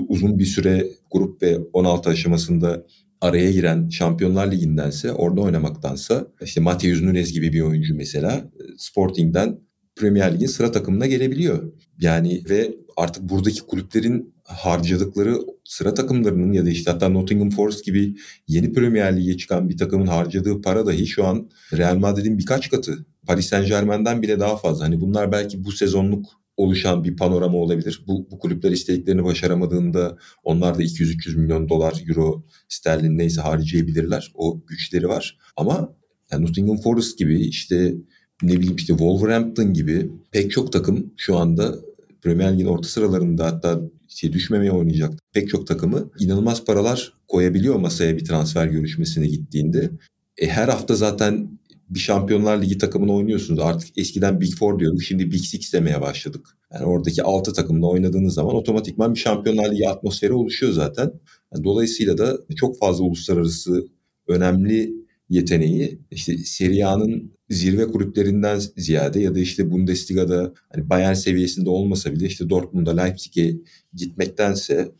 uzun 0.08 0.38
bir 0.38 0.44
süre 0.44 0.86
grup 1.10 1.42
ve 1.42 1.58
16 1.72 2.10
aşamasında 2.10 2.86
araya 3.20 3.50
giren 3.50 3.88
Şampiyonlar 3.88 4.52
Ligi'ndense 4.52 5.12
orada 5.12 5.40
oynamaktansa 5.40 6.26
işte 6.42 6.60
Mateus 6.60 7.02
Nunes 7.02 7.32
gibi 7.32 7.52
bir 7.52 7.60
oyuncu 7.60 7.94
mesela 7.94 8.32
e, 8.34 8.62
Sporting'den 8.78 9.58
Premier 9.96 10.34
Lig'in 10.34 10.46
sıra 10.46 10.72
takımına 10.72 11.06
gelebiliyor. 11.06 11.72
Yani 11.98 12.42
ve 12.50 12.74
artık 12.96 13.28
buradaki 13.28 13.60
kulüplerin 13.60 14.34
harcadıkları 14.44 15.38
sıra 15.64 15.94
takımlarının 15.94 16.52
ya 16.52 16.66
da 16.66 16.70
işte 16.70 16.90
hatta 16.90 17.08
Nottingham 17.08 17.50
Forest 17.50 17.84
gibi 17.84 18.16
yeni 18.48 18.72
Premier 18.72 19.16
Lig'e 19.16 19.36
çıkan 19.36 19.68
bir 19.68 19.76
takımın 19.76 20.06
harcadığı 20.06 20.60
para 20.60 20.86
dahi 20.86 21.06
şu 21.06 21.26
an 21.26 21.50
Real 21.72 21.96
Madrid'in 21.96 22.38
birkaç 22.38 22.70
katı. 22.70 23.06
Paris 23.26 23.48
Saint 23.48 23.68
Germain'den 23.68 24.22
bile 24.22 24.40
daha 24.40 24.56
fazla. 24.56 24.84
Hani 24.84 25.00
bunlar 25.00 25.32
belki 25.32 25.64
bu 25.64 25.72
sezonluk 25.72 26.39
oluşan 26.62 27.04
bir 27.04 27.16
panorama 27.16 27.58
olabilir. 27.58 28.04
Bu, 28.06 28.26
bu 28.30 28.38
kulüpler 28.38 28.70
istediklerini 28.70 29.24
başaramadığında 29.24 30.18
onlar 30.44 30.78
da 30.78 30.82
200-300 30.82 31.36
milyon 31.36 31.68
dolar, 31.68 32.02
euro, 32.08 32.44
sterlin 32.68 33.18
neyse 33.18 33.40
harcayabilirler. 33.40 34.32
O 34.34 34.60
güçleri 34.66 35.08
var. 35.08 35.38
Ama 35.56 35.94
yani 36.32 36.46
Nottingham 36.46 36.76
Forest 36.76 37.18
gibi 37.18 37.40
işte 37.40 37.94
ne 38.42 38.52
bileyim 38.52 38.76
işte 38.76 38.92
Wolverhampton 38.92 39.72
gibi 39.72 40.10
pek 40.30 40.50
çok 40.50 40.72
takım 40.72 41.14
şu 41.16 41.36
anda 41.36 41.74
Premier 42.22 42.54
Lig'in 42.54 42.66
orta 42.66 42.88
sıralarında 42.88 43.46
hatta 43.46 43.80
işte 44.08 44.32
düşmemeye 44.32 44.72
oynayacak 44.72 45.12
pek 45.32 45.48
çok 45.48 45.66
takımı 45.66 46.10
inanılmaz 46.18 46.64
paralar 46.64 47.12
koyabiliyor 47.28 47.76
masaya 47.76 48.16
bir 48.16 48.24
transfer 48.24 48.66
görüşmesine 48.66 49.26
gittiğinde. 49.26 49.90
E, 50.36 50.46
her 50.48 50.68
hafta 50.68 50.94
zaten 50.94 51.59
bir 51.90 51.98
Şampiyonlar 51.98 52.62
Ligi 52.62 52.78
takımını 52.78 53.12
oynuyorsunuz. 53.12 53.60
Artık 53.60 53.98
eskiden 53.98 54.40
Big 54.40 54.54
Four 54.54 54.78
diyorduk. 54.78 55.02
Şimdi 55.02 55.30
Big 55.30 55.40
Six 55.40 55.72
demeye 55.72 56.00
başladık. 56.00 56.48
Yani 56.74 56.84
oradaki 56.84 57.22
6 57.22 57.52
takımla 57.52 57.86
oynadığınız 57.86 58.34
zaman 58.34 58.54
otomatikman 58.54 59.14
bir 59.14 59.20
Şampiyonlar 59.20 59.72
Ligi 59.72 59.88
atmosferi 59.88 60.32
oluşuyor 60.32 60.72
zaten. 60.72 61.12
Yani 61.54 61.64
dolayısıyla 61.64 62.18
da 62.18 62.38
çok 62.56 62.78
fazla 62.78 63.04
uluslararası 63.04 63.88
önemli 64.28 64.92
yeteneği 65.28 65.98
işte 66.10 66.38
Serie 66.38 66.84
A'nın 66.84 67.32
zirve 67.50 67.86
kulüplerinden 67.86 68.60
ziyade 68.76 69.20
ya 69.20 69.34
da 69.34 69.38
işte 69.38 69.70
Bundesliga'da 69.70 70.52
hani 70.68 70.90
Bayern 70.90 71.14
seviyesinde 71.14 71.70
olmasa 71.70 72.12
bile 72.12 72.26
işte 72.26 72.50
Dortmund'a 72.50 72.96
Leipzig'e 72.96 73.56
gitmektense 73.94 74.92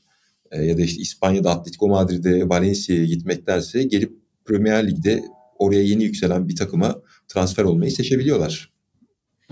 e, 0.51 0.65
ya 0.65 0.79
da 0.79 0.83
işte 0.83 1.03
İspanya'da 1.03 1.51
Atletico 1.51 1.89
Madrid'e 1.89 2.49
Valencia'ya 2.49 3.05
gitmektense 3.05 3.83
gelip 3.83 4.13
Premier 4.45 4.89
Lig'de 4.89 5.23
oraya 5.61 5.83
yeni 5.83 6.05
yükselen 6.05 6.49
bir 6.49 6.57
takıma 6.57 6.95
transfer 7.29 7.65
olmayı 7.65 7.91
seçebiliyorlar. 7.91 8.71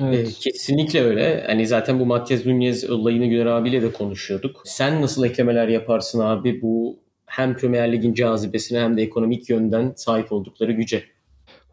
Evet. 0.03 0.39
Kesinlikle 0.41 1.03
öyle. 1.03 1.45
Hani 1.47 1.67
zaten 1.67 2.01
bu 2.01 2.07
Matias 2.07 2.47
Nunez 2.47 2.91
olayını 2.91 3.27
Güner 3.27 3.47
abiyle 3.47 3.83
de 3.83 3.93
konuşuyorduk. 3.93 4.63
Sen 4.65 5.03
nasıl 5.03 5.25
eklemeler 5.25 5.69
yaparsın 5.69 6.21
abi 6.21 6.63
bu 6.63 6.99
hem 7.27 7.57
Premier 7.57 7.93
Lig'in 7.93 8.15
cazibesine 8.15 8.81
hem 8.81 8.97
de 8.97 9.03
ekonomik 9.03 9.51
yönden 9.51 9.93
sahip 9.97 10.33
oldukları 10.33 10.73
güce? 10.73 11.05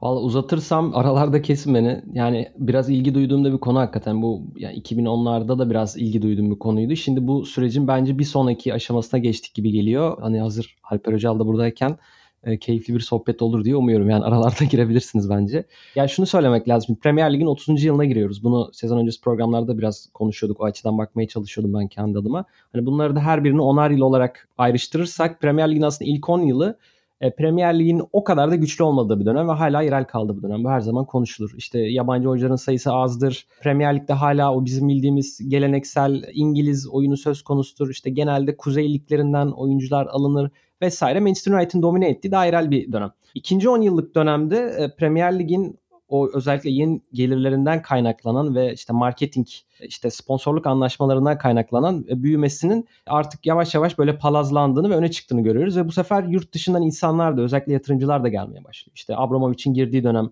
Valla 0.02 0.19
uzatırsam 0.19 0.95
aralarda 0.95 1.41
kesin 1.41 1.74
beni. 1.74 2.02
Yani 2.13 2.52
biraz 2.58 2.89
ilgi 2.89 3.13
duyduğum 3.13 3.45
da 3.45 3.54
bir 3.54 3.58
konu 3.58 3.80
hakikaten. 3.80 4.21
Bu 4.21 4.43
yani 4.58 4.80
2010'larda 4.80 5.60
da 5.60 5.69
biraz 5.69 5.98
ilgi 5.98 6.21
duyduğum 6.21 6.52
bir 6.52 6.60
konuydu. 6.60 6.95
Şimdi 6.95 7.28
bu 7.28 7.45
sürecin 7.45 7.88
bence 7.88 8.19
bir 8.19 8.24
sonraki 8.24 8.74
aşamasına 8.74 9.19
geçtik 9.19 9.54
gibi 9.54 9.71
geliyor. 9.71 10.17
Hani 10.21 10.39
hazır 10.39 10.76
Alper 10.91 11.13
Öcal 11.13 11.39
da 11.39 11.48
buradayken 11.48 11.98
e, 12.46 12.58
keyifli 12.58 12.94
bir 12.94 13.00
sohbet 13.00 13.42
olur 13.42 13.64
diye 13.64 13.76
umuyorum. 13.76 14.10
Yani 14.10 14.24
aralarda 14.24 14.64
girebilirsiniz 14.72 15.30
bence. 15.30 15.66
Yani 15.96 16.10
şunu 16.10 16.26
söylemek 16.26 16.70
lazım. 16.70 16.96
Premier 16.96 17.34
Lig'in 17.34 17.46
30. 17.46 17.84
yılına 17.84 18.06
giriyoruz. 18.06 18.44
Bunu 18.44 18.70
sezon 18.74 18.98
öncesi 18.98 19.22
programlarda 19.22 19.78
biraz 19.78 20.10
konuşuyorduk. 20.14 20.62
O 20.62 20.64
açıdan 20.66 20.98
bakmaya 20.98 21.28
çalışıyordum 21.28 21.74
ben 21.74 21.88
kendi 21.88 22.18
adıma. 22.18 22.46
Hani 22.74 22.86
bunları 22.86 23.16
da 23.16 23.20
her 23.20 23.44
birini 23.44 23.62
onar 23.62 23.90
yıl 23.90 24.02
olarak 24.02 24.48
ayrıştırırsak 24.58 25.42
Premier 25.42 25.72
Lig'in 25.72 25.82
aslında 25.82 26.12
ilk 26.12 26.30
10 26.30 26.42
yılı 26.42 26.78
e, 27.22 27.36
Premier 27.36 27.80
Lig'in 27.80 28.02
o 28.14 28.24
kadar 28.24 28.52
da 28.52 28.56
güçlü 28.56 28.84
olmadığı 28.84 29.20
bir 29.20 29.26
dönem 29.26 29.48
ve 29.48 29.52
hala 29.52 29.82
yerel 29.82 30.06
kaldığı 30.06 30.38
bir 30.38 30.44
dönem. 30.44 30.64
Bu 30.64 30.70
her 30.70 30.80
zaman 30.80 31.06
konuşulur. 31.06 31.54
İşte 31.58 31.80
yabancı 31.80 32.30
oyuncuların 32.30 32.56
sayısı 32.56 32.92
azdır. 32.92 33.48
Premier 33.62 33.96
Lig'de 33.96 34.14
hala 34.14 34.54
o 34.54 34.66
bizim 34.66 34.90
bildiğimiz 34.90 35.50
geleneksel 35.50 36.24
İngiliz 36.34 36.88
oyunu 36.90 37.18
söz 37.18 37.42
konusudur. 37.42 37.90
İşte 37.90 38.10
genelde 38.10 38.58
kuzey 38.58 38.94
liglerinden 38.94 39.48
oyuncular 39.48 40.06
alınır 40.06 40.52
vesaire. 40.82 41.20
Manchester 41.20 41.52
United'ın 41.52 41.82
domine 41.82 42.10
ettiği 42.10 42.32
dairel 42.32 42.72
bir 42.72 42.92
dönem. 42.92 43.12
İkinci 43.36 43.70
10 43.70 43.82
yıllık 43.82 44.16
dönemde 44.16 44.58
e, 44.58 44.96
Premier 44.96 45.40
Lig'in 45.40 45.80
o 46.08 46.30
özellikle 46.34 46.70
yeni 46.70 47.02
gelirlerinden 47.14 47.82
kaynaklanan 47.82 48.56
ve 48.56 48.74
işte 48.74 48.94
marketing 48.94 49.48
işte 49.82 50.10
sponsorluk 50.10 50.68
anlaşmalarından 50.68 51.38
kaynaklanan 51.38 52.06
büyümesinin 52.08 52.88
artık 53.08 53.46
yavaş 53.46 53.76
yavaş 53.76 53.98
böyle 53.98 54.18
palazlandığını 54.18 54.90
ve 54.90 54.96
öne 54.96 55.12
çıktığını 55.12 55.42
görüyoruz 55.42 55.78
ve 55.78 55.88
bu 55.88 55.92
sefer 55.92 56.24
yurt 56.24 56.54
dışından 56.54 56.82
insanlar 56.82 57.38
da 57.38 57.42
özellikle 57.42 57.74
yatırımcılar 57.74 58.24
da 58.24 58.28
gelmeye 58.28 58.64
başlıyor. 58.64 58.96
İşte 58.96 59.16
Abramovich'in 59.18 59.74
girdiği 59.74 60.04
dönem 60.04 60.30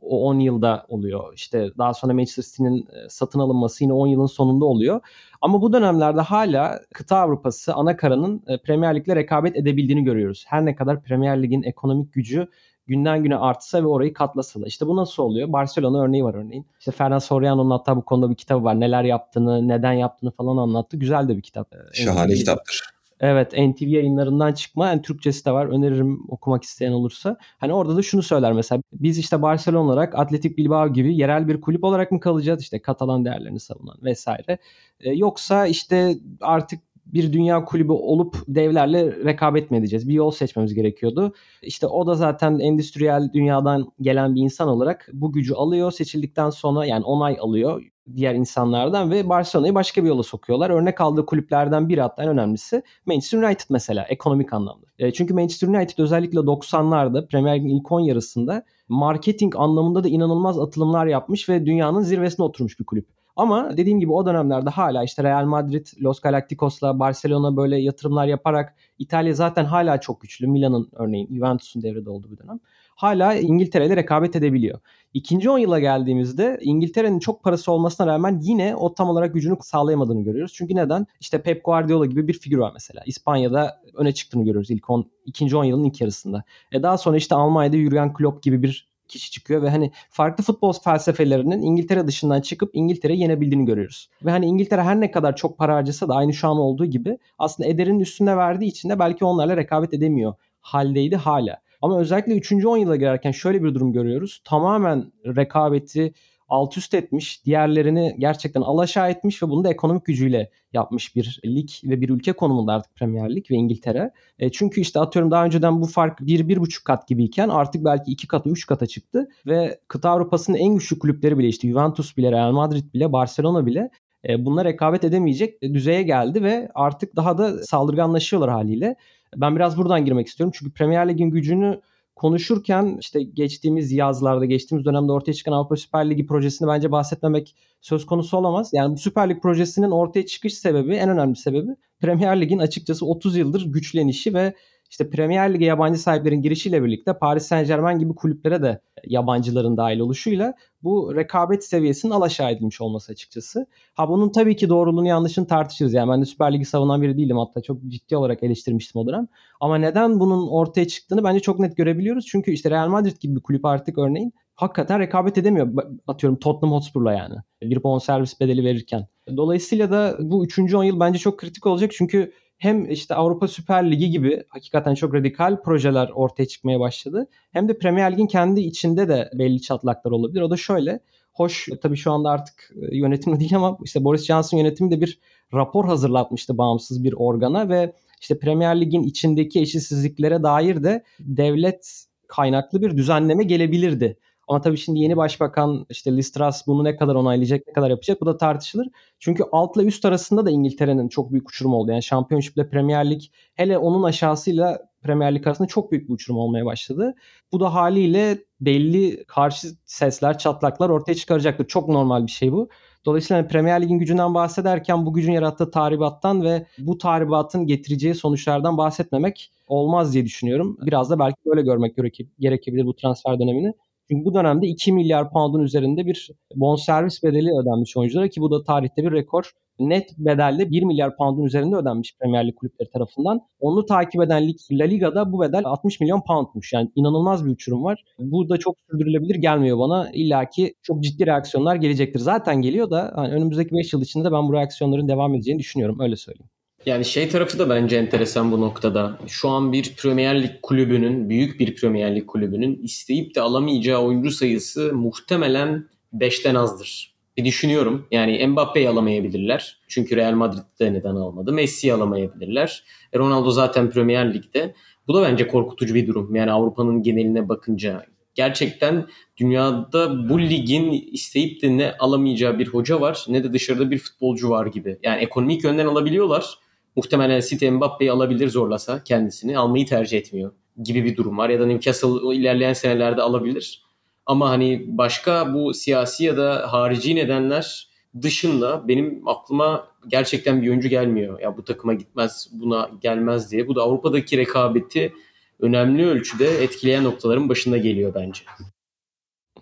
o 0.00 0.28
10 0.28 0.38
yılda 0.38 0.86
oluyor. 0.88 1.34
İşte 1.34 1.70
daha 1.78 1.94
sonra 1.94 2.14
Manchester 2.14 2.42
City'nin 2.42 2.78
e, 2.78 3.08
satın 3.08 3.38
alınması 3.38 3.84
yine 3.84 3.92
10 3.92 4.06
yılın 4.06 4.26
sonunda 4.26 4.64
oluyor. 4.64 5.00
Ama 5.40 5.62
bu 5.62 5.72
dönemlerde 5.72 6.20
hala 6.20 6.80
kıta 6.94 7.16
Avrupası 7.16 7.74
ana 7.74 7.96
karanın 7.96 8.42
e, 8.46 8.58
Premier 8.58 8.96
Lig'le 8.96 9.16
rekabet 9.16 9.56
edebildiğini 9.56 10.04
görüyoruz. 10.04 10.44
Her 10.48 10.66
ne 10.66 10.74
kadar 10.74 11.02
Premier 11.02 11.42
Lig'in 11.42 11.62
ekonomik 11.62 12.12
gücü 12.12 12.48
günden 12.86 13.22
güne 13.22 13.36
artsa 13.36 13.82
ve 13.82 13.86
orayı 13.86 14.12
katlasa 14.14 14.62
da. 14.62 14.66
İşte 14.66 14.86
bu 14.86 14.96
nasıl 14.96 15.22
oluyor? 15.22 15.52
Barcelona 15.52 16.02
örneği 16.02 16.24
var 16.24 16.34
örneğin. 16.34 16.66
İşte 16.78 16.92
Fernando 16.92 17.20
Soriano'nun 17.20 17.70
hatta 17.70 17.96
bu 17.96 18.04
konuda 18.04 18.30
bir 18.30 18.34
kitabı 18.34 18.64
var. 18.64 18.80
Neler 18.80 19.04
yaptığını, 19.04 19.68
neden 19.68 19.92
yaptığını 19.92 20.30
falan 20.30 20.56
anlattı. 20.56 20.96
Güzel 20.96 21.28
de 21.28 21.36
bir 21.36 21.42
kitap. 21.42 21.74
Şahane 21.92 22.32
NTV, 22.32 22.38
kitaptır. 22.38 22.93
Evet 23.20 23.52
NTV 23.52 23.84
yayınlarından 23.84 24.52
çıkma. 24.52 24.88
Yani 24.88 25.02
Türkçesi 25.02 25.44
de 25.44 25.52
var. 25.52 25.66
Öneririm 25.66 26.24
okumak 26.28 26.62
isteyen 26.64 26.92
olursa. 26.92 27.36
Hani 27.58 27.72
orada 27.72 27.96
da 27.96 28.02
şunu 28.02 28.22
söyler 28.22 28.52
mesela. 28.52 28.82
Biz 28.92 29.18
işte 29.18 29.42
Barcelona 29.42 29.84
olarak 29.84 30.18
Atletik 30.18 30.58
Bilbao 30.58 30.92
gibi 30.92 31.16
yerel 31.16 31.48
bir 31.48 31.60
kulüp 31.60 31.84
olarak 31.84 32.12
mı 32.12 32.20
kalacağız? 32.20 32.62
İşte 32.62 32.82
Katalan 32.82 33.24
değerlerini 33.24 33.60
savunan 33.60 33.96
vesaire. 34.02 34.58
Ee, 35.00 35.12
yoksa 35.12 35.66
işte 35.66 36.18
artık 36.40 36.80
bir 37.06 37.32
dünya 37.32 37.64
kulübü 37.64 37.92
olup 37.92 38.36
devlerle 38.48 39.24
rekabet 39.24 39.70
mi 39.70 39.76
edeceğiz? 39.76 40.08
Bir 40.08 40.14
yol 40.14 40.30
seçmemiz 40.30 40.74
gerekiyordu. 40.74 41.34
İşte 41.62 41.86
o 41.86 42.06
da 42.06 42.14
zaten 42.14 42.58
endüstriyel 42.58 43.30
dünyadan 43.32 43.92
gelen 44.00 44.34
bir 44.34 44.40
insan 44.40 44.68
olarak 44.68 45.08
bu 45.12 45.32
gücü 45.32 45.54
alıyor. 45.54 45.92
Seçildikten 45.92 46.50
sonra 46.50 46.86
yani 46.86 47.04
onay 47.04 47.36
alıyor 47.40 47.82
diğer 48.16 48.34
insanlardan 48.34 49.10
ve 49.10 49.28
Barcelona'yı 49.28 49.74
başka 49.74 50.04
bir 50.04 50.08
yola 50.08 50.22
sokuyorlar. 50.22 50.70
Örnek 50.70 51.00
aldığı 51.00 51.26
kulüplerden 51.26 51.88
biri 51.88 52.00
hatta 52.00 52.22
en 52.22 52.28
önemlisi 52.28 52.82
Manchester 53.06 53.38
United 53.38 53.66
mesela 53.70 54.04
ekonomik 54.08 54.52
anlamda. 54.52 54.86
E, 54.98 55.12
çünkü 55.12 55.34
Manchester 55.34 55.68
United 55.68 55.98
özellikle 55.98 56.38
90'larda 56.38 57.26
Premier 57.28 57.56
Lig'in 57.56 57.68
ilk 57.68 57.92
10 57.92 58.00
yarısında 58.00 58.64
marketing 58.88 59.56
anlamında 59.56 60.04
da 60.04 60.08
inanılmaz 60.08 60.58
atılımlar 60.58 61.06
yapmış 61.06 61.48
ve 61.48 61.66
dünyanın 61.66 62.00
zirvesine 62.00 62.44
oturmuş 62.44 62.80
bir 62.80 62.84
kulüp. 62.84 63.06
Ama 63.36 63.76
dediğim 63.76 64.00
gibi 64.00 64.12
o 64.12 64.26
dönemlerde 64.26 64.70
hala 64.70 65.04
işte 65.04 65.22
Real 65.22 65.44
Madrid, 65.44 65.86
Los 66.02 66.20
Galacticos'la 66.20 66.98
Barcelona 66.98 67.56
böyle 67.56 67.76
yatırımlar 67.76 68.26
yaparak 68.26 68.74
İtalya 68.98 69.34
zaten 69.34 69.64
hala 69.64 70.00
çok 70.00 70.20
güçlü. 70.20 70.46
Milan'ın 70.46 70.88
örneğin 70.92 71.34
Juventus'un 71.34 71.82
devrede 71.82 72.10
olduğu 72.10 72.30
bir 72.30 72.38
dönem. 72.38 72.60
Hala 72.96 73.34
İngiltere 73.34 73.86
ile 73.86 73.96
rekabet 73.96 74.36
edebiliyor. 74.36 74.80
İkinci 75.14 75.50
10 75.50 75.58
yıla 75.58 75.80
geldiğimizde 75.80 76.58
İngiltere'nin 76.60 77.18
çok 77.18 77.42
parası 77.42 77.72
olmasına 77.72 78.06
rağmen 78.06 78.40
yine 78.42 78.76
o 78.76 78.94
tam 78.94 79.08
olarak 79.08 79.34
gücünü 79.34 79.56
sağlayamadığını 79.60 80.22
görüyoruz. 80.22 80.52
Çünkü 80.54 80.76
neden? 80.76 81.06
İşte 81.20 81.42
Pep 81.42 81.64
Guardiola 81.64 82.06
gibi 82.06 82.28
bir 82.28 82.32
figür 82.32 82.58
var 82.58 82.70
mesela. 82.74 83.02
İspanya'da 83.06 83.82
öne 83.94 84.12
çıktığını 84.12 84.44
görüyoruz 84.44 84.70
ilk 84.70 84.90
10, 84.90 85.10
ikinci 85.26 85.56
10 85.56 85.64
yılın 85.64 85.84
ilk 85.84 86.00
yarısında. 86.00 86.44
E 86.72 86.82
daha 86.82 86.98
sonra 86.98 87.16
işte 87.16 87.34
Almanya'da 87.34 87.76
Jurgen 87.76 88.12
Klopp 88.12 88.42
gibi 88.42 88.62
bir 88.62 88.88
kişi 89.08 89.30
çıkıyor 89.30 89.62
ve 89.62 89.70
hani 89.70 89.92
farklı 90.10 90.44
futbol 90.44 90.72
felsefelerinin 90.72 91.62
İngiltere 91.62 92.06
dışından 92.06 92.40
çıkıp 92.40 92.70
İngiltere'yi 92.72 93.20
yenebildiğini 93.20 93.64
görüyoruz. 93.64 94.10
Ve 94.24 94.30
hani 94.30 94.46
İngiltere 94.46 94.82
her 94.82 95.00
ne 95.00 95.10
kadar 95.10 95.36
çok 95.36 95.58
para 95.58 95.74
harcasa 95.74 96.08
da 96.08 96.14
aynı 96.14 96.32
şu 96.32 96.48
an 96.48 96.58
olduğu 96.58 96.86
gibi 96.86 97.18
aslında 97.38 97.68
ederin 97.68 98.00
üstünde 98.00 98.36
verdiği 98.36 98.66
için 98.66 98.88
de 98.88 98.98
belki 98.98 99.24
onlarla 99.24 99.56
rekabet 99.56 99.94
edemiyor 99.94 100.34
haldeydi 100.64 101.16
hala. 101.16 101.60
Ama 101.84 101.98
özellikle 102.00 102.36
3. 102.36 102.52
10 102.52 102.76
yıla 102.76 102.96
girerken 102.96 103.30
şöyle 103.30 103.64
bir 103.64 103.74
durum 103.74 103.92
görüyoruz. 103.92 104.40
Tamamen 104.44 105.12
rekabeti 105.26 106.12
alt 106.48 106.76
üst 106.76 106.94
etmiş, 106.94 107.44
diğerlerini 107.44 108.16
gerçekten 108.18 108.60
alaşağı 108.60 109.10
etmiş 109.10 109.42
ve 109.42 109.48
bunu 109.48 109.64
da 109.64 109.70
ekonomik 109.70 110.04
gücüyle 110.04 110.50
yapmış 110.72 111.16
bir 111.16 111.40
lig 111.46 111.68
ve 111.84 112.00
bir 112.00 112.08
ülke 112.08 112.32
konumunda 112.32 112.72
artık 112.72 112.94
Premier 112.94 113.36
Lig 113.36 113.50
ve 113.50 113.54
İngiltere. 113.54 114.10
E, 114.38 114.52
çünkü 114.52 114.80
işte 114.80 115.00
atıyorum 115.00 115.30
daha 115.30 115.44
önceden 115.44 115.80
bu 115.80 115.86
fark 115.86 116.20
1-1,5 116.20 116.84
kat 116.84 117.08
gibiyken 117.08 117.48
artık 117.48 117.84
belki 117.84 118.10
2 118.10 118.28
katı 118.28 118.48
3 118.48 118.66
kata 118.66 118.86
çıktı 118.86 119.28
ve 119.46 119.78
kıta 119.88 120.10
Avrupa'sının 120.10 120.56
en 120.56 120.74
güçlü 120.74 120.98
kulüpleri 120.98 121.38
bile 121.38 121.48
işte 121.48 121.68
Juventus 121.68 122.16
bile, 122.16 122.32
Real 122.32 122.52
Madrid 122.52 122.94
bile, 122.94 123.12
Barcelona 123.12 123.66
bile 123.66 123.90
e, 124.28 124.44
bununla 124.44 124.64
rekabet 124.64 125.04
edemeyecek 125.04 125.62
düzeye 125.62 126.02
geldi 126.02 126.42
ve 126.42 126.68
artık 126.74 127.16
daha 127.16 127.38
da 127.38 127.64
saldırganlaşıyorlar 127.64 128.50
haliyle. 128.50 128.96
Ben 129.36 129.56
biraz 129.56 129.76
buradan 129.76 130.04
girmek 130.04 130.26
istiyorum. 130.26 130.52
Çünkü 130.58 130.72
Premier 130.72 131.08
Lig'in 131.08 131.30
gücünü 131.30 131.80
konuşurken 132.16 132.98
işte 133.00 133.22
geçtiğimiz 133.22 133.92
yazlarda, 133.92 134.44
geçtiğimiz 134.44 134.86
dönemde 134.86 135.12
ortaya 135.12 135.32
çıkan 135.32 135.52
Avrupa 135.52 135.76
Süper 135.76 136.10
Ligi 136.10 136.26
projesini 136.26 136.68
bence 136.68 136.92
bahsetmemek 136.92 137.56
söz 137.80 138.06
konusu 138.06 138.36
olamaz. 138.36 138.70
Yani 138.72 138.94
bu 138.94 138.98
Süper 138.98 139.30
Lig 139.30 139.42
projesinin 139.42 139.90
ortaya 139.90 140.26
çıkış 140.26 140.54
sebebi, 140.54 140.94
en 140.94 141.08
önemli 141.08 141.36
sebebi 141.36 141.70
Premier 142.00 142.40
Lig'in 142.40 142.58
açıkçası 142.58 143.06
30 143.06 143.36
yıldır 143.36 143.72
güçlenişi 143.72 144.34
ve 144.34 144.54
işte 144.90 145.10
Premier 145.10 145.54
Lig'e 145.54 145.64
yabancı 145.64 145.98
sahiplerin 145.98 146.42
girişiyle 146.42 146.84
birlikte 146.84 147.18
Paris 147.18 147.46
Saint 147.46 147.68
Germain 147.68 147.98
gibi 147.98 148.14
kulüplere 148.14 148.62
de 148.62 148.80
yabancıların 149.06 149.76
dahil 149.76 149.98
oluşuyla 149.98 150.54
bu 150.82 151.16
rekabet 151.16 151.64
seviyesinin 151.64 152.12
alaşağı 152.12 152.50
edilmiş 152.50 152.80
olması 152.80 153.12
açıkçası. 153.12 153.66
Ha 153.94 154.08
bunun 154.08 154.28
tabii 154.28 154.56
ki 154.56 154.68
doğruluğunu 154.68 155.08
yanlışını 155.08 155.46
tartışırız. 155.46 155.94
Yani 155.94 156.10
ben 156.10 156.20
de 156.20 156.26
Süper 156.26 156.52
Lig'i 156.52 156.64
savunan 156.64 157.02
biri 157.02 157.16
değilim. 157.16 157.38
Hatta 157.38 157.62
çok 157.62 157.86
ciddi 157.88 158.16
olarak 158.16 158.42
eleştirmiştim 158.42 159.00
o 159.00 159.06
dönem. 159.06 159.28
Ama 159.60 159.78
neden 159.78 160.20
bunun 160.20 160.48
ortaya 160.48 160.88
çıktığını 160.88 161.24
bence 161.24 161.40
çok 161.40 161.58
net 161.58 161.76
görebiliyoruz. 161.76 162.26
Çünkü 162.26 162.50
işte 162.52 162.70
Real 162.70 162.88
Madrid 162.88 163.16
gibi 163.20 163.36
bir 163.36 163.40
kulüp 163.40 163.64
artık 163.64 163.98
örneğin 163.98 164.32
hakikaten 164.54 165.00
rekabet 165.00 165.38
edemiyor. 165.38 165.72
Atıyorum 166.06 166.38
Tottenham 166.38 166.76
Hotspur'la 166.76 167.12
yani. 167.12 167.34
Bir 167.62 167.82
bonservis 167.82 168.40
bedeli 168.40 168.64
verirken. 168.64 169.06
Dolayısıyla 169.36 169.90
da 169.90 170.16
bu 170.20 170.44
3. 170.44 170.74
10 170.74 170.84
yıl 170.84 171.00
bence 171.00 171.18
çok 171.18 171.38
kritik 171.38 171.66
olacak. 171.66 171.90
Çünkü 171.94 172.32
hem 172.64 172.90
işte 172.90 173.14
Avrupa 173.14 173.48
Süper 173.48 173.90
Ligi 173.90 174.10
gibi 174.10 174.44
hakikaten 174.48 174.94
çok 174.94 175.14
radikal 175.14 175.62
projeler 175.62 176.08
ortaya 176.08 176.46
çıkmaya 176.46 176.80
başladı. 176.80 177.26
Hem 177.52 177.68
de 177.68 177.78
Premier 177.78 178.12
Lig'in 178.12 178.26
kendi 178.26 178.60
içinde 178.60 179.08
de 179.08 179.30
belli 179.34 179.60
çatlaklar 179.60 180.10
olabilir. 180.10 180.40
O 180.40 180.50
da 180.50 180.56
şöyle. 180.56 181.00
Hoş 181.32 181.68
tabii 181.82 181.96
şu 181.96 182.12
anda 182.12 182.30
artık 182.30 182.72
e, 182.82 182.96
yönetimde 182.96 183.40
değil 183.40 183.56
ama 183.56 183.78
işte 183.84 184.04
Boris 184.04 184.24
Johnson 184.24 184.58
yönetimi 184.58 184.90
de 184.90 185.00
bir 185.00 185.18
rapor 185.54 185.84
hazırlatmıştı 185.84 186.58
bağımsız 186.58 187.04
bir 187.04 187.12
organa 187.12 187.68
ve 187.68 187.92
işte 188.20 188.38
Premier 188.38 188.80
Lig'in 188.80 189.02
içindeki 189.02 189.60
eşitsizliklere 189.60 190.42
dair 190.42 190.84
de 190.84 191.04
devlet 191.20 192.06
kaynaklı 192.28 192.82
bir 192.82 192.96
düzenleme 192.96 193.44
gelebilirdi. 193.44 194.18
Ama 194.48 194.60
tabii 194.60 194.76
şimdi 194.76 195.00
yeni 195.00 195.16
başbakan 195.16 195.86
işte 195.90 196.16
Liz 196.16 196.32
Truss 196.32 196.66
bunu 196.66 196.84
ne 196.84 196.96
kadar 196.96 197.14
onaylayacak, 197.14 197.66
ne 197.66 197.72
kadar 197.72 197.90
yapacak 197.90 198.20
bu 198.20 198.26
da 198.26 198.36
tartışılır. 198.36 198.88
Çünkü 199.18 199.44
altla 199.52 199.82
üst 199.84 200.04
arasında 200.04 200.46
da 200.46 200.50
İngiltere'nin 200.50 201.08
çok 201.08 201.32
büyük 201.32 201.48
uçurum 201.48 201.74
oldu. 201.74 201.90
Yani 201.90 202.02
Championship 202.02 202.56
ile 202.56 202.68
Premier 202.68 203.10
Lig 203.10 203.22
hele 203.54 203.78
onun 203.78 204.02
aşağısıyla 204.02 204.78
Premier 205.02 205.34
Lig 205.34 205.46
arasında 205.46 205.68
çok 205.68 205.92
büyük 205.92 206.08
bir 206.08 206.14
uçurum 206.14 206.38
olmaya 206.38 206.66
başladı. 206.66 207.14
Bu 207.52 207.60
da 207.60 207.74
haliyle 207.74 208.38
belli 208.60 209.24
karşı 209.24 209.68
sesler, 209.84 210.38
çatlaklar 210.38 210.88
ortaya 210.88 211.14
çıkaracaktır. 211.14 211.66
Çok 211.66 211.88
normal 211.88 212.26
bir 212.26 212.30
şey 212.32 212.52
bu. 212.52 212.68
Dolayısıyla 213.04 213.42
hani 213.42 213.48
Premier 213.48 213.82
Lig'in 213.82 213.98
gücünden 213.98 214.34
bahsederken 214.34 215.06
bu 215.06 215.14
gücün 215.14 215.32
yarattığı 215.32 215.70
tahribattan 215.70 216.42
ve 216.42 216.66
bu 216.78 216.98
tahribatın 216.98 217.66
getireceği 217.66 218.14
sonuçlardan 218.14 218.78
bahsetmemek 218.78 219.52
olmaz 219.68 220.14
diye 220.14 220.24
düşünüyorum. 220.24 220.78
Biraz 220.80 221.10
da 221.10 221.18
belki 221.18 221.36
böyle 221.46 221.62
görmek 221.62 221.96
gerekebilir 222.38 222.86
bu 222.86 222.96
transfer 222.96 223.40
dönemini. 223.40 223.72
Çünkü 224.10 224.24
bu 224.24 224.34
dönemde 224.34 224.66
2 224.66 224.92
milyar 224.92 225.30
pound'un 225.30 225.60
üzerinde 225.60 226.06
bir 226.06 226.30
bonservis 226.54 227.22
bedeli 227.22 227.50
ödenmiş 227.62 227.96
oyunculara 227.96 228.28
ki 228.28 228.40
bu 228.40 228.50
da 228.50 228.64
tarihte 228.64 229.02
bir 229.02 229.12
rekor 229.12 229.50
net 229.78 230.18
bedelle 230.18 230.70
1 230.70 230.82
milyar 230.82 231.16
pound'un 231.16 231.44
üzerinde 231.44 231.76
ödenmiş 231.76 232.16
Premier 232.18 232.46
Lig 232.46 232.54
kulüpleri 232.56 232.90
tarafından. 232.90 233.40
Onu 233.60 233.86
takip 233.86 234.22
eden 234.22 234.48
lig 234.48 234.56
La 234.72 234.84
Liga'da 234.84 235.32
bu 235.32 235.40
bedel 235.40 235.62
60 235.64 236.00
milyon 236.00 236.22
poundmuş. 236.26 236.72
Yani 236.72 236.90
inanılmaz 236.94 237.46
bir 237.46 237.50
uçurum 237.50 237.84
var. 237.84 238.04
Bu 238.18 238.48
da 238.48 238.56
çok 238.56 238.76
sürdürülebilir 238.90 239.34
gelmiyor 239.34 239.78
bana. 239.78 240.10
İlla 240.12 240.48
ki 240.48 240.74
çok 240.82 241.02
ciddi 241.02 241.26
reaksiyonlar 241.26 241.76
gelecektir. 241.76 242.20
Zaten 242.20 242.62
geliyor 242.62 242.90
da 242.90 243.12
hani 243.14 243.32
önümüzdeki 243.32 243.74
5 243.74 243.92
yıl 243.92 244.02
içinde 244.02 244.32
ben 244.32 244.48
bu 244.48 244.52
reaksiyonların 244.52 245.08
devam 245.08 245.34
edeceğini 245.34 245.58
düşünüyorum. 245.58 246.00
Öyle 246.00 246.16
söyleyeyim. 246.16 246.50
Yani 246.86 247.04
şey 247.04 247.28
tarafı 247.28 247.58
da 247.58 247.70
bence 247.70 247.96
enteresan 247.96 248.52
bu 248.52 248.60
noktada. 248.60 249.18
Şu 249.26 249.48
an 249.48 249.72
bir 249.72 249.94
Premier 249.96 250.42
Lig 250.42 250.50
kulübünün, 250.62 251.28
büyük 251.28 251.60
bir 251.60 251.76
Premier 251.76 252.16
Lig 252.16 252.26
kulübünün 252.26 252.80
isteyip 252.82 253.34
de 253.34 253.40
alamayacağı 253.40 254.02
oyuncu 254.02 254.30
sayısı 254.30 254.94
muhtemelen 254.94 255.88
5'ten 256.14 256.54
azdır. 256.54 257.14
Bir 257.36 257.44
düşünüyorum. 257.44 258.06
Yani 258.10 258.46
Mbappe'yi 258.46 258.88
alamayabilirler. 258.88 259.78
Çünkü 259.88 260.16
Real 260.16 260.32
Madrid'de 260.32 260.92
neden 260.92 261.14
almadı. 261.14 261.52
Messi'yi 261.52 261.94
alamayabilirler. 261.94 262.84
E, 263.12 263.18
Ronaldo 263.18 263.50
zaten 263.50 263.90
Premier 263.90 264.34
Lig'de. 264.34 264.74
Bu 265.08 265.14
da 265.14 265.22
bence 265.22 265.48
korkutucu 265.48 265.94
bir 265.94 266.06
durum. 266.06 266.34
Yani 266.34 266.52
Avrupa'nın 266.52 267.02
geneline 267.02 267.48
bakınca 267.48 268.06
gerçekten 268.34 269.06
dünyada 269.36 270.28
bu 270.28 270.40
ligin 270.40 271.08
isteyip 271.12 271.62
de 271.62 271.76
ne 271.76 271.92
alamayacağı 271.98 272.58
bir 272.58 272.66
hoca 272.66 273.00
var 273.00 273.24
ne 273.28 273.44
de 273.44 273.52
dışarıda 273.52 273.90
bir 273.90 273.98
futbolcu 273.98 274.50
var 274.50 274.66
gibi. 274.66 274.98
Yani 275.02 275.22
ekonomik 275.22 275.64
yönden 275.64 275.86
alabiliyorlar. 275.86 276.58
Muhtemelen 276.96 277.40
City 277.40 277.70
Mbappe'yi 277.70 278.12
alabilir 278.12 278.48
zorlasa 278.48 279.04
kendisini. 279.04 279.58
Almayı 279.58 279.86
tercih 279.86 280.18
etmiyor 280.18 280.52
gibi 280.82 281.04
bir 281.04 281.16
durum 281.16 281.38
var. 281.38 281.48
Ya 281.48 281.60
da 281.60 281.66
Newcastle 281.66 282.36
ilerleyen 282.36 282.72
senelerde 282.72 283.22
alabilir. 283.22 283.84
Ama 284.26 284.50
hani 284.50 284.84
başka 284.86 285.54
bu 285.54 285.74
siyasi 285.74 286.24
ya 286.24 286.36
da 286.36 286.72
harici 286.72 287.16
nedenler 287.16 287.88
dışında 288.22 288.88
benim 288.88 289.28
aklıma 289.28 289.88
gerçekten 290.08 290.62
bir 290.62 290.68
oyuncu 290.68 290.88
gelmiyor. 290.88 291.40
Ya 291.40 291.56
bu 291.56 291.64
takıma 291.64 291.94
gitmez, 291.94 292.48
buna 292.52 292.90
gelmez 293.02 293.52
diye. 293.52 293.68
Bu 293.68 293.76
da 293.76 293.82
Avrupa'daki 293.82 294.38
rekabeti 294.38 295.12
önemli 295.60 296.06
ölçüde 296.06 296.62
etkileyen 296.62 297.04
noktaların 297.04 297.48
başında 297.48 297.76
geliyor 297.76 298.14
bence. 298.14 298.42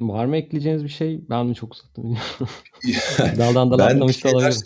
Var 0.01 0.25
mı 0.25 0.37
ekleyeceğiniz 0.37 0.85
bir 0.85 0.89
şey? 0.89 1.21
Ben 1.31 1.47
mi 1.47 1.55
çok 1.55 1.75
uzattım? 1.75 2.19
Daldan 3.39 3.71
dala 3.71 3.85
atlamış 3.85 4.25
da 4.25 4.29
olabilir. 4.29 4.59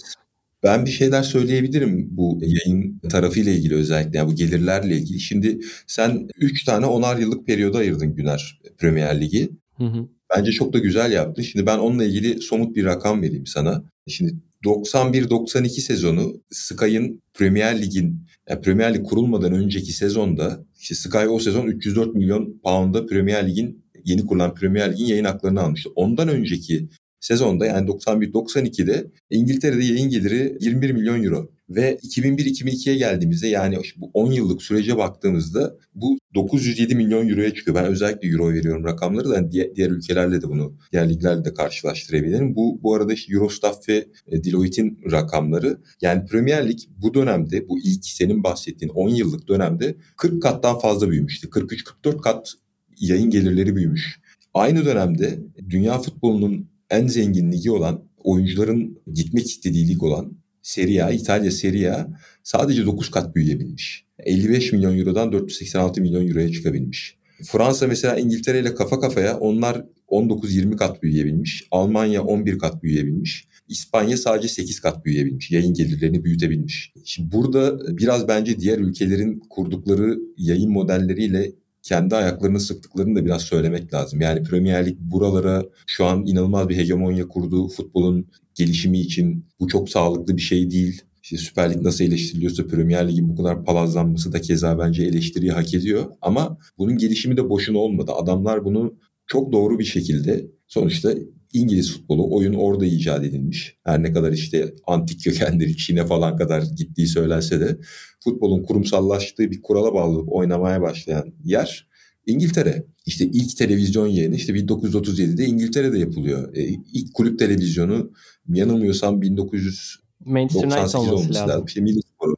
Ben 0.63 0.87
bir 0.87 0.91
şeyler 0.91 1.23
söyleyebilirim 1.23 2.09
bu 2.11 2.41
yayın 2.43 2.99
tarafıyla 3.09 3.53
ilgili 3.53 3.75
özellikle 3.75 4.19
yani 4.19 4.31
bu 4.31 4.35
gelirlerle 4.35 4.97
ilgili. 4.97 5.21
Şimdi 5.21 5.59
sen 5.87 6.29
3 6.37 6.65
tane 6.65 6.87
onar 6.87 7.17
yıllık 7.17 7.47
periyoda 7.47 7.79
ayırdın 7.79 8.15
Güner 8.15 8.61
Premier 8.79 9.21
Ligi. 9.21 9.51
Hı 9.77 9.85
hı. 9.85 10.09
Bence 10.37 10.53
çok 10.53 10.73
da 10.73 10.79
güzel 10.79 11.13
yaptın. 11.13 11.43
Şimdi 11.43 11.67
ben 11.67 11.79
onunla 11.79 12.05
ilgili 12.05 12.43
somut 12.43 12.77
bir 12.77 12.85
rakam 12.85 13.23
vereyim 13.23 13.47
sana. 13.47 13.85
Şimdi 14.07 14.35
91-92 14.65 15.69
sezonu 15.69 16.43
Sky'ın 16.51 17.23
Premier 17.35 17.83
Lig'in 17.83 18.27
yani 18.49 18.61
Premier 18.61 18.95
Lig 18.95 19.07
kurulmadan 19.07 19.53
önceki 19.53 19.93
sezonda 19.93 20.65
işte 20.81 20.95
Sky 20.95 21.27
o 21.29 21.39
sezon 21.39 21.67
304 21.67 22.15
milyon 22.15 22.61
pound'a 22.65 23.07
Premier 23.07 23.49
Lig'in 23.49 23.85
yeni 24.05 24.27
kurulan 24.27 24.55
Premier 24.55 24.93
Lig'in 24.93 25.05
yayın 25.05 25.25
haklarını 25.25 25.61
almıştı. 25.61 25.91
Ondan 25.95 26.29
önceki 26.29 26.89
sezonda 27.27 27.67
yani 27.67 27.89
91-92'de 27.91 29.07
İngiltere'de 29.31 29.85
yayın 29.85 30.11
geliri 30.11 30.59
21 30.61 30.91
milyon 30.91 31.23
euro. 31.23 31.51
Ve 31.71 31.97
2001-2002'ye 31.97 32.97
geldiğimizde 32.97 33.49
yani 33.49 33.79
bu 33.97 34.11
10 34.15 34.33
yıllık 34.33 34.63
sürece 34.63 34.97
baktığımızda 34.97 35.77
bu 35.95 36.19
907 36.35 36.95
milyon 36.95 37.29
euroya 37.29 37.55
çıkıyor. 37.55 37.77
Ben 37.77 37.85
özellikle 37.85 38.29
euro 38.29 38.53
veriyorum 38.53 38.85
rakamları 38.85 39.29
da 39.29 39.53
diğer, 39.53 39.75
diğer 39.77 39.91
ülkelerle 39.91 40.43
de 40.43 40.49
bunu 40.49 40.77
diğer 40.93 41.09
liglerle 41.09 41.45
de 41.45 41.55
karşılaştırabilirim. 41.55 42.57
Bu 42.57 42.81
bu 42.83 42.95
arada 42.95 43.13
işte 43.13 43.35
Eurostat 43.35 43.89
ve 43.89 44.07
e, 44.29 44.45
Deloitte'in 44.45 44.99
rakamları. 45.11 45.79
Yani 46.03 46.25
Premier 46.27 46.69
Lig 46.69 46.79
bu 46.99 47.15
dönemde 47.15 47.69
bu 47.69 47.79
ilk 47.79 48.05
senin 48.05 48.45
bahsettiğin 48.45 48.93
10 48.93 49.09
yıllık 49.09 49.49
dönemde 49.49 49.97
40 50.17 50.43
kattan 50.43 50.79
fazla 50.79 51.11
büyümüştü. 51.11 51.49
43-44 51.49 52.21
kat 52.21 52.53
yayın 53.01 53.31
gelirleri 53.31 53.77
büyümüş. 53.77 54.21
Aynı 54.55 54.85
dönemde 54.85 55.39
dünya 55.71 55.99
futbolunun 55.99 56.76
en 56.91 57.07
zengin 57.07 57.53
ligi 57.53 57.71
olan 57.71 58.05
oyuncuların 58.19 58.99
gitmek 59.13 59.47
istediği 59.47 59.89
lig 59.89 60.03
olan 60.03 60.33
Serie 60.63 61.03
A, 61.03 61.11
İtalya 61.11 61.51
Serie 61.51 61.89
A 61.89 62.09
sadece 62.43 62.87
9 62.87 63.11
kat 63.11 63.37
büyüyebilmiş. 63.37 64.07
55 64.19 64.73
milyon 64.73 64.99
eurodan 64.99 65.33
486 65.33 66.01
milyon 66.01 66.29
euroya 66.29 66.53
çıkabilmiş. 66.53 67.17
Fransa 67.45 67.87
mesela 67.87 68.17
İngiltere 68.17 68.61
ile 68.61 68.75
kafa 68.75 69.01
kafaya 69.01 69.39
onlar 69.39 69.85
19-20 70.09 70.77
kat 70.77 71.03
büyüyebilmiş. 71.03 71.65
Almanya 71.71 72.23
11 72.23 72.59
kat 72.59 72.83
büyüyebilmiş. 72.83 73.49
İspanya 73.69 74.17
sadece 74.17 74.49
8 74.49 74.81
kat 74.81 75.05
büyüyebilmiş. 75.05 75.51
Yayın 75.51 75.75
gelirlerini 75.75 76.25
büyütebilmiş. 76.25 76.93
Şimdi 77.05 77.33
burada 77.33 77.79
biraz 77.99 78.29
bence 78.29 78.61
diğer 78.61 78.79
ülkelerin 78.79 79.43
kurdukları 79.51 80.19
yayın 80.37 80.71
modelleriyle 80.71 81.53
kendi 81.87 82.17
ayaklarını 82.17 82.61
sıktıklarını 82.61 83.17
da 83.17 83.25
biraz 83.25 83.43
söylemek 83.43 83.95
lazım. 83.95 84.21
Yani 84.21 84.43
Premier 84.43 84.87
Lig 84.87 84.97
buralara 84.99 85.65
şu 85.87 86.05
an 86.05 86.27
inanılmaz 86.27 86.69
bir 86.69 86.77
hegemonya 86.77 87.29
kurdu. 87.29 87.69
Futbolun 87.69 88.27
gelişimi 88.55 88.99
için 88.99 89.47
bu 89.61 89.69
çok 89.69 89.91
sağlıklı 89.91 90.37
bir 90.37 90.43
şey 90.43 90.71
değil. 90.71 91.03
İşte 91.23 91.37
Süper 91.37 91.75
Lig 91.75 91.83
nasıl 91.83 92.05
eleştiriliyorsa 92.05 92.67
Premier 92.67 93.09
Lig'in 93.09 93.29
bu 93.29 93.37
kadar 93.37 93.65
palazlanması 93.65 94.33
da 94.33 94.41
keza 94.41 94.79
bence 94.79 95.05
eleştiriyi 95.05 95.53
hak 95.53 95.75
ediyor. 95.75 96.05
Ama 96.23 96.59
bunun 96.79 96.99
gelişimi 96.99 97.37
de 97.37 97.49
boşuna 97.49 97.79
olmadı. 97.79 98.13
Adamlar 98.13 98.65
bunu 98.65 98.95
çok 99.27 99.53
doğru 99.53 99.79
bir 99.79 99.85
şekilde 99.85 100.47
sonuçta 100.67 101.15
İngiliz 101.57 101.93
futbolu 101.93 102.35
oyun 102.37 102.55
orada 102.55 102.87
icat 102.87 103.25
edilmiş. 103.25 103.77
Her 103.85 104.03
ne 104.03 104.13
kadar 104.13 104.33
işte 104.33 104.75
antik 104.87 105.25
kökenleri 105.25 105.77
Çin'e 105.77 106.07
falan 106.07 106.37
kadar 106.37 106.63
gittiği 106.63 107.07
söylense 107.07 107.61
de 107.61 107.79
futbolun 108.25 108.63
kurumsallaştığı 108.63 109.51
bir 109.51 109.63
kurala 109.63 109.95
bağlı 109.95 110.21
oynamaya 110.21 110.83
başlayan 110.83 111.33
yer 111.45 111.89
İngiltere. 112.27 112.87
İşte 113.07 113.25
ilk 113.25 113.57
televizyon 113.57 114.07
yayını 114.07 114.35
işte 114.35 114.53
1937'de 114.53 115.45
İngiltere'de 115.45 115.99
yapılıyor. 115.99 116.57
E, 116.57 116.65
ilk 116.93 117.15
kulüp 117.15 117.39
televizyonu 117.39 118.13
yanılmıyorsam 118.49 119.23
1998 119.23 120.95
olması 120.95 121.35
lazım. 121.35 121.65
İşte 121.67 121.81
Middlesbrough. 121.81 122.37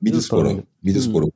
Middlesbrough. 0.00 0.60
Middlesbrough. 0.82 1.30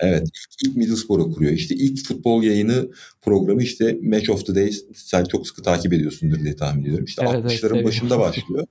Evet 0.00 0.28
ilk, 0.28 0.68
ilk 0.68 0.76
Middlesbrough 0.76 1.34
kuruyor. 1.34 1.52
İşte 1.52 1.74
ilk 1.74 2.06
futbol 2.06 2.42
yayını 2.42 2.90
programı 3.22 3.62
işte 3.62 3.98
Match 4.02 4.30
of 4.30 4.46
the 4.46 4.54
Day 4.54 4.72
sen 4.94 5.24
çok 5.24 5.46
sıkı 5.46 5.62
takip 5.62 5.92
ediyorsundur 5.92 6.44
diye 6.44 6.56
tahmin 6.56 6.82
ediyorum. 6.82 7.04
İşte 7.04 7.24
evet, 7.30 7.44
60'ların 7.44 7.74
evet, 7.76 7.84
başında 7.86 8.18
başlıyor. 8.18 8.66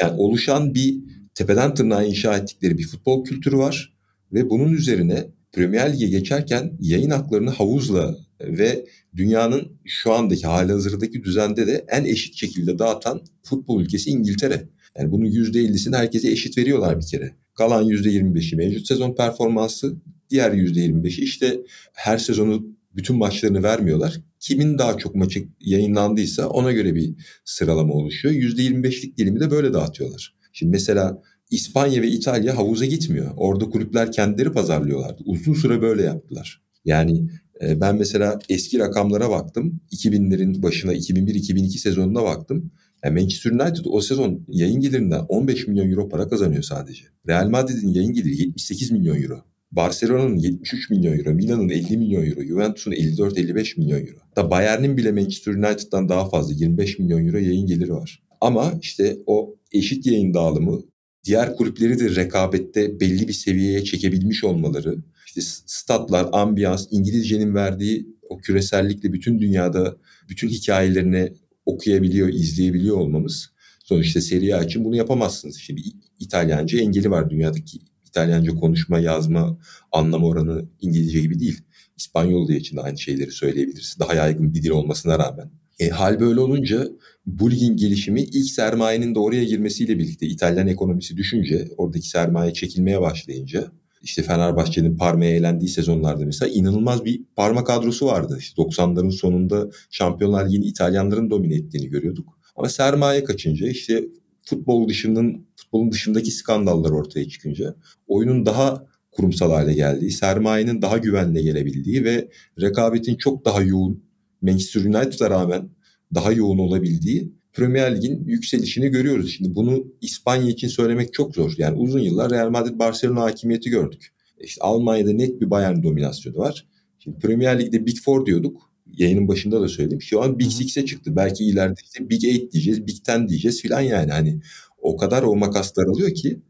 Yani 0.00 0.20
oluşan 0.20 0.74
bir 0.74 0.96
tepeden 1.34 1.74
tırnağa 1.74 2.02
inşa 2.02 2.36
ettikleri 2.36 2.78
bir 2.78 2.86
futbol 2.86 3.24
kültürü 3.24 3.56
var. 3.56 3.94
Ve 4.32 4.50
bunun 4.50 4.72
üzerine 4.72 5.26
Premier 5.52 5.92
Lig'e 5.92 6.08
geçerken 6.08 6.72
yayın 6.80 7.10
haklarını 7.10 7.50
havuzla 7.50 8.16
ve 8.40 8.86
dünyanın 9.16 9.78
şu 9.84 10.12
andaki 10.12 10.46
hali 10.46 10.72
hazırdaki 10.72 11.24
düzende 11.24 11.66
de 11.66 11.84
en 11.88 12.04
eşit 12.04 12.34
şekilde 12.34 12.78
dağıtan 12.78 13.20
futbol 13.42 13.80
ülkesi 13.80 14.10
İngiltere. 14.10 14.68
Yani 14.98 15.12
bunun 15.12 15.24
%50'sini 15.24 15.96
herkese 15.96 16.30
eşit 16.30 16.58
veriyorlar 16.58 17.00
bir 17.00 17.06
kere. 17.06 17.34
Kalan 17.54 17.84
%25'i 17.84 18.56
mevcut 18.56 18.86
sezon 18.86 19.14
performansı, 19.14 19.96
diğer 20.30 20.52
%25'i 20.52 21.24
işte 21.24 21.60
her 21.92 22.18
sezonu 22.18 22.66
bütün 22.96 23.16
maçlarını 23.16 23.62
vermiyorlar. 23.62 24.20
Kimin 24.40 24.78
daha 24.78 24.98
çok 24.98 25.14
maçı 25.14 25.48
yayınlandıysa 25.60 26.48
ona 26.48 26.72
göre 26.72 26.94
bir 26.94 27.14
sıralama 27.44 27.94
oluşuyor. 27.94 28.34
%25'lik 28.34 29.18
dilimi 29.18 29.40
de 29.40 29.50
böyle 29.50 29.72
dağıtıyorlar. 29.72 30.34
Şimdi 30.52 30.70
mesela 30.70 31.22
İspanya 31.50 32.02
ve 32.02 32.08
İtalya 32.08 32.56
havuza 32.56 32.84
gitmiyor. 32.84 33.30
Orada 33.36 33.64
kulüpler 33.64 34.12
kendileri 34.12 34.52
pazarlıyorlardı. 34.52 35.22
Uzun 35.26 35.54
süre 35.54 35.82
böyle 35.82 36.02
yaptılar. 36.02 36.62
Yani 36.84 37.30
e, 37.62 37.80
ben 37.80 37.96
mesela 37.96 38.38
eski 38.48 38.78
rakamlara 38.78 39.30
baktım. 39.30 39.80
2000'lerin 39.92 40.62
başına 40.62 40.94
2001-2002 40.94 41.78
sezonuna 41.78 42.22
baktım. 42.22 42.70
Yani 43.04 43.20
Manchester 43.20 43.50
United 43.50 43.84
o 43.84 44.00
sezon 44.00 44.44
yayın 44.48 44.80
gelirinden 44.80 45.20
15 45.28 45.66
milyon 45.66 45.90
euro 45.90 46.08
para 46.08 46.28
kazanıyor 46.28 46.62
sadece. 46.62 47.04
Real 47.28 47.48
Madrid'in 47.48 47.88
yayın 47.88 48.12
geliri 48.12 48.40
78 48.40 48.90
milyon 48.90 49.22
euro. 49.22 49.44
Barcelona'nın 49.72 50.36
73 50.36 50.90
milyon 50.90 51.18
euro, 51.18 51.34
Milan'ın 51.34 51.68
50 51.68 51.96
milyon 51.96 52.24
euro, 52.24 52.42
Juventus'un 52.42 52.92
54-55 52.92 53.78
milyon 53.80 54.00
euro. 54.00 54.18
Da 54.36 54.50
Bayern'in 54.50 54.96
bile 54.96 55.12
Manchester 55.12 55.52
United'dan 55.52 56.08
daha 56.08 56.28
fazla 56.28 56.54
25 56.54 56.98
milyon 56.98 57.26
euro 57.26 57.36
yayın 57.36 57.66
geliri 57.66 57.92
var. 57.92 58.22
Ama 58.40 58.74
işte 58.82 59.18
o 59.26 59.56
eşit 59.72 60.06
yayın 60.06 60.34
dağılımı 60.34 60.82
diğer 61.24 61.56
kulüpleri 61.56 61.98
de 61.98 62.14
rekabette 62.14 63.00
belli 63.00 63.28
bir 63.28 63.32
seviyeye 63.32 63.84
çekebilmiş 63.84 64.44
olmaları, 64.44 64.96
işte 65.26 65.40
statlar, 65.66 66.28
ambiyans, 66.32 66.86
İngilizcenin 66.90 67.54
verdiği 67.54 68.06
o 68.28 68.38
küresellikle 68.38 69.12
bütün 69.12 69.40
dünyada 69.40 69.96
bütün 70.28 70.48
hikayelerini 70.48 71.32
okuyabiliyor, 71.66 72.28
izleyebiliyor 72.28 72.96
olmamız. 72.96 73.50
Sonuçta 73.84 74.20
Serie 74.20 74.52
A 74.52 74.62
için 74.62 74.84
bunu 74.84 74.96
yapamazsınız. 74.96 75.56
Şimdi 75.56 75.82
İtalyanca 76.20 76.78
engeli 76.80 77.10
var 77.10 77.30
dünyadaki 77.30 77.78
İtalyanca 78.18 78.54
konuşma, 78.54 78.98
yazma, 78.98 79.58
anlam 79.92 80.24
oranı 80.24 80.64
İngilizce 80.80 81.20
gibi 81.20 81.40
değil. 81.40 81.60
İspanyol 81.96 82.48
diye 82.48 82.58
için 82.58 82.76
de 82.76 82.80
aynı 82.80 82.98
şeyleri 82.98 83.30
söyleyebiliriz. 83.30 83.96
Daha 84.00 84.14
yaygın 84.14 84.54
bir 84.54 84.62
dil 84.62 84.70
olmasına 84.70 85.18
rağmen. 85.18 85.50
E, 85.78 85.88
hal 85.88 86.20
böyle 86.20 86.40
olunca 86.40 86.88
bu 87.26 87.50
ligin 87.50 87.76
gelişimi 87.76 88.22
ilk 88.22 88.50
sermayenin 88.50 89.14
de 89.14 89.18
oraya 89.18 89.44
girmesiyle 89.44 89.98
birlikte 89.98 90.26
İtalyan 90.26 90.66
ekonomisi 90.66 91.16
düşünce 91.16 91.68
oradaki 91.76 92.08
sermaye 92.08 92.52
çekilmeye 92.52 93.00
başlayınca 93.00 93.72
işte 94.02 94.22
Fenerbahçe'nin 94.22 94.96
Parma'ya 94.96 95.30
elendiği 95.30 95.68
sezonlarda 95.68 96.24
mesela 96.26 96.52
inanılmaz 96.52 97.04
bir 97.04 97.20
Parma 97.36 97.64
kadrosu 97.64 98.06
vardı. 98.06 98.36
İşte 98.40 98.62
90'ların 98.62 99.10
sonunda 99.10 99.70
Şampiyonlar 99.90 100.46
Ligi'ni 100.46 100.64
İtalyanların 100.64 101.30
domine 101.30 101.54
ettiğini 101.54 101.88
görüyorduk. 101.88 102.38
Ama 102.56 102.68
sermaye 102.68 103.24
kaçınca 103.24 103.68
işte 103.68 104.04
futbol 104.48 104.88
dışının 104.88 105.46
futbolun 105.56 105.92
dışındaki 105.92 106.30
skandallar 106.30 106.90
ortaya 106.90 107.28
çıkınca 107.28 107.74
oyunun 108.06 108.46
daha 108.46 108.86
kurumsal 109.10 109.52
hale 109.52 109.74
geldiği, 109.74 110.10
sermayenin 110.10 110.82
daha 110.82 110.98
güvenle 110.98 111.42
gelebildiği 111.42 112.04
ve 112.04 112.28
rekabetin 112.60 113.16
çok 113.16 113.44
daha 113.44 113.62
yoğun 113.62 114.02
Manchester 114.42 114.80
United'a 114.80 115.30
rağmen 115.30 115.68
daha 116.14 116.32
yoğun 116.32 116.58
olabildiği 116.58 117.32
Premier 117.52 117.96
Lig'in 117.96 118.24
yükselişini 118.24 118.88
görüyoruz. 118.88 119.30
Şimdi 119.36 119.54
bunu 119.54 119.86
İspanya 120.00 120.50
için 120.50 120.68
söylemek 120.68 121.12
çok 121.12 121.34
zor. 121.34 121.54
Yani 121.58 121.78
uzun 121.78 122.00
yıllar 122.00 122.30
Real 122.30 122.50
Madrid 122.50 122.78
Barcelona 122.78 123.20
hakimiyeti 123.20 123.70
gördük. 123.70 124.08
İşte 124.40 124.62
Almanya'da 124.62 125.12
net 125.12 125.40
bir 125.40 125.50
Bayern 125.50 125.82
dominasyonu 125.82 126.36
var. 126.36 126.66
Şimdi 126.98 127.18
Premier 127.18 127.60
Lig'de 127.60 127.86
Big 127.86 127.96
Four 128.04 128.26
diyorduk. 128.26 128.67
Yayının 128.98 129.28
başında 129.28 129.60
da 129.60 129.68
söyledim. 129.68 130.02
Şu 130.02 130.22
an 130.22 130.38
Big 130.38 130.50
Six'e 130.50 130.84
çıktı. 130.84 131.16
Belki 131.16 131.44
ileride 131.44 131.80
işte 131.84 132.10
Big 132.10 132.24
Eight 132.24 132.52
diyeceğiz, 132.52 132.86
Big 132.86 133.04
Ten 133.04 133.28
diyeceğiz 133.28 133.62
filan 133.62 133.80
yani. 133.80 134.12
Hani 134.12 134.40
o 134.78 134.96
kadar 134.96 135.22
o 135.22 135.36
makaslar 135.36 135.86
alıyor 135.86 136.14
ki. 136.14 136.40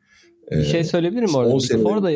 Bir 0.51 0.65
şey 0.65 0.85
söyleyebilir 0.85 1.23
miyim 1.23 1.35
orada? 1.35 1.55
Big 1.55 1.63
sene... 1.63 1.83
Four'da 1.83 2.11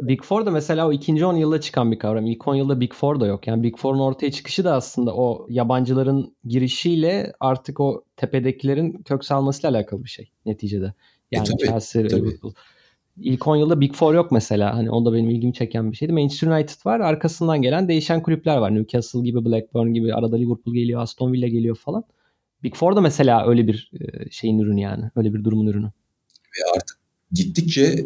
Big 0.00 0.22
Four 0.22 0.46
da 0.46 0.50
mesela 0.50 0.88
o 0.88 0.92
ikinci 0.92 1.24
10 1.26 1.36
yılda 1.36 1.60
çıkan 1.60 1.92
bir 1.92 1.98
kavram. 1.98 2.26
İlk 2.26 2.48
10 2.48 2.54
yılda 2.54 2.80
Big 2.80 2.92
Four 2.92 3.20
da 3.20 3.26
yok. 3.26 3.46
Yani 3.46 3.62
Big 3.62 3.76
Four'un 3.76 3.98
ortaya 3.98 4.32
çıkışı 4.32 4.64
da 4.64 4.74
aslında 4.74 5.14
o 5.14 5.46
yabancıların 5.50 6.36
girişiyle 6.44 7.32
artık 7.40 7.80
o 7.80 8.04
tepedekilerin 8.16 8.92
kök 8.92 9.24
salmasıyla 9.24 9.70
alakalı 9.70 10.04
bir 10.04 10.08
şey 10.08 10.30
neticede. 10.46 10.94
Yani 11.32 11.48
e, 11.48 11.50
tabii, 11.50 11.68
Chelsea, 11.68 12.08
tabii. 12.08 12.20
Liverpool. 12.22 12.52
İlk 13.20 13.46
10 13.46 13.56
yılda 13.56 13.80
Big 13.80 13.94
Four 13.94 14.14
yok 14.14 14.32
mesela. 14.32 14.74
Hani 14.74 14.90
onda 14.90 15.12
benim 15.12 15.30
ilgimi 15.30 15.54
çeken 15.54 15.92
bir 15.92 15.96
şeydi. 15.96 16.12
Manchester 16.12 16.48
United 16.48 16.86
var. 16.86 17.00
Arkasından 17.00 17.62
gelen 17.62 17.88
değişen 17.88 18.22
kulüpler 18.22 18.56
var. 18.56 18.74
Newcastle 18.74 19.20
gibi, 19.20 19.44
Blackburn 19.44 19.94
gibi. 19.94 20.14
Arada 20.14 20.36
Liverpool 20.36 20.74
geliyor, 20.74 21.02
Aston 21.02 21.32
Villa 21.32 21.48
geliyor 21.48 21.76
falan. 21.76 22.04
Big 22.62 22.74
Four 22.74 22.96
da 22.96 23.00
mesela 23.00 23.48
öyle 23.48 23.66
bir 23.66 23.90
e, 24.00 24.30
şeyin 24.30 24.58
ürünü 24.58 24.80
yani. 24.80 25.10
Öyle 25.16 25.34
bir 25.34 25.44
durumun 25.44 25.66
ürünü. 25.66 25.86
Ve 25.86 26.76
artık 26.76 26.98
gittikçe 27.32 28.04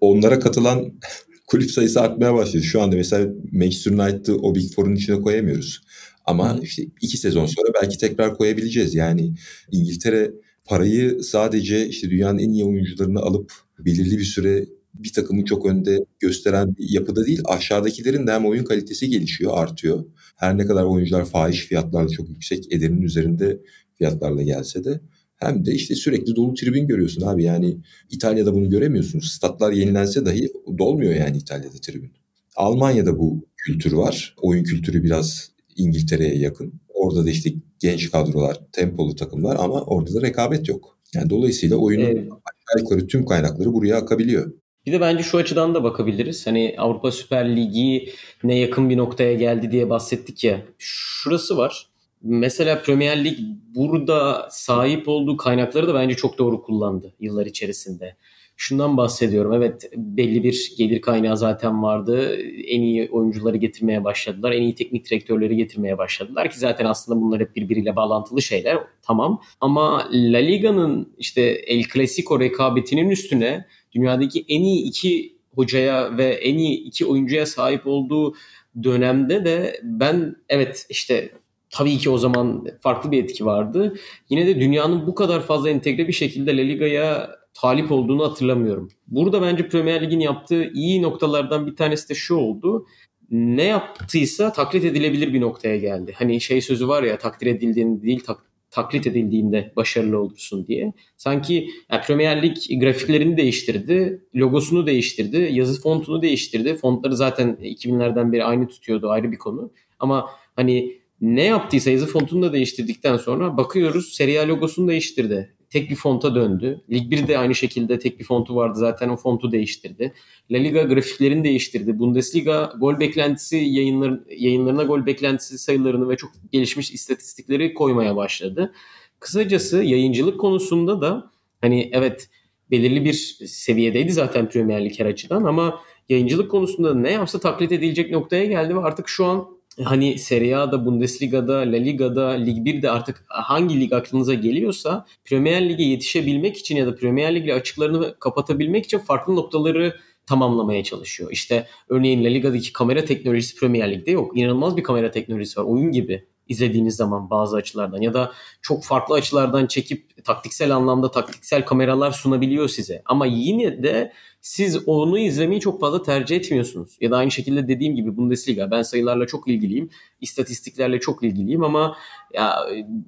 onlara 0.00 0.38
katılan 0.38 0.92
kulüp 1.46 1.70
sayısı 1.70 2.00
artmaya 2.00 2.34
başladı. 2.34 2.62
Şu 2.62 2.82
anda 2.82 2.96
mesela 2.96 3.32
Manchester 3.52 3.92
United'ı 3.92 4.36
o 4.36 4.54
Big 4.54 4.74
Four'un 4.74 4.94
içine 4.94 5.20
koyamıyoruz. 5.20 5.80
Ama 6.26 6.56
Hı. 6.56 6.62
işte 6.62 6.82
iki 7.00 7.16
sezon 7.16 7.46
sonra 7.46 7.68
belki 7.82 7.98
tekrar 7.98 8.36
koyabileceğiz. 8.36 8.94
Yani 8.94 9.34
İngiltere 9.72 10.30
parayı 10.64 11.22
sadece 11.22 11.88
işte 11.88 12.10
dünyanın 12.10 12.38
en 12.38 12.50
iyi 12.50 12.64
oyuncularını 12.64 13.20
alıp 13.20 13.52
belirli 13.84 14.18
bir 14.18 14.24
süre 14.24 14.66
bir 14.94 15.12
takımı 15.12 15.44
çok 15.44 15.66
önde 15.66 16.04
gösteren 16.20 16.76
bir 16.76 16.90
yapıda 16.90 17.26
değil. 17.26 17.40
Aşağıdakilerin 17.44 18.26
de 18.26 18.32
hem 18.32 18.46
oyun 18.46 18.64
kalitesi 18.64 19.10
gelişiyor, 19.10 19.52
artıyor. 19.54 20.04
Her 20.36 20.58
ne 20.58 20.66
kadar 20.66 20.84
oyuncular 20.84 21.24
fahiş 21.24 21.66
fiyatlarla 21.66 22.08
çok 22.08 22.28
yüksek 22.28 22.72
ederinin 22.72 23.02
üzerinde 23.02 23.60
fiyatlarla 23.94 24.42
gelse 24.42 24.84
de 24.84 25.00
hem 25.36 25.66
de 25.66 25.72
işte 25.72 25.94
sürekli 25.94 26.36
dolu 26.36 26.54
tribün 26.54 26.86
görüyorsun 26.86 27.22
abi. 27.22 27.44
Yani 27.44 27.76
İtalya'da 28.10 28.54
bunu 28.54 28.70
göremiyorsun. 28.70 29.18
Statlar 29.18 29.72
yenilense 29.72 30.26
dahi 30.26 30.52
dolmuyor 30.78 31.14
yani 31.14 31.36
İtalya'da 31.36 31.76
tribün. 31.80 32.12
Almanya'da 32.56 33.18
bu 33.18 33.48
kültür 33.56 33.92
var. 33.92 34.34
Oyun 34.42 34.64
kültürü 34.64 35.04
biraz 35.04 35.50
İngiltere'ye 35.76 36.38
yakın. 36.38 36.80
Orada 36.88 37.26
da 37.26 37.30
işte 37.30 37.52
genç 37.78 38.10
kadrolar, 38.10 38.60
tempolu 38.72 39.14
takımlar 39.14 39.56
ama 39.60 39.82
orada 39.82 40.14
da 40.14 40.22
rekabet 40.22 40.68
yok. 40.68 40.99
Yani 41.14 41.30
dolayısıyla 41.30 41.76
oyunun 41.76 42.04
evet. 42.04 42.18
aşağı 42.18 42.82
yukarı 42.82 43.06
tüm 43.06 43.24
kaynakları 43.24 43.72
buraya 43.72 43.96
akabiliyor. 43.96 44.52
Bir 44.86 44.92
de 44.92 45.00
bence 45.00 45.22
şu 45.22 45.38
açıdan 45.38 45.74
da 45.74 45.84
bakabiliriz. 45.84 46.46
Hani 46.46 46.74
Avrupa 46.78 47.12
Süper 47.12 47.56
Ligi 47.56 48.12
ne 48.44 48.58
yakın 48.58 48.90
bir 48.90 48.96
noktaya 48.96 49.34
geldi 49.34 49.70
diye 49.70 49.90
bahsettik 49.90 50.44
ya. 50.44 50.62
Şurası 50.78 51.56
var 51.56 51.90
mesela 52.22 52.82
Premier 52.82 53.24
Lig 53.24 53.38
burada 53.74 54.48
sahip 54.50 55.08
olduğu 55.08 55.36
kaynakları 55.36 55.88
da 55.88 55.94
bence 55.94 56.14
çok 56.14 56.38
doğru 56.38 56.62
kullandı 56.62 57.14
yıllar 57.20 57.46
içerisinde. 57.46 58.16
Şundan 58.62 58.96
bahsediyorum. 58.96 59.52
Evet 59.52 59.90
belli 59.96 60.44
bir 60.44 60.72
gelir 60.78 61.00
kaynağı 61.00 61.36
zaten 61.36 61.82
vardı. 61.82 62.36
En 62.66 62.80
iyi 62.80 63.08
oyuncuları 63.10 63.56
getirmeye 63.56 64.04
başladılar. 64.04 64.52
En 64.52 64.62
iyi 64.62 64.74
teknik 64.74 65.10
direktörleri 65.10 65.56
getirmeye 65.56 65.98
başladılar 65.98 66.50
ki 66.50 66.58
zaten 66.58 66.84
aslında 66.84 67.20
bunlar 67.20 67.40
hep 67.40 67.56
birbiriyle 67.56 67.96
bağlantılı 67.96 68.42
şeyler. 68.42 68.78
Tamam. 69.02 69.42
Ama 69.60 70.08
La 70.12 70.38
Liga'nın 70.38 71.14
işte 71.18 71.42
El 71.42 71.84
Clasico 71.94 72.40
rekabetinin 72.40 73.10
üstüne 73.10 73.66
dünyadaki 73.92 74.44
en 74.48 74.62
iyi 74.62 74.84
iki 74.84 75.36
hocaya 75.54 76.18
ve 76.18 76.24
en 76.24 76.58
iyi 76.58 76.76
iki 76.84 77.06
oyuncuya 77.06 77.46
sahip 77.46 77.86
olduğu 77.86 78.34
dönemde 78.82 79.44
de 79.44 79.80
ben 79.82 80.36
evet 80.48 80.86
işte 80.90 81.30
tabii 81.70 81.98
ki 81.98 82.10
o 82.10 82.18
zaman 82.18 82.66
farklı 82.80 83.12
bir 83.12 83.24
etki 83.24 83.46
vardı. 83.46 83.94
Yine 84.30 84.46
de 84.46 84.60
dünyanın 84.60 85.06
bu 85.06 85.14
kadar 85.14 85.40
fazla 85.40 85.70
entegre 85.70 86.08
bir 86.08 86.12
şekilde 86.12 86.56
La 86.56 86.62
Liga'ya 86.62 87.39
talip 87.54 87.92
olduğunu 87.92 88.24
hatırlamıyorum. 88.24 88.88
Burada 89.06 89.42
bence 89.42 89.68
Premier 89.68 90.02
Lig'in 90.02 90.20
yaptığı 90.20 90.70
iyi 90.74 91.02
noktalardan 91.02 91.66
bir 91.66 91.76
tanesi 91.76 92.08
de 92.08 92.14
şu 92.14 92.34
oldu. 92.34 92.86
Ne 93.30 93.64
yaptıysa 93.64 94.52
taklit 94.52 94.84
edilebilir 94.84 95.34
bir 95.34 95.40
noktaya 95.40 95.76
geldi. 95.76 96.12
Hani 96.16 96.40
şey 96.40 96.60
sözü 96.60 96.88
var 96.88 97.02
ya 97.02 97.18
takdir 97.18 97.46
edildiğinde 97.46 98.02
değil 98.02 98.20
tak, 98.26 98.38
taklit 98.70 99.06
edildiğinde 99.06 99.72
başarılı 99.76 100.18
olursun 100.18 100.66
diye. 100.66 100.92
Sanki 101.16 101.68
yani 101.92 102.02
Premier 102.06 102.42
Lig 102.42 102.56
grafiklerini 102.80 103.36
değiştirdi, 103.36 104.24
logosunu 104.36 104.86
değiştirdi, 104.86 105.48
yazı 105.52 105.82
fontunu 105.82 106.22
değiştirdi. 106.22 106.74
Fontları 106.74 107.16
zaten 107.16 107.58
2000'lerden 107.62 108.32
beri 108.32 108.44
aynı 108.44 108.68
tutuyordu 108.68 109.10
ayrı 109.10 109.32
bir 109.32 109.38
konu. 109.38 109.72
Ama 109.98 110.30
hani 110.56 111.00
ne 111.20 111.44
yaptıysa 111.44 111.90
yazı 111.90 112.06
fontunu 112.06 112.42
da 112.42 112.52
değiştirdikten 112.52 113.16
sonra 113.16 113.56
bakıyoruz 113.56 114.14
Serie 114.14 114.38
A 114.38 114.48
logosunu 114.48 114.88
değiştirdi. 114.88 115.54
Tek 115.70 115.90
bir 115.90 115.96
fonta 115.96 116.34
döndü. 116.34 116.80
Lig 116.90 117.10
1 117.10 117.28
de 117.28 117.38
aynı 117.38 117.54
şekilde 117.54 117.98
tek 117.98 118.18
bir 118.18 118.24
fontu 118.24 118.56
vardı 118.56 118.78
zaten 118.78 119.08
o 119.08 119.16
fontu 119.16 119.52
değiştirdi. 119.52 120.12
La 120.50 120.58
Liga 120.58 120.82
grafiklerini 120.82 121.44
değiştirdi. 121.44 121.98
Bundesliga 121.98 122.72
gol 122.80 123.00
beklentisi 123.00 123.56
yayınlar, 123.56 124.20
yayınlarına 124.30 124.82
gol 124.82 125.06
beklentisi 125.06 125.58
sayılarını 125.58 126.08
ve 126.08 126.16
çok 126.16 126.30
gelişmiş 126.52 126.90
istatistikleri 126.90 127.74
koymaya 127.74 128.16
başladı. 128.16 128.72
Kısacası 129.20 129.82
yayıncılık 129.82 130.40
konusunda 130.40 131.00
da 131.00 131.30
hani 131.60 131.90
evet 131.92 132.28
belirli 132.70 133.04
bir 133.04 133.12
seviyedeydi 133.46 134.12
zaten 134.12 134.48
Premier 134.48 134.84
Lig 134.84 134.98
her 134.98 135.06
açıdan 135.06 135.44
ama 135.44 135.80
yayıncılık 136.08 136.50
konusunda 136.50 136.94
ne 136.94 137.12
yapsa 137.12 137.40
taklit 137.40 137.72
edilecek 137.72 138.10
noktaya 138.10 138.44
geldi 138.44 138.76
ve 138.76 138.80
artık 138.80 139.08
şu 139.08 139.24
an 139.24 139.59
hani 139.84 140.18
Serie 140.18 140.54
A'da, 140.54 140.86
Bundesliga'da, 140.86 141.54
La 141.54 141.76
Liga'da, 141.76 142.28
Lig 142.28 142.66
1'de 142.66 142.90
artık 142.90 143.24
hangi 143.28 143.80
lig 143.80 143.92
aklınıza 143.92 144.34
geliyorsa 144.34 145.06
Premier 145.24 145.68
Lig'e 145.68 145.82
yetişebilmek 145.82 146.56
için 146.56 146.76
ya 146.76 146.86
da 146.86 146.94
Premier 146.94 147.34
Lig'le 147.34 147.54
açıklarını 147.54 148.14
kapatabilmek 148.18 148.84
için 148.84 148.98
farklı 148.98 149.36
noktaları 149.36 149.96
tamamlamaya 150.26 150.84
çalışıyor. 150.84 151.30
İşte 151.32 151.66
örneğin 151.88 152.24
La 152.24 152.28
Liga'daki 152.28 152.72
kamera 152.72 153.04
teknolojisi 153.04 153.56
Premier 153.56 153.92
Lig'de 153.92 154.10
yok. 154.10 154.38
İnanılmaz 154.38 154.76
bir 154.76 154.82
kamera 154.82 155.10
teknolojisi 155.10 155.60
var. 155.60 155.64
Oyun 155.64 155.92
gibi 155.92 156.24
izlediğiniz 156.48 156.96
zaman 156.96 157.30
bazı 157.30 157.56
açılardan 157.56 158.00
ya 158.00 158.14
da 158.14 158.32
çok 158.62 158.84
farklı 158.84 159.14
açılardan 159.14 159.66
çekip 159.66 160.24
taktiksel 160.24 160.76
anlamda 160.76 161.10
taktiksel 161.10 161.64
kameralar 161.64 162.12
sunabiliyor 162.12 162.68
size. 162.68 163.02
Ama 163.04 163.26
yine 163.26 163.82
de 163.82 164.12
siz 164.40 164.88
onu 164.88 165.18
izlemeyi 165.18 165.60
çok 165.60 165.80
fazla 165.80 166.02
tercih 166.02 166.36
etmiyorsunuz. 166.36 166.96
Ya 167.00 167.10
da 167.10 167.16
aynı 167.16 167.30
şekilde 167.30 167.68
dediğim 167.68 167.96
gibi 167.96 168.16
Bundesliga 168.16 168.70
ben 168.70 168.82
sayılarla 168.82 169.26
çok 169.26 169.48
ilgiliyim. 169.48 169.90
istatistiklerle 170.20 171.00
çok 171.00 171.22
ilgiliyim 171.22 171.64
ama 171.64 171.96
ya 172.34 172.54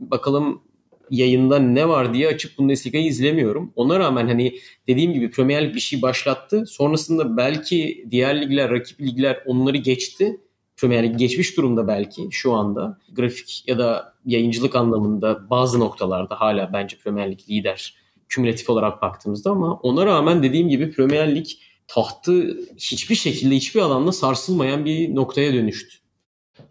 bakalım 0.00 0.62
yayında 1.10 1.58
ne 1.58 1.88
var 1.88 2.14
diye 2.14 2.28
açıp 2.28 2.58
Bundesliga'yı 2.58 3.06
izlemiyorum. 3.06 3.72
Ona 3.76 3.98
rağmen 3.98 4.26
hani 4.26 4.58
dediğim 4.88 5.12
gibi 5.12 5.30
Premier 5.30 5.68
Lig 5.68 5.74
bir 5.74 5.80
şey 5.80 6.02
başlattı. 6.02 6.66
Sonrasında 6.66 7.36
belki 7.36 8.06
diğer 8.10 8.42
ligler, 8.42 8.70
rakip 8.70 9.00
ligler 9.00 9.42
onları 9.46 9.76
geçti. 9.76 10.40
Premier 10.76 11.02
Lig 11.02 11.18
geçmiş 11.18 11.56
durumda 11.56 11.88
belki 11.88 12.28
şu 12.30 12.52
anda. 12.52 12.98
Grafik 13.12 13.64
ya 13.66 13.78
da 13.78 14.14
yayıncılık 14.26 14.76
anlamında 14.76 15.50
bazı 15.50 15.80
noktalarda 15.80 16.40
hala 16.40 16.72
bence 16.72 16.96
Premier 16.96 17.30
Lig 17.30 17.40
lider 17.50 18.01
kümülatif 18.32 18.70
olarak 18.70 19.02
baktığımızda 19.02 19.50
ama 19.50 19.74
ona 19.74 20.06
rağmen 20.06 20.42
dediğim 20.42 20.68
gibi 20.68 20.90
Premier 20.90 21.34
Lig 21.34 21.46
tahtı 21.88 22.58
hiçbir 22.76 23.14
şekilde 23.14 23.56
hiçbir 23.56 23.80
alanda 23.80 24.12
sarsılmayan 24.12 24.84
bir 24.84 25.14
noktaya 25.14 25.52
dönüştü. 25.52 25.96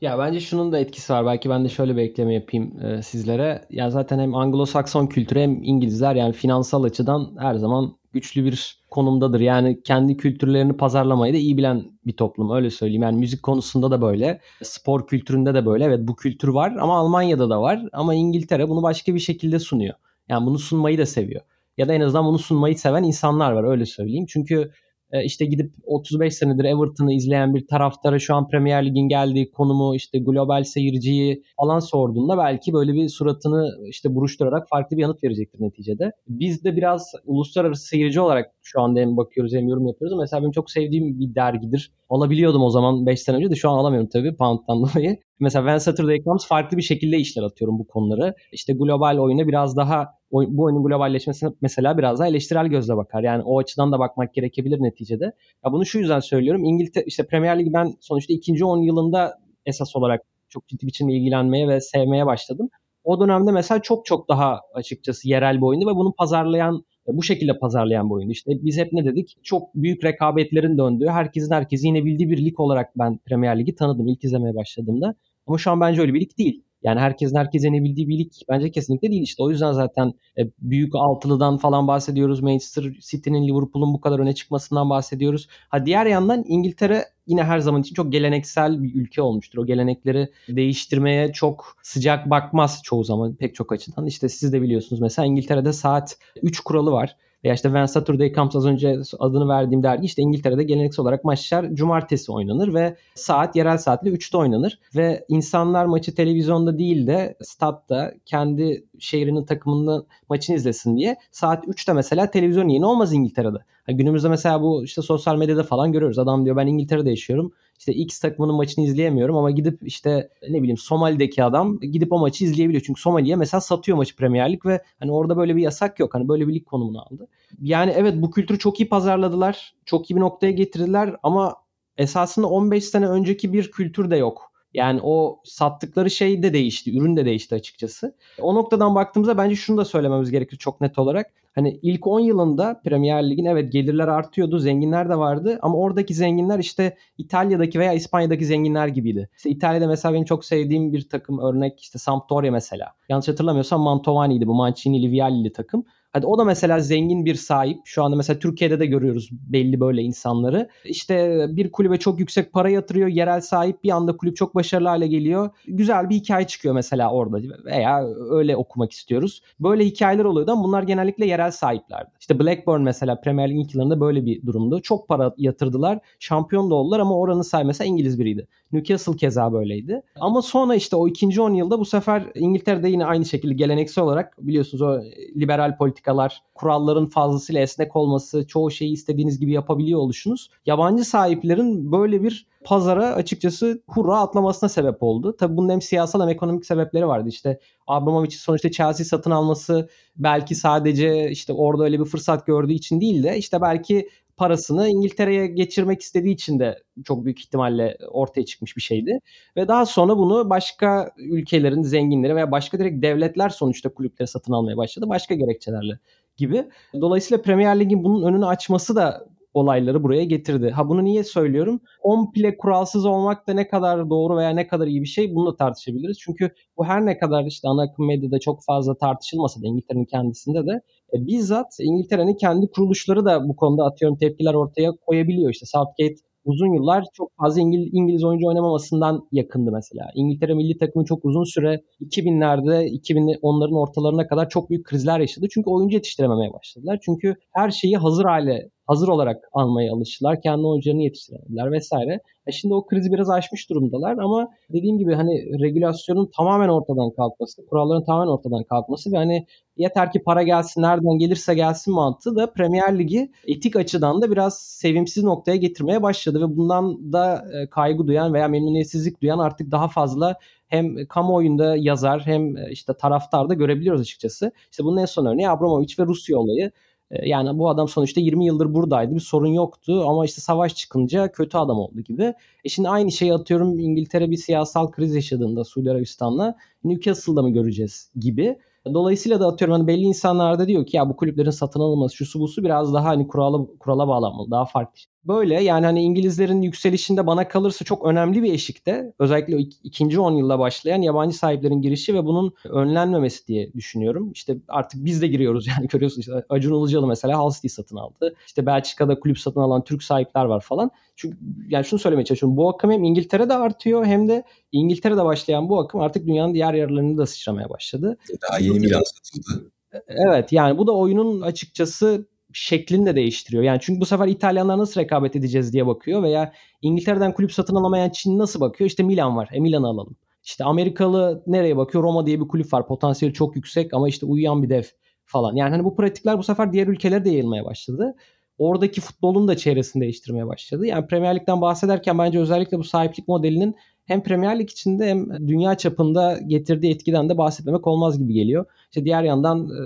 Ya 0.02 0.19
bence 0.19 0.39
şunun 0.39 0.71
da 0.71 0.80
etkisi 0.80 1.13
var. 1.13 1.26
Belki 1.26 1.50
ben 1.50 1.65
de 1.65 1.69
şöyle 1.69 1.97
bir 1.97 2.02
ekleme 2.02 2.34
yapayım 2.34 2.86
e, 2.86 3.02
sizlere. 3.02 3.65
Ya 3.69 3.89
zaten 3.89 4.19
hem 4.19 4.32
Anglo-Sakson 4.32 5.10
kültürü 5.10 5.39
hem 5.39 5.63
İngilizler 5.63 6.15
yani 6.15 6.34
finansal 6.34 6.84
açıdan 6.84 7.36
her 7.39 7.56
zaman 7.56 7.95
güçlü 8.13 8.45
bir 8.45 8.84
konumdadır. 8.89 9.39
Yani 9.39 9.84
kendi 9.84 10.17
kültürlerini 10.17 10.74
pazarlamayı 10.74 11.34
da 11.34 11.38
iyi 11.38 11.58
bilen 11.58 11.84
bir 12.06 12.13
toplum 12.13 12.52
öyle 12.52 12.69
söyleyeyim. 12.69 13.02
Yani 13.02 13.17
müzik 13.17 13.43
konusunda 13.43 13.91
da 13.91 14.02
böyle, 14.02 14.41
spor 14.63 15.08
kültüründe 15.08 15.54
de 15.54 15.65
böyle. 15.65 15.84
Evet 15.84 16.00
bu 16.04 16.15
kültür 16.15 16.47
var 16.47 16.76
ama 16.80 16.97
Almanya'da 16.97 17.50
da 17.50 17.62
var 17.62 17.82
ama 17.93 18.13
İngiltere 18.13 18.69
bunu 18.69 18.84
başka 18.84 19.15
bir 19.15 19.19
şekilde 19.19 19.60
sunuyor. 19.60 19.95
Yani 20.30 20.46
bunu 20.46 20.60
sunmayı 20.60 20.98
da 20.98 21.06
seviyor. 21.06 21.42
Ya 21.78 21.88
da 21.88 21.94
en 21.94 22.02
azından 22.02 22.26
bunu 22.26 22.40
sunmayı 22.40 22.78
seven 22.78 23.04
insanlar 23.04 23.52
var 23.52 23.64
öyle 23.64 23.86
söyleyeyim. 23.86 24.26
Çünkü 24.30 24.72
e, 25.12 25.24
işte 25.24 25.46
gidip 25.46 25.74
35 25.86 26.36
senedir 26.36 26.64
Everton'ı 26.64 27.14
izleyen 27.14 27.56
bir 27.56 27.68
taraftara 27.68 28.20
şu 28.20 28.36
an 28.36 28.48
Premier 28.48 28.86
Lig'in 28.86 29.08
geldiği 29.08 29.52
konumu 29.52 29.96
işte 29.96 30.20
global 30.20 30.64
seyirciyi 30.64 31.44
falan 31.60 31.80
sorduğunda 31.80 32.38
belki 32.38 32.74
böyle 32.74 32.94
bir 32.94 33.10
suratını 33.10 33.70
işte 33.88 34.16
buruşturarak 34.16 34.70
farklı 34.70 34.98
bir 34.98 35.02
yanıt 35.02 35.24
verecektir 35.24 35.62
neticede. 35.62 36.12
Biz 36.28 36.64
de 36.64 36.76
biraz 36.76 37.12
uluslararası 37.26 37.88
seyirci 37.88 38.22
olarak 38.22 38.52
şu 38.64 38.82
anda 38.82 39.00
hem 39.00 39.18
bakıyoruz 39.18 39.54
hem 39.54 39.68
yorum 39.68 39.88
yapıyoruz. 39.88 40.18
Mesela 40.18 40.42
benim 40.42 40.52
çok 40.52 40.72
sevdiğim 40.72 41.20
bir 41.20 41.36
dergidir. 41.36 41.92
Alabiliyordum 42.10 42.64
o 42.64 42.70
zaman 42.70 43.06
5 43.06 43.22
sene 43.22 43.38
önce 43.38 43.50
de 43.50 43.56
şu 43.56 43.70
an 43.70 43.78
alamıyorum 43.78 44.10
tabii 44.14 44.36
Pound'dan 44.36 44.82
dolayı. 44.95 45.18
Mesela 45.39 45.64
When 45.64 45.78
Saturday 45.78 46.24
Comes 46.24 46.48
farklı 46.48 46.78
bir 46.78 46.82
şekilde 46.82 47.18
işler 47.18 47.43
atıyorum 47.43 47.80
bu 47.80 47.88
konuları. 47.88 48.36
İşte 48.52 48.74
global 48.74 49.18
oyuna 49.18 49.48
biraz 49.48 49.78
daha 49.78 50.20
bu 50.32 50.64
oyunun 50.64 50.84
globalleşmesine 50.84 51.50
mesela 51.62 51.98
biraz 51.98 52.20
daha 52.20 52.28
eleştirel 52.28 52.68
gözle 52.68 52.98
bakar. 52.98 53.24
Yani 53.24 53.44
o 53.44 53.60
açıdan 53.60 53.92
da 53.92 54.00
bakmak 54.00 54.34
gerekebilir 54.34 54.80
neticede. 54.84 55.26
Ya 55.66 55.72
bunu 55.72 55.86
şu 55.86 56.00
yüzden 56.00 56.20
söylüyorum. 56.20 56.64
İngiltere 56.64 57.04
işte 57.08 57.28
Premier 57.28 57.60
Ligi 57.60 57.74
ben 57.74 57.94
sonuçta 58.00 58.34
ikinci 58.34 58.66
10 58.66 58.78
yılında 58.78 59.40
esas 59.66 59.96
olarak 59.96 60.22
çok 60.50 60.68
ciddi 60.68 60.88
biçimde 60.88 61.14
ilgilenmeye 61.14 61.68
ve 61.68 61.82
sevmeye 61.82 62.26
başladım. 62.26 62.70
O 63.04 63.20
dönemde 63.22 63.52
mesela 63.52 63.82
çok 63.82 64.06
çok 64.06 64.30
daha 64.30 64.60
açıkçası 64.74 65.30
yerel 65.30 65.58
bir 65.58 65.62
oyundu 65.62 65.88
ve 65.88 65.96
bunu 65.96 66.14
pazarlayan 66.14 66.86
bu 67.08 67.24
şekilde 67.24 67.60
pazarlayan 67.60 68.10
bir 68.10 68.16
oyundu. 68.16 68.32
İşte 68.32 68.52
biz 68.62 68.78
hep 68.78 68.94
ne 68.94 69.06
dedik? 69.06 69.38
Çok 69.44 69.76
büyük 69.76 70.04
rekabetlerin 70.04 70.78
döndüğü, 70.78 71.08
herkesin 71.08 71.54
herkesi 71.54 71.88
yine 71.88 72.06
bildiği 72.06 72.30
bir 72.30 72.46
lig 72.46 72.60
olarak 72.60 72.98
ben 72.98 73.18
Premier 73.18 73.60
Ligi 73.60 73.76
tanıdım 73.76 74.08
ilk 74.08 74.24
izlemeye 74.24 74.56
başladığımda. 74.56 75.16
Ama 75.48 75.58
şu 75.58 75.72
an 75.72 75.82
bence 75.82 76.02
öyle 76.02 76.14
bir 76.14 76.22
lig 76.22 76.38
değil. 76.38 76.64
Yani 76.84 77.00
herkesin 77.00 77.36
herkese 77.36 77.72
ne 77.72 77.84
bildiği 77.84 78.08
bir 78.08 78.20
lig 78.20 78.32
bence 78.50 78.72
kesinlikle 78.72 79.12
değil. 79.12 79.22
İşte 79.22 79.44
o 79.44 79.50
yüzden 79.50 79.72
zaten 79.72 80.14
e, 80.38 80.42
büyük 80.60 80.96
altılıdan 80.96 81.58
falan 81.58 81.88
bahsediyoruz. 81.88 82.42
Manchester 82.42 82.84
City'nin 83.00 83.48
Liverpool'un 83.48 83.94
bu 83.94 84.02
kadar 84.02 84.20
öne 84.20 84.36
çıkmasından 84.36 84.90
bahsediyoruz. 84.90 85.48
Ha 85.70 85.86
diğer 85.86 86.06
yandan 86.06 86.44
İngiltere 86.48 87.06
yine 87.28 87.44
her 87.44 87.60
zaman 87.60 87.82
için 87.82 87.96
çok 87.96 88.12
geleneksel 88.12 88.84
bir 88.84 88.96
ülke 88.96 89.22
olmuştur. 89.22 89.60
O 89.60 89.66
gelenekleri 89.66 90.30
değiştirmeye 90.50 91.34
çok 91.34 91.78
sıcak 91.84 92.30
bakmaz 92.30 92.82
çoğu 92.84 93.04
zaman 93.04 93.36
pek 93.36 93.56
çok 93.56 93.72
açıdan. 93.72 94.06
İşte 94.06 94.30
siz 94.30 94.54
de 94.54 94.62
biliyorsunuz 94.62 95.02
mesela 95.02 95.26
İngiltere'de 95.26 95.74
saat 95.74 96.18
3 96.44 96.60
kuralı 96.60 96.92
var. 96.92 97.16
Veya 97.44 97.54
işte 97.54 97.68
When 97.68 97.86
Saturday 97.86 98.34
Comes 98.34 98.56
az 98.56 98.66
önce 98.66 99.02
adını 99.20 99.48
verdiğim 99.48 99.84
dergi 99.84 100.06
işte 100.06 100.22
İngiltere'de 100.22 100.64
geleneksel 100.64 101.04
olarak 101.04 101.24
maçlar 101.24 101.74
cumartesi 101.74 102.32
oynanır 102.32 102.74
ve 102.74 102.96
saat 103.16 103.56
yerel 103.56 103.78
saatle 103.78 104.10
3'te 104.10 104.38
oynanır. 104.38 104.80
Ve 104.96 105.26
insanlar 105.28 105.86
maçı 105.86 106.16
televizyonda 106.16 106.78
değil 106.78 107.08
de 107.08 107.36
statta 107.42 108.14
kendi 108.26 108.86
şehrinin 109.00 109.46
takımının 109.46 110.08
maçını 110.30 110.56
izlesin 110.56 110.98
diye 110.98 111.16
saat 111.32 111.68
3'te 111.68 111.94
mesela 111.94 112.32
televizyon 112.32 112.68
yeni 112.68 112.86
olmaz 112.86 113.14
İngiltere'de. 113.14 113.58
Yani 113.88 113.98
günümüzde 113.98 114.30
mesela 114.30 114.62
bu 114.62 114.84
işte 114.84 115.02
sosyal 115.02 115.36
medyada 115.36 115.64
falan 115.64 115.92
görüyoruz. 115.92 116.20
Adam 116.20 116.46
diyor 116.46 116.56
ben 116.56 116.68
İngiltere'de 116.68 117.10
yaşıyorum 117.10 117.54
işte 117.82 117.94
X 117.94 118.20
takımının 118.20 118.56
maçını 118.56 118.86
izleyemiyorum 118.86 119.38
ama 119.38 119.52
gidip 119.52 119.80
işte 119.84 120.30
ne 120.50 120.60
bileyim 120.62 120.78
Somali'deki 120.78 121.44
adam 121.44 121.80
gidip 121.80 122.14
o 122.14 122.20
maçı 122.20 122.46
izleyebiliyor. 122.46 122.84
Çünkü 122.86 123.02
Somali'ye 123.02 123.36
mesela 123.36 123.62
satıyor 123.62 123.98
maçı 123.98 124.16
Premier 124.16 124.52
Lig 124.52 124.66
ve 124.66 124.82
hani 125.00 125.12
orada 125.12 125.38
böyle 125.38 125.56
bir 125.56 125.62
yasak 125.62 126.00
yok. 126.00 126.14
Hani 126.14 126.28
böyle 126.28 126.48
bir 126.48 126.54
lig 126.54 126.66
konumunu 126.66 127.02
aldı. 127.02 127.28
Yani 127.62 127.94
evet 127.96 128.14
bu 128.18 128.32
kültürü 128.32 128.60
çok 128.60 128.80
iyi 128.80 128.90
pazarladılar. 128.90 129.76
Çok 129.86 130.12
iyi 130.12 130.16
bir 130.16 130.22
noktaya 130.22 130.52
getirdiler 130.52 131.16
ama 131.24 131.56
esasında 131.98 132.48
15 132.48 132.86
sene 132.86 133.08
önceki 133.08 133.54
bir 133.54 133.72
kültür 133.72 134.12
de 134.12 134.18
yok. 134.18 134.51
Yani 134.74 134.99
o 135.03 135.41
sattıkları 135.43 136.09
şey 136.11 136.43
de 136.43 136.53
değişti, 136.53 136.97
ürün 136.97 137.15
de 137.15 137.26
değişti 137.26 137.55
açıkçası. 137.55 138.15
O 138.41 138.55
noktadan 138.55 138.95
baktığımızda 138.95 139.38
bence 139.38 139.55
şunu 139.55 139.78
da 139.78 139.86
söylememiz 139.86 140.32
gerekir 140.32 140.57
çok 140.57 140.82
net 140.82 140.99
olarak. 140.99 141.32
Hani 141.55 141.80
ilk 141.82 142.07
10 142.07 142.19
yılında 142.19 142.82
Premier 142.84 143.30
Lig'in 143.30 143.45
evet 143.45 143.72
gelirler 143.72 144.07
artıyordu, 144.07 144.59
zenginler 144.59 145.09
de 145.09 145.17
vardı 145.17 145.59
ama 145.61 145.78
oradaki 145.78 146.13
zenginler 146.13 146.59
işte 146.59 146.97
İtalya'daki 147.17 147.80
veya 147.80 147.93
İspanya'daki 147.93 148.45
zenginler 148.45 148.88
gibiydi. 148.88 149.30
İşte 149.38 149.49
İtalya'da 149.49 149.88
mesela 149.88 150.13
benim 150.13 150.26
çok 150.26 150.45
sevdiğim 150.45 150.93
bir 150.93 151.09
takım 151.09 151.39
örnek 151.39 151.80
işte 151.80 151.99
Sampdoria 151.99 152.51
mesela. 152.51 152.93
Yanlış 153.09 153.28
hatırlamıyorsam 153.28 153.82
Mantovani'ydi 153.82 154.47
bu 154.47 154.53
Mancini 154.53 155.03
Livialli 155.03 155.53
takım. 155.53 155.86
Hadi 156.14 156.26
o 156.26 156.38
da 156.38 156.43
mesela 156.43 156.80
zengin 156.80 157.26
bir 157.26 157.36
sahip. 157.36 157.78
Şu 157.86 158.03
anda 158.03 158.16
mesela 158.16 158.39
Türkiye'de 158.39 158.80
de 158.80 158.86
görüyoruz 158.86 159.30
belli 159.32 159.80
böyle 159.80 160.01
insanları. 160.01 160.70
İşte 160.86 161.45
bir 161.49 161.72
kulübe 161.72 161.97
çok 161.97 162.20
yüksek 162.20 162.53
para 162.53 162.70
yatırıyor. 162.70 163.07
Yerel 163.07 163.41
sahip 163.41 163.84
bir 163.84 163.89
anda 163.89 164.18
kulüp 164.18 164.36
çok 164.36 164.55
başarılı 164.55 164.88
hale 164.88 165.07
geliyor. 165.07 165.49
Güzel 165.68 166.09
bir 166.09 166.16
hikaye 166.16 166.47
çıkıyor 166.47 166.76
mesela 166.76 167.12
orada 167.12 167.38
veya 167.66 168.05
öyle 168.30 168.55
okumak 168.55 168.91
istiyoruz. 168.91 169.41
Böyle 169.59 169.86
hikayeler 169.86 170.24
oluyordu 170.24 170.51
ama 170.51 170.64
bunlar 170.64 170.84
genellikle 170.84 171.26
yerel 171.26 171.51
sahiplerdi. 171.51 172.09
İşte 172.20 172.39
Blackburn 172.39 172.82
mesela 172.82 173.22
Premier 173.22 173.49
Lig 173.49 173.66
ilk 173.66 173.74
yıllarında 173.74 173.99
böyle 173.99 174.26
bir 174.26 174.45
durumdu. 174.45 174.82
Çok 174.82 175.07
para 175.07 175.34
yatırdılar. 175.38 175.99
Şampiyon 176.20 176.72
da 176.72 176.76
oldular 176.76 176.99
ama 176.99 177.18
oranın 177.18 177.41
sahibi 177.41 177.68
mesela 177.68 177.88
İngiliz 177.88 178.20
biriydi. 178.20 178.47
Newcastle 178.72 179.16
keza 179.16 179.53
böyleydi. 179.53 180.01
Ama 180.20 180.41
sonra 180.41 180.76
işte 180.76 180.95
o 180.95 181.07
ikinci 181.07 181.41
10 181.41 181.53
yılda 181.53 181.80
bu 181.80 181.86
sefer 181.86 182.24
İngiltere'de 182.36 182.89
yine 182.89 183.05
aynı 183.05 183.26
şekilde 183.26 183.53
geleneksel 183.53 184.03
olarak 184.03 184.47
biliyorsunuz 184.47 184.82
o 184.82 185.01
liberal 185.36 185.78
politikalar, 186.02 186.41
kuralların 186.56 187.06
fazlasıyla 187.06 187.62
esnek 187.62 187.95
olması, 187.95 188.47
çoğu 188.47 188.72
şeyi 188.72 188.93
istediğiniz 188.93 189.39
gibi 189.39 189.52
yapabiliyor 189.52 189.99
oluşunuz. 189.99 190.49
Yabancı 190.66 191.06
sahiplerin 191.06 191.91
böyle 191.91 192.24
bir 192.24 192.47
pazara 192.64 193.14
açıkçası 193.14 193.82
hurra 193.88 194.20
atlamasına 194.20 194.70
sebep 194.70 195.04
oldu. 195.04 195.36
Tabii 195.39 195.58
bunun 195.58 195.70
hem 195.70 195.82
siyasal 195.82 196.22
hem 196.22 196.30
ekonomik 196.30 196.66
sebepleri 196.66 197.08
vardı. 197.08 197.30
İşte 197.30 197.60
Abramovich'in 197.88 198.38
sonuçta 198.38 198.72
Chelsea 198.72 199.06
satın 199.06 199.32
alması 199.32 199.89
belki 200.16 200.56
sadece 200.56 201.32
işte 201.32 201.54
orada 201.54 201.84
öyle 201.84 201.99
bir 201.99 202.06
fırsat 202.06 202.45
gördüğü 202.45 202.74
için 202.74 203.02
değil 203.02 203.24
de 203.24 203.38
işte 203.38 203.62
belki 203.62 204.10
parasını 204.38 204.88
İngiltere'ye 204.88 205.48
geçirmek 205.48 206.02
istediği 206.02 206.34
için 206.34 206.60
de 206.60 206.84
çok 207.04 207.26
büyük 207.26 207.40
ihtimalle 207.40 207.98
ortaya 208.12 208.46
çıkmış 208.46 208.78
bir 208.78 208.82
şeydi. 208.82 209.20
Ve 209.58 209.68
daha 209.68 209.86
sonra 209.86 210.18
bunu 210.18 210.50
başka 210.50 211.12
ülkelerin 211.18 211.82
zenginleri 211.82 212.36
veya 212.36 212.52
başka 212.52 212.80
direkt 212.80 213.04
devletler 213.04 213.50
sonuçta 213.50 213.90
kulüpleri 213.90 214.28
satın 214.28 214.54
almaya 214.54 214.78
başladı. 214.78 215.10
Başka 215.10 215.36
gerekçelerle 215.36 216.00
gibi. 216.38 216.66
Dolayısıyla 217.02 217.42
Premier 217.42 217.80
Lig'in 217.80 218.04
bunun 218.04 218.24
önünü 218.24 218.46
açması 218.46 218.96
da 218.96 219.31
olayları 219.54 220.04
buraya 220.04 220.24
getirdi. 220.24 220.70
Ha 220.70 220.89
bunu 220.89 221.04
niye 221.04 221.24
söylüyorum? 221.24 221.82
Komple 222.02 222.58
kuralsız 222.58 223.06
olmak 223.06 223.47
da 223.47 223.54
ne 223.54 223.68
kadar 223.68 224.10
doğru 224.10 224.38
veya 224.38 224.49
ne 224.49 224.68
kadar 224.68 224.88
iyi 224.88 225.02
bir 225.02 225.08
şey 225.08 225.36
bunu 225.36 225.52
da 225.52 225.56
tartışabiliriz. 225.56 226.18
Çünkü 226.20 226.49
bu 226.78 226.86
her 226.86 227.06
ne 227.06 227.18
kadar 227.18 227.45
işte 227.45 227.68
ana 227.68 227.84
akım 227.84 228.08
medyada 228.08 228.39
çok 228.39 228.60
fazla 228.66 228.97
tartışılmasa 228.97 229.62
da 229.62 229.68
İngiltere'nin 229.68 230.06
kendisinde 230.06 230.66
de 230.66 230.82
e, 231.14 231.28
bizzat 231.28 231.68
İngiltere'nin 231.80 232.34
kendi 232.34 232.72
kuruluşları 232.72 233.26
da 233.26 233.49
bu 233.49 233.56
konuda 233.56 233.84
atıyorum 233.86 234.18
tepkiler 234.18 234.54
ortaya 234.54 234.91
koyabiliyor. 234.91 235.52
İşte 235.52 235.66
Southgate 235.66 236.16
uzun 236.45 236.74
yıllar 236.74 237.06
çok 237.14 237.32
fazla 237.41 237.62
İngiliz, 237.62 237.89
İngiliz 237.91 238.24
oyuncu 238.24 238.47
oynamamasından 238.47 239.28
yakındı 239.32 239.72
mesela. 239.72 240.12
İngiltere 240.16 240.54
milli 240.54 240.78
takımı 240.78 241.06
çok 241.06 241.26
uzun 241.26 241.43
süre 241.43 241.82
2000'lerde 242.02 242.88
2010'ların 242.88 243.78
ortalarına 243.78 244.28
kadar 244.28 244.49
çok 244.49 244.70
büyük 244.70 244.86
krizler 244.86 245.20
yaşadı. 245.20 245.47
Çünkü 245.52 245.70
oyuncu 245.70 245.95
yetiştirememeye 245.95 246.54
başladılar. 246.54 246.99
Çünkü 247.02 247.36
her 247.54 247.72
şeyi 247.72 247.97
hazır 247.97 248.26
hale 248.26 248.70
hazır 248.92 249.08
olarak 249.08 249.44
almaya 249.54 249.94
alıştılar. 249.94 250.42
Kendi 250.42 250.68
oyuncularını 250.68 251.04
yetiştiremediler 251.04 251.72
vesaire. 251.72 252.20
E 252.48 252.52
şimdi 252.52 252.74
o 252.74 252.86
krizi 252.86 253.12
biraz 253.12 253.30
aşmış 253.30 253.70
durumdalar 253.70 254.18
ama 254.18 254.50
dediğim 254.70 254.98
gibi 254.98 255.14
hani 255.16 255.60
regülasyonun 255.62 256.30
tamamen 256.38 256.70
ortadan 256.70 257.12
kalkması, 257.12 257.66
kuralların 257.66 258.04
tamamen 258.04 258.32
ortadan 258.32 258.64
kalkması 258.64 259.12
ve 259.12 259.18
hani 259.18 259.46
yeter 259.78 260.12
ki 260.12 260.24
para 260.24 260.44
gelsin 260.44 260.82
nereden 260.82 261.18
gelirse 261.18 261.54
gelsin 261.54 261.94
mantığı 261.94 262.36
da 262.36 262.54
Premier 262.54 263.00
Ligi 263.00 263.32
etik 263.48 263.76
açıdan 263.76 264.22
da 264.22 264.32
biraz 264.32 264.60
sevimsiz 264.60 265.24
noktaya 265.24 265.58
getirmeye 265.58 266.04
başladı 266.04 266.42
ve 266.42 266.58
bundan 266.58 267.14
da 267.14 267.46
e, 267.54 267.70
kaygı 267.70 268.08
duyan 268.08 268.34
veya 268.34 268.48
memnuniyetsizlik 268.48 269.22
duyan 269.22 269.39
artık 269.39 269.72
daha 269.72 269.88
fazla 269.88 270.36
hem 270.68 271.06
kamuoyunda 271.06 271.76
yazar 271.78 272.22
hem 272.26 272.58
e, 272.58 272.72
işte 272.72 272.94
taraftar 272.94 273.46
görebiliyoruz 273.46 274.02
açıkçası. 274.02 274.52
İşte 274.72 274.84
bunun 274.84 274.98
en 274.98 275.06
son 275.06 275.26
örneği 275.26 275.50
Abramovich 275.50 276.00
ve 276.00 276.06
Rusya 276.06 276.38
olayı. 276.38 276.72
E, 277.12 277.30
yani 277.30 277.59
bu 277.59 277.70
adam 277.70 277.88
sonuçta 277.88 278.22
20 278.22 278.45
yıldır 278.45 278.74
buradaydı. 278.74 279.16
Bir 279.16 279.20
sorun 279.20 279.47
yoktu 279.47 280.03
ama 280.07 280.26
işte 280.26 280.41
savaş 280.41 280.76
çıkınca 280.76 281.32
kötü 281.32 281.57
adam 281.57 281.78
oldu 281.80 282.01
gibi. 282.01 282.34
E 282.64 282.70
şimdi 282.70 282.89
aynı 282.89 283.12
şeyi 283.12 283.34
atıyorum 283.34 283.80
İngiltere 283.80 284.32
bir 284.32 284.38
siyasal 284.38 284.91
kriz 284.91 285.16
yaşadığında 285.16 285.64
Suudi 285.64 285.91
Arabistan'la 285.91 286.55
Newcastle'da 286.84 287.41
mı 287.41 287.49
göreceğiz 287.49 288.12
gibi. 288.20 288.57
Dolayısıyla 288.93 289.39
da 289.39 289.47
atıyorum 289.47 289.74
hani 289.74 289.88
belli 289.88 290.01
insanlar 290.01 290.59
da 290.59 290.68
diyor 290.68 290.86
ki 290.86 290.97
ya 290.97 291.09
bu 291.09 291.16
kulüplerin 291.16 291.49
satın 291.49 291.80
alınması 291.80 292.16
şu 292.16 292.26
su 292.26 292.39
bu 292.39 292.47
su 292.47 292.64
biraz 292.64 292.93
daha 292.93 293.05
hani 293.05 293.28
kurala, 293.28 293.68
kurala 293.80 294.07
bağlanmalı. 294.07 294.51
Daha 294.51 294.66
farklı 294.66 295.01
Böyle 295.28 295.63
yani 295.63 295.86
hani 295.86 296.01
İngilizlerin 296.01 296.61
yükselişinde 296.61 297.28
bana 297.28 297.47
kalırsa 297.47 297.86
çok 297.86 298.05
önemli 298.05 298.43
bir 298.43 298.53
eşikte. 298.53 299.13
Özellikle 299.19 299.57
ikinci 299.84 300.19
10 300.19 300.32
yılda 300.32 300.59
başlayan 300.59 301.01
yabancı 301.01 301.38
sahiplerin 301.38 301.82
girişi 301.82 302.13
ve 302.13 302.26
bunun 302.26 302.53
önlenmemesi 302.69 303.47
diye 303.47 303.74
düşünüyorum. 303.74 304.32
İşte 304.32 304.57
artık 304.67 305.05
biz 305.05 305.22
de 305.22 305.28
giriyoruz 305.28 305.67
yani 305.78 305.88
görüyorsunuz. 305.88 306.28
İşte 306.28 306.43
Acun 306.49 306.80
Ilıcalı 306.80 307.07
mesela 307.07 307.39
Hull 307.39 307.51
City 307.51 307.67
satın 307.67 307.95
aldı. 307.95 308.36
İşte 308.47 308.65
Belçika'da 308.65 309.19
kulüp 309.19 309.39
satın 309.39 309.59
alan 309.59 309.84
Türk 309.84 310.03
sahipler 310.03 310.45
var 310.45 310.61
falan. 310.61 310.91
Çünkü 311.15 311.38
yani 311.67 311.86
şunu 311.86 311.99
söylemeye 311.99 312.26
çalışıyorum. 312.26 312.57
Bu 312.57 312.69
akım 312.69 312.91
hem 312.91 313.03
İngiltere'de 313.03 313.53
artıyor 313.53 314.05
hem 314.05 314.28
de 314.28 314.43
İngiltere'de 314.72 315.26
başlayan 315.26 315.69
bu 315.69 315.80
akım 315.80 316.01
artık 316.01 316.28
dünyanın 316.28 316.53
diğer 316.53 316.74
yerlerinde 316.74 317.22
de 317.22 317.26
sıçramaya 317.26 317.69
başladı. 317.69 318.17
Daha 318.49 318.59
yeni 318.59 318.80
Milan 318.80 319.03
satıldı. 319.03 319.72
Evet 320.07 320.51
yani 320.51 320.78
bu 320.78 320.88
da 320.88 320.91
oyunun 320.91 321.41
açıkçası 321.41 322.28
şeklini 322.54 323.06
de 323.06 323.16
değiştiriyor. 323.16 323.64
Yani 323.64 323.80
çünkü 323.82 324.02
bu 324.02 324.06
sefer 324.06 324.28
İtalyanlar 324.28 324.78
nasıl 324.78 325.02
rekabet 325.02 325.36
edeceğiz 325.36 325.74
diye 325.74 325.88
bakıyor 325.88 326.24
veya 326.24 326.54
İngiltere'den 326.82 327.34
kulüp 327.34 327.54
satın 327.54 327.76
alamayan 327.76 328.10
Çin 328.10 328.38
nasıl 328.39 328.60
bakıyor? 328.60 328.89
İşte 328.89 329.04
Milan 329.04 329.38
var. 329.38 329.49
E 329.52 329.60
Milan'ı 329.60 329.88
alalım. 329.88 330.16
İşte 330.43 330.64
Amerikalı 330.64 331.43
nereye 331.47 331.78
bakıyor? 331.78 332.04
Roma 332.04 332.26
diye 332.26 332.41
bir 332.41 332.47
kulüp 332.47 332.74
var. 332.74 332.88
Potansiyeli 332.88 333.34
çok 333.34 333.56
yüksek 333.56 333.93
ama 333.93 334.10
işte 334.10 334.26
uyuyan 334.26 334.64
bir 334.64 334.70
dev 334.70 334.84
falan. 335.26 335.56
Yani 335.56 335.72
hani 335.72 335.84
bu 335.84 335.95
pratikler 335.95 336.38
bu 336.38 336.43
sefer 336.43 336.74
diğer 336.74 336.88
ülkelere 336.88 337.26
de 337.26 337.30
yayılmaya 337.30 337.66
başladı. 337.66 338.16
Oradaki 338.58 339.02
futbolun 339.02 339.47
da 339.47 339.58
çevresini 339.58 340.02
değiştirmeye 340.02 340.47
başladı. 340.47 340.86
Yani 340.86 341.08
Premier 341.08 341.36
Lig'den 341.36 341.62
bahsederken 341.62 342.18
bence 342.18 342.39
özellikle 342.39 342.78
bu 342.80 342.84
sahiplik 342.84 343.28
modelinin 343.28 343.76
hem 344.12 344.24
Premier 344.24 344.59
Lig 344.59 344.70
içinde 344.70 345.09
hem 345.09 345.47
dünya 345.47 345.78
çapında 345.78 346.39
getirdiği 346.47 346.91
etkiden 346.91 347.30
de 347.30 347.38
bahsetmemek 347.38 347.88
olmaz 347.88 348.20
gibi 348.20 348.34
geliyor. 348.34 348.66
İşte 348.89 349.05
diğer 349.05 349.24
yandan 349.24 349.66
e, 349.66 349.82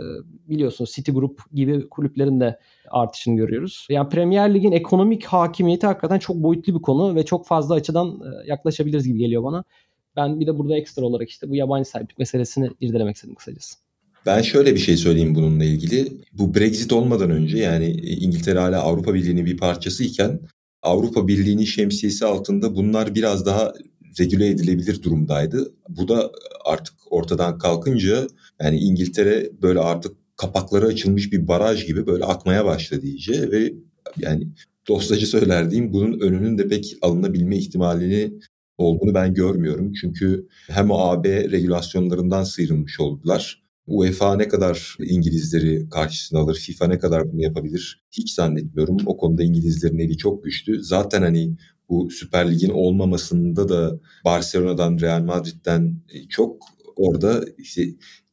biliyorsunuz 0.50 0.92
City 0.92 1.12
Group 1.12 1.42
gibi 1.54 1.90
kulüplerin 1.90 2.40
de 2.40 2.60
artışını 2.90 3.36
görüyoruz. 3.36 3.88
Yani 3.90 4.10
Premier 4.10 4.54
Lig'in 4.54 4.72
ekonomik 4.72 5.26
hakimiyeti 5.26 5.88
hakikaten 5.88 6.20
çok 6.20 6.36
boyutlu 6.36 6.76
bir 6.76 6.82
konu 6.82 7.16
ve 7.16 7.26
çok 7.26 7.48
fazla 7.48 7.76
açıdan 7.76 8.08
e, 8.08 8.48
yaklaşabiliriz 8.50 9.08
gibi 9.08 9.20
geliyor 9.20 9.44
bana. 9.44 9.64
Ben 10.16 10.40
bir 10.40 10.48
de 10.48 10.58
burada 10.58 10.78
ekstra 10.78 11.06
olarak 11.06 11.30
işte 11.30 11.50
bu 11.50 11.56
yabancı 11.56 11.90
sahiplik 11.90 12.20
meselesini 12.20 12.70
irdelemek 12.82 13.16
istedim 13.16 13.36
kısacası. 13.36 13.76
Ben 14.26 14.42
şöyle 14.42 14.74
bir 14.74 14.80
şey 14.80 14.98
söyleyeyim 14.98 15.36
bununla 15.36 15.64
ilgili. 15.64 16.12
Bu 16.34 16.56
Brexit 16.56 16.94
olmadan 16.94 17.30
önce 17.30 17.58
yani 17.58 17.92
İngiltere 17.92 18.60
hala 18.60 18.82
Avrupa 18.82 19.14
Birliği'nin 19.14 19.46
bir 19.46 19.58
parçası 19.58 20.04
iken 20.04 20.40
Avrupa 20.82 21.28
Birliği'nin 21.28 21.66
şemsiyesi 21.66 22.26
altında 22.26 22.76
bunlar 22.76 23.16
biraz 23.16 23.46
daha 23.46 23.74
regüle 24.20 24.48
edilebilir 24.48 25.04
durumdaydı. 25.04 25.74
Bu 25.90 26.08
da 26.08 26.32
artık 26.66 26.94
ortadan 27.10 27.58
kalkınca 27.58 28.28
yani 28.62 28.80
İngiltere 28.80 29.50
böyle 29.62 29.80
artık 29.80 30.16
kapakları 30.38 30.86
açılmış 30.86 31.32
bir 31.32 31.48
baraj 31.48 31.86
gibi 31.86 32.08
böyle 32.08 32.26
akmaya 32.26 32.66
başladı 32.66 33.06
iyice 33.06 33.52
ve 33.52 33.74
yani 34.20 34.48
dostacı 34.88 35.28
söyler 35.28 35.72
bunun 35.72 36.20
önünün 36.20 36.58
de 36.58 36.68
pek 36.68 36.98
alınabilme 37.02 37.58
ihtimalini 37.58 38.34
olduğunu 38.78 39.14
ben 39.14 39.34
görmüyorum. 39.34 39.94
Çünkü 39.94 40.48
hem 40.68 40.92
o 40.92 40.98
AB 40.98 41.52
regülasyonlarından 41.52 42.44
sıyrılmış 42.44 43.00
oldular. 43.00 43.66
UEFA 43.88 44.36
ne 44.36 44.48
kadar 44.48 44.98
İngilizleri 45.00 45.90
karşısına 45.90 46.40
alır, 46.40 46.56
FIFA 46.56 46.88
ne 46.88 47.00
kadar 47.00 47.32
bunu 47.32 47.42
yapabilir 47.42 48.04
hiç 48.12 48.34
zannetmiyorum. 48.34 48.98
O 49.06 49.18
konuda 49.18 49.44
İngilizlerin 49.44 50.00
eli 50.00 50.18
çok 50.18 50.44
güçlü. 50.44 50.84
Zaten 50.84 51.22
hani 51.22 51.56
bu 51.90 52.10
Süper 52.12 52.52
Lig'in 52.52 52.70
olmamasında 52.70 53.70
da 53.70 54.00
Barcelona'dan, 54.26 55.00
Real 55.00 55.24
Madrid'den 55.24 55.96
e, 56.10 56.28
çok 56.28 56.58
orada 56.96 57.46
işte 57.58 57.84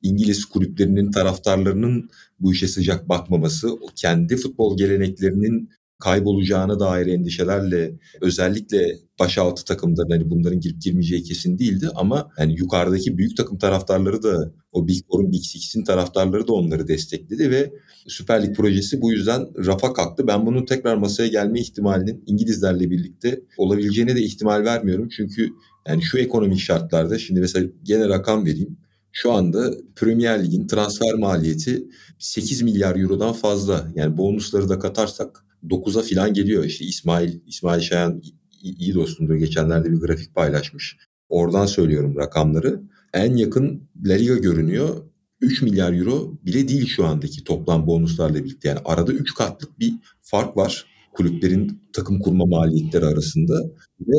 İngiliz 0.03 0.45
kulüplerinin 0.45 1.11
taraftarlarının 1.11 2.11
bu 2.41 2.53
işe 2.53 2.69
sıcak 2.69 3.09
bakmaması, 3.09 3.69
kendi 3.97 4.37
futbol 4.37 4.77
geleneklerinin 4.77 5.71
kaybolacağına 6.03 6.81
dair 6.81 7.07
endişelerle 7.07 7.93
özellikle 8.21 8.99
başaltı 9.21 9.65
takımların 9.65 10.11
hani 10.11 10.31
bunların 10.31 10.61
girip 10.61 10.83
girmeyeceği 10.83 11.23
kesin 11.23 11.59
değildi 11.59 11.89
ama 11.95 12.31
yani 12.39 12.55
yukarıdaki 12.59 13.19
büyük 13.19 13.37
takım 13.37 13.59
taraftarları 13.59 14.23
da 14.23 14.53
o 14.73 14.89
Big 14.89 15.01
Four'un 15.11 15.33
Big 15.33 15.43
Six'in 15.43 15.85
taraftarları 15.85 16.49
da 16.49 16.53
onları 16.53 16.89
destekledi 16.89 17.51
ve 17.51 17.73
Süper 18.07 18.43
Lig 18.43 18.57
projesi 18.57 19.03
bu 19.03 19.13
yüzden 19.13 19.67
rafa 19.67 19.93
kalktı. 19.93 20.27
Ben 20.27 20.47
bunun 20.47 20.67
tekrar 20.67 20.97
masaya 20.97 21.29
gelme 21.29 21.61
ihtimalinin 21.61 22.25
İngilizlerle 22.27 22.91
birlikte 22.91 23.41
olabileceğine 23.57 24.17
de 24.17 24.21
ihtimal 24.23 24.65
vermiyorum. 24.65 25.09
Çünkü 25.17 25.51
yani 25.89 26.03
şu 26.03 26.19
ekonomik 26.19 26.61
şartlarda 26.61 27.19
şimdi 27.19 27.41
mesela 27.41 27.67
gene 27.83 28.09
rakam 28.09 28.47
vereyim. 28.47 28.77
Şu 29.13 29.33
anda 29.33 29.71
Premier 29.97 30.45
Lig'in 30.45 30.67
transfer 30.67 31.15
maliyeti 31.15 31.85
8 32.19 32.63
milyar 32.63 32.97
eurodan 32.97 33.33
fazla. 33.33 33.89
Yani 33.95 34.17
bonusları 34.17 34.69
da 34.69 34.79
katarsak 34.79 35.45
9'a 35.69 36.03
falan 36.03 36.35
geliyor. 36.35 36.65
İşte 36.65 36.85
İsmail 36.85 37.41
İsmail 37.47 37.81
Şayan 37.81 38.23
iyi 38.63 38.95
dostumdur. 38.95 39.35
Geçenlerde 39.35 39.93
bir 39.93 40.01
grafik 40.01 40.35
paylaşmış. 40.35 40.97
Oradan 41.29 41.67
söylüyorum 41.67 42.17
rakamları. 42.17 42.81
En 43.15 43.37
yakın 43.37 43.89
La 44.05 44.15
Liga 44.15 44.37
görünüyor. 44.37 44.97
3 45.41 45.63
milyar 45.63 45.93
euro 45.93 46.35
bile 46.43 46.69
değil 46.69 46.87
şu 46.87 47.07
andaki 47.07 47.45
toplam 47.45 47.87
bonuslarla 47.87 48.45
birlikte. 48.45 48.69
Yani 48.69 48.81
arada 48.85 49.13
3 49.13 49.35
katlık 49.35 49.79
bir 49.79 49.95
fark 50.21 50.57
var 50.57 50.92
kulüplerin 51.13 51.83
takım 51.93 52.21
kurma 52.21 52.47
maliyetleri 52.47 53.05
arasında 53.05 53.55
ve 54.01 54.17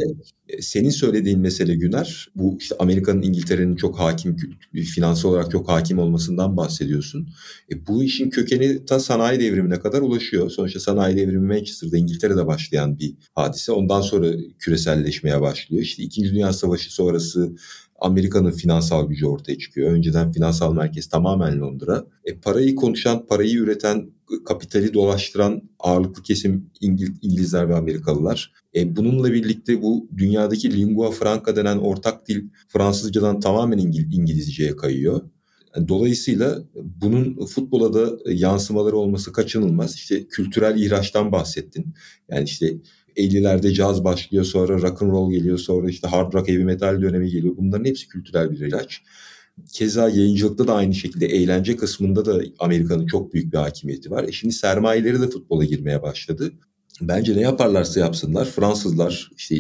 e, 0.50 0.62
senin 0.62 0.90
söylediğin 0.90 1.40
mesele 1.40 1.76
Güner 1.76 2.28
bu 2.36 2.58
işte 2.60 2.76
Amerika'nın 2.80 3.22
İngiltere'nin 3.22 3.76
çok 3.76 4.00
hakim 4.00 4.38
finansal 4.74 5.30
olarak 5.30 5.52
çok 5.52 5.70
hakim 5.70 6.00
olmasından 6.00 6.58
bahsediyorsun. 6.58 7.28
E, 7.72 7.88
bu 7.88 8.04
işin 8.04 8.30
kökeni 8.30 8.86
ta 8.86 9.00
sanayi 9.00 9.40
devrimine 9.40 9.80
kadar 9.80 10.02
ulaşıyor. 10.02 10.50
Sonuçta 10.50 10.80
sanayi 10.80 11.18
devrimi 11.18 11.48
Manchester'da 11.48 11.98
İngiltere'de 11.98 12.48
başlayan 12.48 13.00
bir 13.00 13.16
hadise. 13.36 13.72
Ondan 13.72 14.02
sonra 14.02 14.28
küreselleşmeye 14.60 15.42
başlıyor. 15.42 15.84
İşte 15.84 16.04
2. 16.04 16.24
Dünya 16.24 16.54
Savaşı 16.54 16.94
sonrası 16.94 17.56
Amerika'nın 18.00 18.52
finansal 18.52 19.08
gücü 19.08 19.26
ortaya 19.26 19.58
çıkıyor. 19.58 19.92
Önceden 19.92 20.32
finansal 20.32 20.74
merkez 20.74 21.08
tamamen 21.08 21.60
Londra. 21.60 22.06
E, 22.26 22.36
parayı 22.36 22.76
konuşan, 22.76 23.26
parayı 23.26 23.58
üreten, 23.58 24.10
kapitali 24.46 24.94
dolaştıran 24.94 25.62
ağırlıklı 25.80 26.24
kesim 26.24 26.70
İngil 26.82 27.10
İngilizler 27.22 27.70
ve 27.70 27.76
Amerikalılar. 27.76 28.52
E, 28.76 28.96
bununla 28.96 29.34
birlikte 29.34 29.82
bu 29.82 30.10
dünyadaki 30.18 30.78
lingua 30.78 31.12
franca 31.12 31.56
denen 31.56 31.78
ortak 31.78 32.28
dil 32.28 32.50
Fransızcadan 32.68 33.40
tamamen 33.40 33.78
İngil 33.78 34.14
İngilizceye 34.14 34.76
kayıyor. 34.76 35.22
Yani 35.76 35.88
dolayısıyla 35.88 36.64
bunun 36.76 37.46
futbola 37.46 37.94
da 37.94 38.32
yansımaları 38.32 38.98
olması 38.98 39.32
kaçınılmaz. 39.32 39.96
İşte 39.96 40.28
kültürel 40.28 40.82
ihraçtan 40.82 41.32
bahsettin. 41.32 41.94
Yani 42.30 42.44
işte 42.44 42.74
50'lerde 43.18 43.74
caz 43.74 44.04
başlıyor 44.04 44.44
sonra 44.44 44.82
rock 44.82 45.02
and 45.02 45.12
roll 45.12 45.32
geliyor 45.32 45.58
sonra 45.58 45.90
işte 45.90 46.08
hard 46.08 46.34
rock 46.34 46.48
heavy 46.48 46.64
metal 46.64 47.02
dönemi 47.02 47.30
geliyor. 47.30 47.54
Bunların 47.58 47.86
hepsi 47.86 48.08
kültürel 48.08 48.52
bir 48.52 48.60
ilaç. 48.60 49.02
Keza 49.74 50.10
yayıncılıkta 50.10 50.68
da 50.68 50.76
aynı 50.76 50.94
şekilde 50.94 51.26
eğlence 51.26 51.78
kısmında 51.78 52.26
da 52.26 52.42
Amerika'nın 52.60 53.08
çok 53.08 53.34
büyük 53.34 53.54
bir 53.54 53.58
hakimiyeti 53.58 54.12
var. 54.12 54.24
E 54.24 54.32
şimdi 54.32 54.54
sermayeleri 54.54 55.22
de 55.22 55.28
futbola 55.28 55.66
girmeye 55.66 56.02
başladı. 56.02 56.52
Bence 57.02 57.36
ne 57.36 57.42
yaparlarsa 57.42 58.00
yapsınlar 58.00 58.46
Fransızlar 58.46 59.32
işte 59.38 59.56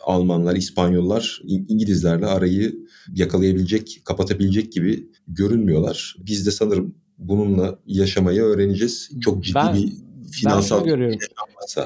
Almanlar, 0.00 0.56
İspanyollar 0.56 1.42
İngilizlerle 1.44 2.26
arayı 2.26 2.76
yakalayabilecek, 3.14 4.00
kapatabilecek 4.04 4.72
gibi 4.72 5.08
görünmüyorlar. 5.28 6.16
Biz 6.26 6.46
de 6.46 6.50
sanırım 6.50 6.94
bununla 7.18 7.78
yaşamayı 7.86 8.42
öğreneceğiz. 8.42 9.10
Çok 9.20 9.44
ciddi 9.44 9.54
ben, 9.54 9.74
bir 9.74 9.92
finansal 10.32 10.80
ben 10.80 10.86
görüyorum. 10.86 11.18
Şey 11.68 11.84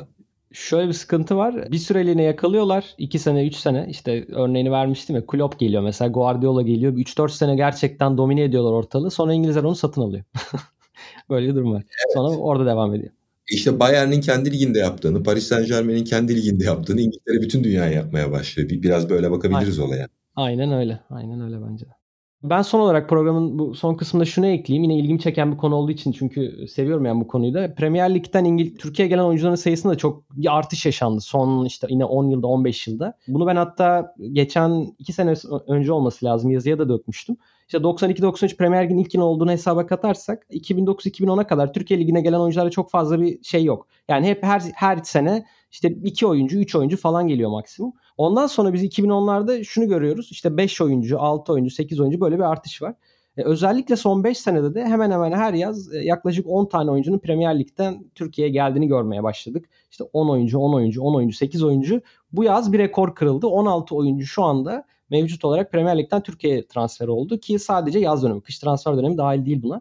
Şöyle 0.52 0.88
bir 0.88 0.92
sıkıntı 0.92 1.36
var. 1.36 1.72
Bir 1.72 1.78
süreliğine 1.78 2.22
yakalıyorlar. 2.22 2.94
2 2.98 3.18
sene, 3.18 3.46
3 3.46 3.56
sene. 3.56 3.86
İşte 3.90 4.26
örneğini 4.28 4.70
vermiştim 4.70 5.16
ya. 5.16 5.26
Klopp 5.26 5.58
geliyor 5.58 5.82
mesela. 5.82 6.08
Guardiola 6.08 6.62
geliyor. 6.62 6.92
3-4 6.92 7.32
sene 7.32 7.56
gerçekten 7.56 8.18
domine 8.18 8.42
ediyorlar 8.42 8.72
ortalığı. 8.72 9.10
Sonra 9.10 9.32
İngilizler 9.34 9.62
onu 9.62 9.74
satın 9.74 10.02
alıyor. 10.02 10.24
Böyle 11.30 11.48
bir 11.48 11.54
durum 11.54 11.72
var. 11.72 11.82
Evet. 11.88 12.14
Sonra 12.14 12.28
orada 12.28 12.66
devam 12.66 12.94
ediyor. 12.94 13.12
İşte 13.50 13.80
Bayern'in 13.80 14.20
kendi 14.20 14.52
liginde 14.52 14.78
yaptığını, 14.78 15.22
Paris 15.22 15.48
Saint 15.48 15.68
Germain'in 15.68 16.04
kendi 16.04 16.36
liginde 16.36 16.64
yaptığını 16.64 17.00
İngiltere 17.00 17.42
bütün 17.42 17.64
dünyaya 17.64 17.92
yapmaya 17.92 18.32
başlıyor. 18.32 18.68
Biraz 18.70 19.10
böyle 19.10 19.30
bakabiliriz 19.30 19.78
Aynen. 19.78 19.88
olaya. 19.88 20.08
Aynen 20.36 20.72
öyle. 20.72 21.00
Aynen 21.10 21.40
öyle 21.40 21.56
bence 21.68 21.86
de. 21.86 21.99
Ben 22.42 22.62
son 22.62 22.80
olarak 22.80 23.08
programın 23.08 23.58
bu 23.58 23.74
son 23.74 23.94
kısmında 23.94 24.24
şunu 24.24 24.46
ekleyeyim. 24.46 24.90
Yine 24.90 24.98
ilgimi 25.02 25.20
çeken 25.20 25.52
bir 25.52 25.56
konu 25.56 25.74
olduğu 25.74 25.90
için 25.90 26.12
çünkü 26.12 26.68
seviyorum 26.68 27.06
yani 27.06 27.20
bu 27.20 27.28
konuyu 27.28 27.54
da. 27.54 27.74
Premier 27.74 28.14
Lig'den 28.14 28.44
İngil 28.44 28.76
Türkiye'ye 28.76 29.08
gelen 29.08 29.22
oyuncuların 29.24 29.54
sayısında 29.54 29.96
çok 29.98 30.36
bir 30.36 30.56
artış 30.58 30.86
yaşandı. 30.86 31.20
Son 31.20 31.64
işte 31.64 31.86
yine 31.90 32.04
10 32.04 32.30
yılda 32.30 32.46
15 32.46 32.86
yılda. 32.86 33.18
Bunu 33.28 33.46
ben 33.46 33.56
hatta 33.56 34.14
geçen 34.32 34.94
2 34.98 35.12
sene 35.12 35.34
önce 35.68 35.92
olması 35.92 36.26
lazım 36.26 36.50
yazıya 36.50 36.78
da 36.78 36.88
dökmüştüm. 36.88 37.36
İşte 37.66 37.78
92-93 37.78 38.56
Premier 38.56 38.84
Lig'in 38.84 38.98
ilk 38.98 39.14
yıl 39.14 39.22
olduğunu 39.22 39.50
hesaba 39.50 39.86
katarsak 39.86 40.46
2009-2010'a 40.50 41.46
kadar 41.46 41.72
Türkiye 41.72 42.00
Ligi'ne 42.00 42.20
gelen 42.20 42.38
oyunculara 42.40 42.70
çok 42.70 42.90
fazla 42.90 43.20
bir 43.20 43.42
şey 43.42 43.64
yok. 43.64 43.86
Yani 44.08 44.26
hep 44.26 44.42
her 44.42 44.62
her 44.74 44.98
sene 45.02 45.44
işte 45.72 45.88
2 45.88 46.26
oyuncu, 46.26 46.58
3 46.58 46.74
oyuncu 46.74 46.96
falan 46.96 47.28
geliyor 47.28 47.50
maksimum. 47.50 47.92
Ondan 48.20 48.46
sonra 48.46 48.72
biz 48.72 48.84
2010'larda 48.84 49.64
şunu 49.64 49.88
görüyoruz. 49.88 50.28
İşte 50.30 50.56
5 50.56 50.80
oyuncu, 50.80 51.20
6 51.20 51.52
oyuncu, 51.52 51.70
8 51.70 52.00
oyuncu 52.00 52.20
böyle 52.20 52.36
bir 52.36 52.42
artış 52.42 52.82
var. 52.82 52.94
E, 53.36 53.42
özellikle 53.42 53.96
son 53.96 54.24
5 54.24 54.38
senede 54.38 54.74
de 54.74 54.84
hemen 54.84 55.10
hemen 55.10 55.32
her 55.32 55.54
yaz 55.54 55.94
e, 55.94 55.98
yaklaşık 55.98 56.46
10 56.48 56.66
tane 56.66 56.90
oyuncunun 56.90 57.18
Premier 57.18 57.58
Lig'den 57.58 58.04
Türkiye'ye 58.14 58.52
geldiğini 58.52 58.86
görmeye 58.88 59.22
başladık. 59.22 59.68
İşte 59.90 60.04
10 60.12 60.28
oyuncu, 60.28 60.58
10 60.58 60.74
oyuncu, 60.74 61.02
10 61.02 61.14
oyuncu, 61.14 61.36
8 61.36 61.62
oyuncu. 61.62 62.00
Bu 62.32 62.44
yaz 62.44 62.72
bir 62.72 62.78
rekor 62.78 63.14
kırıldı. 63.14 63.46
16 63.46 63.96
oyuncu 63.96 64.26
şu 64.26 64.42
anda 64.42 64.84
mevcut 65.10 65.44
olarak 65.44 65.72
Premier 65.72 65.98
Lig'den 65.98 66.22
Türkiye'ye 66.22 66.66
transfer 66.66 67.08
oldu 67.08 67.38
ki 67.38 67.58
sadece 67.58 67.98
yaz 67.98 68.22
dönemi, 68.22 68.40
kış 68.40 68.58
transfer 68.58 68.96
dönemi 68.96 69.18
dahil 69.18 69.46
değil 69.46 69.62
buna. 69.62 69.80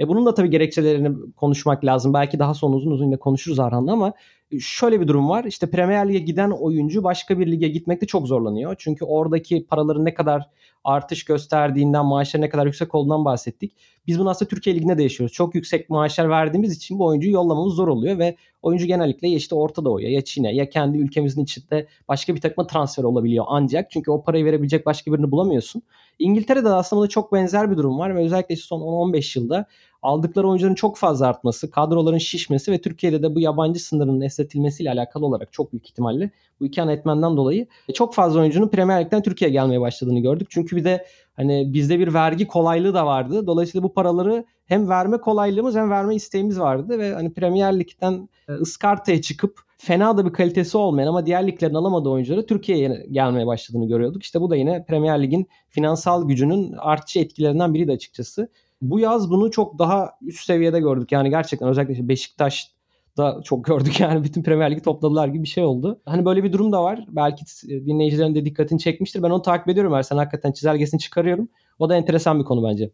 E 0.00 0.08
bunun 0.08 0.26
da 0.26 0.34
tabii 0.34 0.50
gerekçelerini 0.50 1.32
konuşmak 1.36 1.84
lazım. 1.84 2.14
Belki 2.14 2.38
daha 2.38 2.54
sonra 2.54 2.76
uzun 2.76 2.90
uzun 2.90 3.04
yine 3.04 3.16
konuşuruz 3.16 3.60
Arhan'la 3.60 3.92
ama 3.92 4.12
şöyle 4.60 5.00
bir 5.00 5.08
durum 5.08 5.28
var. 5.28 5.44
İşte 5.44 5.70
Premier 5.70 6.08
Lig'e 6.08 6.18
giden 6.18 6.50
oyuncu 6.50 7.04
başka 7.04 7.38
bir 7.38 7.46
lige 7.52 7.68
gitmekte 7.68 8.06
çok 8.06 8.26
zorlanıyor. 8.26 8.74
Çünkü 8.78 9.04
oradaki 9.04 9.66
paraların 9.66 10.04
ne 10.04 10.14
kadar 10.14 10.50
artış 10.84 11.24
gösterdiğinden, 11.24 12.06
maaşların 12.06 12.44
ne 12.44 12.48
kadar 12.48 12.66
yüksek 12.66 12.94
olduğundan 12.94 13.24
bahsettik. 13.24 13.76
Biz 14.06 14.18
bunu 14.18 14.30
aslında 14.30 14.48
Türkiye 14.48 14.76
Ligi'nde 14.76 14.98
de 14.98 15.02
yaşıyoruz. 15.02 15.32
Çok 15.32 15.54
yüksek 15.54 15.90
maaşlar 15.90 16.28
verdiğimiz 16.28 16.76
için 16.76 16.98
bu 16.98 17.06
oyuncuyu 17.06 17.34
yollamamız 17.34 17.74
zor 17.74 17.88
oluyor 17.88 18.18
ve 18.18 18.36
oyuncu 18.62 18.86
genellikle 18.86 19.28
ya 19.28 19.36
işte 19.36 19.54
Orta 19.54 19.84
Doğu'ya 19.84 20.10
ya 20.10 20.24
Çin'e 20.24 20.54
ya 20.54 20.68
kendi 20.68 20.98
ülkemizin 20.98 21.44
içinde 21.44 21.86
başka 22.08 22.34
bir 22.34 22.40
takıma 22.40 22.66
transfer 22.66 23.04
olabiliyor 23.04 23.44
ancak. 23.48 23.90
Çünkü 23.90 24.10
o 24.10 24.22
parayı 24.22 24.44
verebilecek 24.44 24.86
başka 24.86 25.12
birini 25.12 25.30
bulamıyorsun. 25.30 25.82
İngiltere'de 26.18 26.68
aslında 26.68 27.08
çok 27.08 27.32
benzer 27.32 27.70
bir 27.70 27.76
durum 27.76 27.98
var 27.98 28.16
ve 28.16 28.24
özellikle 28.24 28.56
son 28.56 28.80
10-15 28.80 29.38
yılda 29.38 29.66
aldıkları 30.02 30.48
oyuncuların 30.48 30.74
çok 30.74 30.96
fazla 30.96 31.26
artması, 31.26 31.70
kadroların 31.70 32.18
şişmesi 32.18 32.72
ve 32.72 32.80
Türkiye'de 32.80 33.22
de 33.22 33.34
bu 33.34 33.40
yabancı 33.40 33.80
sınırının 33.80 34.20
esnetilmesiyle 34.20 34.90
alakalı 34.90 35.26
olarak 35.26 35.52
çok 35.52 35.72
büyük 35.72 35.88
ihtimalle 35.88 36.30
bu 36.60 36.66
iki 36.66 36.82
ana 36.82 36.92
etmenden 36.92 37.36
dolayı 37.36 37.66
çok 37.94 38.14
fazla 38.14 38.40
oyuncunun 38.40 38.68
Premier 38.68 39.04
Lig'den 39.04 39.22
Türkiye'ye 39.22 39.52
gelmeye 39.52 39.80
başladığını 39.80 40.20
gördük. 40.20 40.48
Çünkü 40.50 40.76
bir 40.76 40.84
de 40.84 41.06
hani 41.36 41.72
bizde 41.74 41.98
bir 41.98 42.14
vergi 42.14 42.46
kolaylığı 42.46 42.94
da 42.94 43.06
vardı. 43.06 43.46
Dolayısıyla 43.46 43.82
bu 43.82 43.92
paraları 43.92 44.44
hem 44.66 44.88
verme 44.88 45.16
kolaylığımız 45.16 45.76
hem 45.76 45.90
verme 45.90 46.14
isteğimiz 46.14 46.60
vardı 46.60 46.98
ve 46.98 47.14
hani 47.14 47.32
Premier 47.32 47.78
Lig'den 47.78 48.28
e, 48.48 48.52
ıskartaya 48.52 49.22
çıkıp 49.22 49.60
fena 49.78 50.16
da 50.16 50.26
bir 50.26 50.32
kalitesi 50.32 50.78
olmayan 50.78 51.08
ama 51.08 51.26
diğer 51.26 51.46
liglerin 51.46 51.74
alamadığı 51.74 52.08
oyuncuları 52.08 52.46
Türkiye'ye 52.46 53.06
gelmeye 53.10 53.46
başladığını 53.46 53.88
görüyorduk. 53.88 54.22
İşte 54.22 54.40
bu 54.40 54.50
da 54.50 54.56
yine 54.56 54.84
Premier 54.84 55.22
Lig'in 55.22 55.48
finansal 55.68 56.28
gücünün 56.28 56.72
artçı 56.72 57.18
etkilerinden 57.20 57.74
biriydi 57.74 57.92
açıkçası. 57.92 58.48
Bu 58.80 59.00
yaz 59.00 59.30
bunu 59.30 59.50
çok 59.50 59.78
daha 59.78 60.10
üst 60.22 60.46
seviyede 60.46 60.80
gördük. 60.80 61.12
Yani 61.12 61.30
gerçekten 61.30 61.68
özellikle 61.68 62.08
Beşiktaş 62.08 62.76
da 63.16 63.40
çok 63.44 63.64
gördük 63.64 64.00
yani 64.00 64.24
bütün 64.24 64.42
Premier 64.42 64.70
Lig'i 64.70 64.82
topladılar 64.82 65.28
gibi 65.28 65.42
bir 65.42 65.48
şey 65.48 65.64
oldu. 65.64 66.00
Hani 66.04 66.24
böyle 66.24 66.44
bir 66.44 66.52
durum 66.52 66.72
da 66.72 66.82
var. 66.82 67.06
Belki 67.08 67.44
dinleyicilerin 67.68 68.34
de 68.34 68.44
dikkatini 68.44 68.78
çekmiştir. 68.78 69.22
Ben 69.22 69.30
onu 69.30 69.42
takip 69.42 69.68
ediyorum. 69.68 69.94
Ersen 69.94 70.16
hakikaten 70.16 70.52
çizelgesini 70.52 71.00
çıkarıyorum. 71.00 71.48
O 71.78 71.88
da 71.88 71.96
enteresan 71.96 72.38
bir 72.38 72.44
konu 72.44 72.68
bence. 72.68 72.90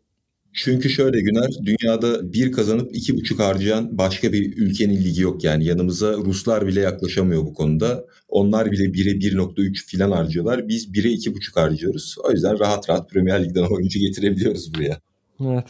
Çünkü 0.55 0.91
şöyle 0.91 1.21
Güner, 1.21 1.51
dünyada 1.65 2.33
bir 2.33 2.53
kazanıp 2.53 2.97
iki 2.97 3.17
buçuk 3.17 3.41
harcayan 3.41 3.99
başka 3.99 4.33
bir 4.33 4.57
ülkenin 4.57 4.97
ligi 4.97 5.23
yok 5.23 5.45
yani. 5.45 5.65
Yanımıza 5.65 6.13
Ruslar 6.13 6.67
bile 6.67 6.81
yaklaşamıyor 6.81 7.43
bu 7.43 7.55
konuda. 7.55 8.05
Onlar 8.29 8.73
bile 8.73 8.83
1'e 8.85 9.13
1.3 9.13 9.87
filan 9.87 10.11
harcıyorlar. 10.11 10.69
Biz 10.69 10.89
1'e 10.89 11.11
iki 11.11 11.35
buçuk 11.35 11.57
harcıyoruz. 11.57 12.17
O 12.25 12.31
yüzden 12.31 12.59
rahat 12.59 12.91
rahat 12.91 13.11
Premier 13.11 13.45
Lig'den 13.45 13.63
oyuncu 13.75 13.99
getirebiliyoruz 13.99 14.75
buraya. 14.75 15.01
Evet. 15.41 15.67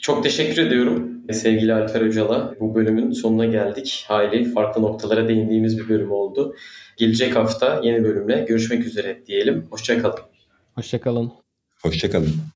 Çok 0.00 0.22
teşekkür 0.22 0.66
ediyorum 0.66 1.14
sevgili 1.32 1.74
Alper 1.74 2.00
Öcal'a. 2.00 2.54
Bu 2.60 2.74
bölümün 2.74 3.12
sonuna 3.12 3.44
geldik. 3.44 4.04
Hayli 4.08 4.52
farklı 4.52 4.82
noktalara 4.82 5.28
değindiğimiz 5.28 5.78
bir 5.78 5.88
bölüm 5.88 6.10
oldu. 6.10 6.54
Gelecek 6.96 7.36
hafta 7.36 7.80
yeni 7.84 8.04
bölümle 8.04 8.44
görüşmek 8.48 8.86
üzere 8.86 9.22
diyelim. 9.26 9.66
Hoşçakalın. 9.70 10.18
Hoşçakalın. 10.74 11.32
Hoşçakalın. 11.82 12.53